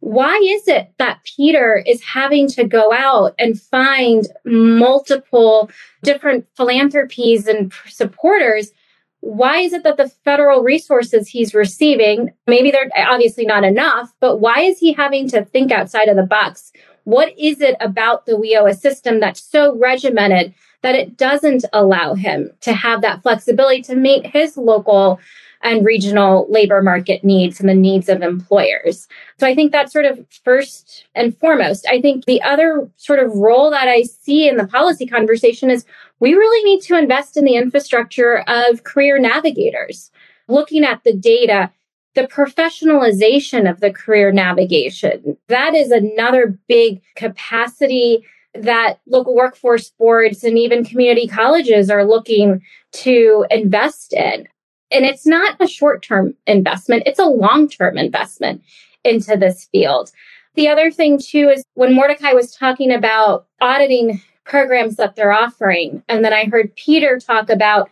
Why 0.00 0.36
is 0.36 0.66
it 0.66 0.92
that 0.98 1.20
Peter 1.24 1.82
is 1.86 2.02
having 2.02 2.48
to 2.48 2.64
go 2.64 2.92
out 2.92 3.34
and 3.38 3.60
find 3.60 4.26
multiple 4.44 5.70
different 6.02 6.46
philanthropies 6.56 7.46
and 7.46 7.72
supporters 7.86 8.70
why 9.20 9.58
is 9.58 9.72
it 9.72 9.82
that 9.82 9.96
the 9.96 10.08
federal 10.24 10.62
resources 10.62 11.28
he's 11.28 11.54
receiving, 11.54 12.32
maybe 12.46 12.70
they're 12.70 12.90
obviously 12.96 13.44
not 13.44 13.64
enough, 13.64 14.12
but 14.20 14.38
why 14.38 14.60
is 14.60 14.78
he 14.78 14.92
having 14.92 15.28
to 15.30 15.44
think 15.44 15.70
outside 15.70 16.08
of 16.08 16.16
the 16.16 16.22
box? 16.22 16.72
What 17.04 17.38
is 17.38 17.60
it 17.60 17.76
about 17.80 18.26
the 18.26 18.32
WIOA 18.32 18.78
system 18.78 19.20
that's 19.20 19.42
so 19.42 19.76
regimented 19.76 20.54
that 20.82 20.94
it 20.94 21.16
doesn't 21.16 21.64
allow 21.72 22.14
him 22.14 22.50
to 22.62 22.72
have 22.72 23.02
that 23.02 23.22
flexibility 23.22 23.82
to 23.82 23.96
meet 23.96 24.26
his 24.26 24.56
local 24.56 25.20
and 25.62 25.84
regional 25.84 26.46
labor 26.48 26.82
market 26.82 27.22
needs 27.22 27.60
and 27.60 27.68
the 27.68 27.74
needs 27.74 28.08
of 28.08 28.22
employers. 28.22 29.06
So 29.38 29.46
I 29.46 29.54
think 29.54 29.72
that's 29.72 29.92
sort 29.92 30.06
of 30.06 30.24
first 30.42 31.04
and 31.14 31.36
foremost. 31.38 31.86
I 31.90 32.00
think 32.00 32.24
the 32.24 32.40
other 32.40 32.88
sort 32.96 33.18
of 33.18 33.34
role 33.34 33.70
that 33.70 33.86
I 33.86 34.02
see 34.02 34.48
in 34.48 34.56
the 34.56 34.66
policy 34.66 35.06
conversation 35.06 35.70
is 35.70 35.84
we 36.20 36.34
really 36.34 36.62
need 36.64 36.82
to 36.82 36.98
invest 36.98 37.36
in 37.36 37.44
the 37.44 37.56
infrastructure 37.56 38.44
of 38.46 38.84
career 38.84 39.18
navigators. 39.18 40.10
Looking 40.48 40.84
at 40.84 41.02
the 41.04 41.14
data, 41.14 41.70
the 42.14 42.22
professionalization 42.22 43.68
of 43.70 43.80
the 43.80 43.92
career 43.92 44.30
navigation, 44.30 45.36
that 45.48 45.74
is 45.74 45.90
another 45.90 46.58
big 46.68 47.00
capacity 47.16 48.24
that 48.54 48.98
local 49.06 49.34
workforce 49.34 49.90
boards 49.90 50.42
and 50.44 50.58
even 50.58 50.84
community 50.84 51.26
colleges 51.26 51.88
are 51.88 52.04
looking 52.04 52.60
to 52.92 53.46
invest 53.50 54.12
in. 54.12 54.48
And 54.90 55.04
it's 55.04 55.26
not 55.26 55.56
a 55.60 55.68
short 55.68 56.02
term 56.02 56.34
investment, 56.46 57.04
it's 57.06 57.20
a 57.20 57.24
long 57.24 57.68
term 57.68 57.96
investment 57.96 58.62
into 59.04 59.36
this 59.36 59.68
field. 59.72 60.10
The 60.56 60.68
other 60.68 60.90
thing, 60.90 61.18
too, 61.18 61.48
is 61.48 61.62
when 61.74 61.94
Mordecai 61.94 62.32
was 62.32 62.54
talking 62.54 62.92
about 62.92 63.46
auditing 63.60 64.20
programs 64.50 64.96
that 64.96 65.16
they're 65.16 65.32
offering, 65.32 66.02
and 66.08 66.24
then 66.24 66.32
I 66.32 66.44
heard 66.46 66.74
Peter 66.74 67.18
talk 67.18 67.48
about 67.48 67.88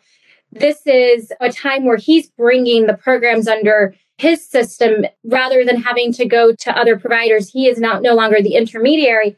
this 0.53 0.87
is 0.87 1.33
a 1.41 1.53
time 1.53 1.85
where 1.85 1.97
he's 1.97 2.29
bringing 2.31 2.87
the 2.87 2.97
programs 2.97 3.47
under 3.47 3.95
his 4.19 4.45
system 4.45 5.05
rather 5.25 5.65
than 5.65 5.81
having 5.81 6.13
to 6.15 6.27
go 6.27 6.55
to 6.55 6.77
other 6.77 6.99
providers. 6.99 7.51
He 7.51 7.69
is 7.69 7.79
not 7.79 8.03
no 8.03 8.15
longer 8.15 8.43
the 8.43 8.57
intermediary. 8.57 9.37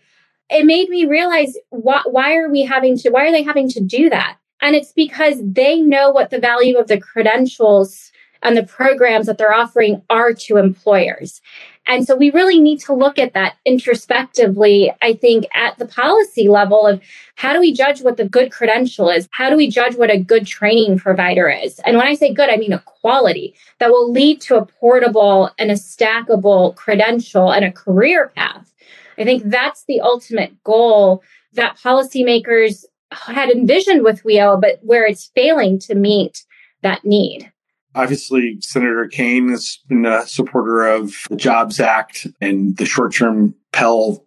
It 0.49 0.65
made 0.65 0.89
me 0.89 1.05
realize 1.05 1.57
why, 1.69 2.03
why 2.07 2.35
are 2.37 2.49
we 2.49 2.63
having 2.63 2.97
to, 2.99 3.11
why 3.11 3.27
are 3.29 3.33
they 3.33 3.43
having 3.43 3.69
to 3.71 3.81
do 3.81 4.09
that? 4.09 4.39
And 4.63 4.75
it's 4.75 4.93
because 4.93 5.37
they 5.43 5.81
know 5.81 6.11
what 6.11 6.31
the 6.31 6.39
value 6.39 6.79
of 6.79 6.89
the 6.89 7.01
credentials 7.01 8.11
and 8.43 8.57
the 8.57 8.63
programs 8.63 9.27
that 9.27 9.37
they're 9.37 9.53
offering 9.53 10.03
are 10.09 10.33
to 10.33 10.57
employers. 10.57 11.43
And 11.91 12.07
so 12.07 12.15
we 12.15 12.31
really 12.31 12.61
need 12.61 12.79
to 12.83 12.95
look 12.95 13.19
at 13.19 13.35
that 13.35 13.57
introspectively, 13.67 14.93
I 15.03 15.15
think, 15.15 15.47
at 15.53 15.77
the 15.77 15.87
policy 15.87 16.49
level 16.49 16.87
of 16.87 17.03
how 17.35 17.53
do 17.53 17.59
we 17.59 17.73
judge 17.73 18.01
what 18.01 18.17
the 18.17 18.29
good 18.29 18.53
credential 18.53 19.11
is? 19.11 19.29
How 19.33 19.51
do 19.51 19.57
we 19.57 19.69
judge 19.69 19.97
what 19.97 20.09
a 20.09 20.17
good 20.17 20.47
training 20.47 21.01
provider 21.01 21.51
is? 21.51 21.81
And 21.81 21.97
when 21.97 22.07
I 22.07 22.15
say 22.15 22.33
good, 22.33 22.49
I 22.49 22.59
mean 22.59 22.73
a 22.73 22.79
quality 22.79 23.57
that 23.81 23.91
will 23.91 24.09
lead 24.09 24.41
to 24.43 24.57
a 24.57 24.67
portable 24.67 25.51
and 25.59 25.73
a 25.73 25.75
stackable 25.75 26.77
credential 26.77 27.53
and 27.53 27.65
a 27.65 27.73
career 27.73 28.31
path. 28.37 28.73
I 29.19 29.25
think 29.25 29.43
that's 29.47 29.85
the 29.89 30.01
ultimate 30.01 30.63
goal 30.63 31.25
that 31.55 31.77
policymakers 31.77 32.85
had 33.11 33.51
envisioned 33.51 34.05
with 34.05 34.23
WIOA, 34.23 34.61
but 34.61 34.79
where 34.83 35.07
it's 35.07 35.33
failing 35.35 35.81
to 35.81 35.97
meet 35.97 36.45
that 36.83 37.05
need. 37.05 37.51
Obviously, 37.95 38.59
Senator 38.61 39.09
Kaine 39.09 39.49
has 39.49 39.79
been 39.89 40.07
a 40.07 40.27
supporter 40.27 40.87
of 40.87 41.15
the 41.29 41.37
Jobs 41.37 41.81
Act 41.81 42.27
and 42.41 42.77
the 42.77 42.87
short 42.87 43.15
term 43.15 43.55
Pell 43.73 44.25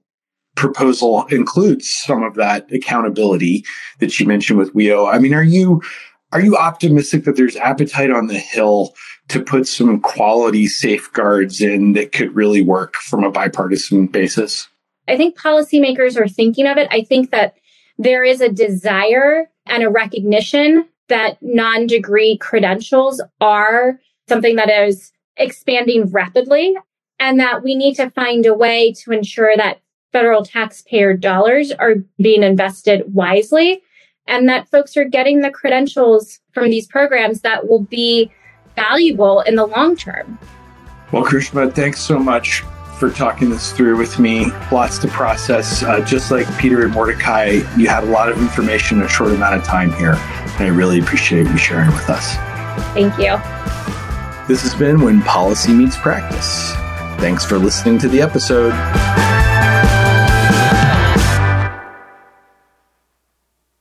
proposal 0.56 1.26
includes 1.28 1.90
some 1.90 2.24
of 2.24 2.36
that 2.36 2.72
accountability 2.72 3.64
that 4.00 4.12
she 4.12 4.26
mentioned 4.26 4.60
with 4.60 4.74
WIOA. 4.74 5.14
I 5.14 5.20
mean, 5.20 5.34
are 5.34 5.44
you 5.44 5.82
are 6.32 6.42
you 6.42 6.58
optimistic 6.58 7.26
that 7.26 7.36
there's 7.36 7.56
appetite 7.56 8.10
on 8.10 8.28
the 8.28 8.40
Hill 8.40 8.94
to 9.30 9.42
put 9.42 9.68
some 9.68 10.00
quality 10.02 10.68
safeguards 10.68 11.62
in 11.62 11.94
that 11.94 12.12
could 12.12 12.36
really 12.36 12.62
work 12.62 12.96
from 12.96 13.24
a 13.24 13.32
bipartisan 13.32 14.08
basis? 14.08 14.68
I 15.08 15.16
think 15.16 15.38
policymakers 15.38 16.20
are 16.20 16.28
thinking 16.28 16.66
of 16.66 16.78
it. 16.78 16.88
I 16.92 17.04
think 17.04 17.32
that 17.32 17.56
there 17.98 18.24
is 18.24 18.42
a 18.42 18.50
desire 18.50 19.50
and 19.68 19.84
a 19.84 19.90
recognition 19.90 20.90
that 21.14 21.38
non 21.42 21.86
degree 21.86 22.38
credentials 22.38 23.22
are 23.40 24.00
something 24.28 24.56
that 24.56 24.70
is 24.70 25.12
expanding 25.38 26.10
rapidly 26.10 26.76
and 27.20 27.40
that 27.40 27.64
we 27.64 27.76
need 27.76 27.94
to 27.96 28.10
find 28.10 28.48
a 28.48 28.54
way 28.54 28.92
to 28.94 29.12
ensure 29.12 29.56
that 29.56 29.80
federal 30.12 30.44
taxpayer 30.44 31.16
dollars 31.16 31.72
are 31.72 31.96
being 32.18 32.42
invested 32.42 33.14
wisely 33.14 33.82
and 34.26 34.50
that 34.50 34.68
folks 34.70 34.98
are 34.98 35.06
getting 35.06 35.42
the 35.42 35.52
credentials 35.52 36.40
from 36.52 36.72
these 36.72 36.88
programs 36.88 37.42
that 37.42 37.70
will 37.70 37.84
be 37.84 38.32
valuable 38.76 39.42
in 39.42 39.56
the 39.56 39.68
long 39.68 39.96
term. 39.96 40.40
Well, 41.12 41.24
Karishma, 41.24 41.72
thanks 41.76 42.02
so 42.02 42.18
much 42.18 42.64
for 42.98 43.10
talking 43.10 43.50
this 43.50 43.72
through 43.72 43.98
with 43.98 44.20
me. 44.20 44.46
Lots 44.72 44.98
to 45.00 45.08
process. 45.08 45.84
Uh, 45.84 46.00
just 46.02 46.32
like 46.32 46.48
Peter 46.58 46.84
and 46.84 46.94
Mordecai, 46.94 47.62
you 47.78 47.88
had 47.88 48.04
a 48.04 48.08
lot 48.08 48.30
of 48.30 48.38
information 48.38 49.00
in 49.00 49.06
a 49.06 49.10
short 49.10 49.32
amount 49.32 49.56
of 49.56 49.64
time 49.64 49.92
here. 49.94 50.14
And 50.14 50.62
I 50.62 50.68
really 50.68 51.00
appreciate 51.00 51.48
you 51.48 51.58
sharing 51.58 51.92
with 51.92 52.10
us. 52.10 52.36
Thank 52.94 53.18
you. 53.18 53.38
This 54.48 54.62
has 54.64 54.76
been 54.76 55.02
When 55.02 55.22
Policy 55.22 55.74
Meets 55.74 55.98
Practice. 55.98 56.74
Thanks 57.20 57.46
for 57.46 57.58
listening 57.58 57.98
to 58.00 58.10
the 58.10 58.22
episode. 58.22 58.74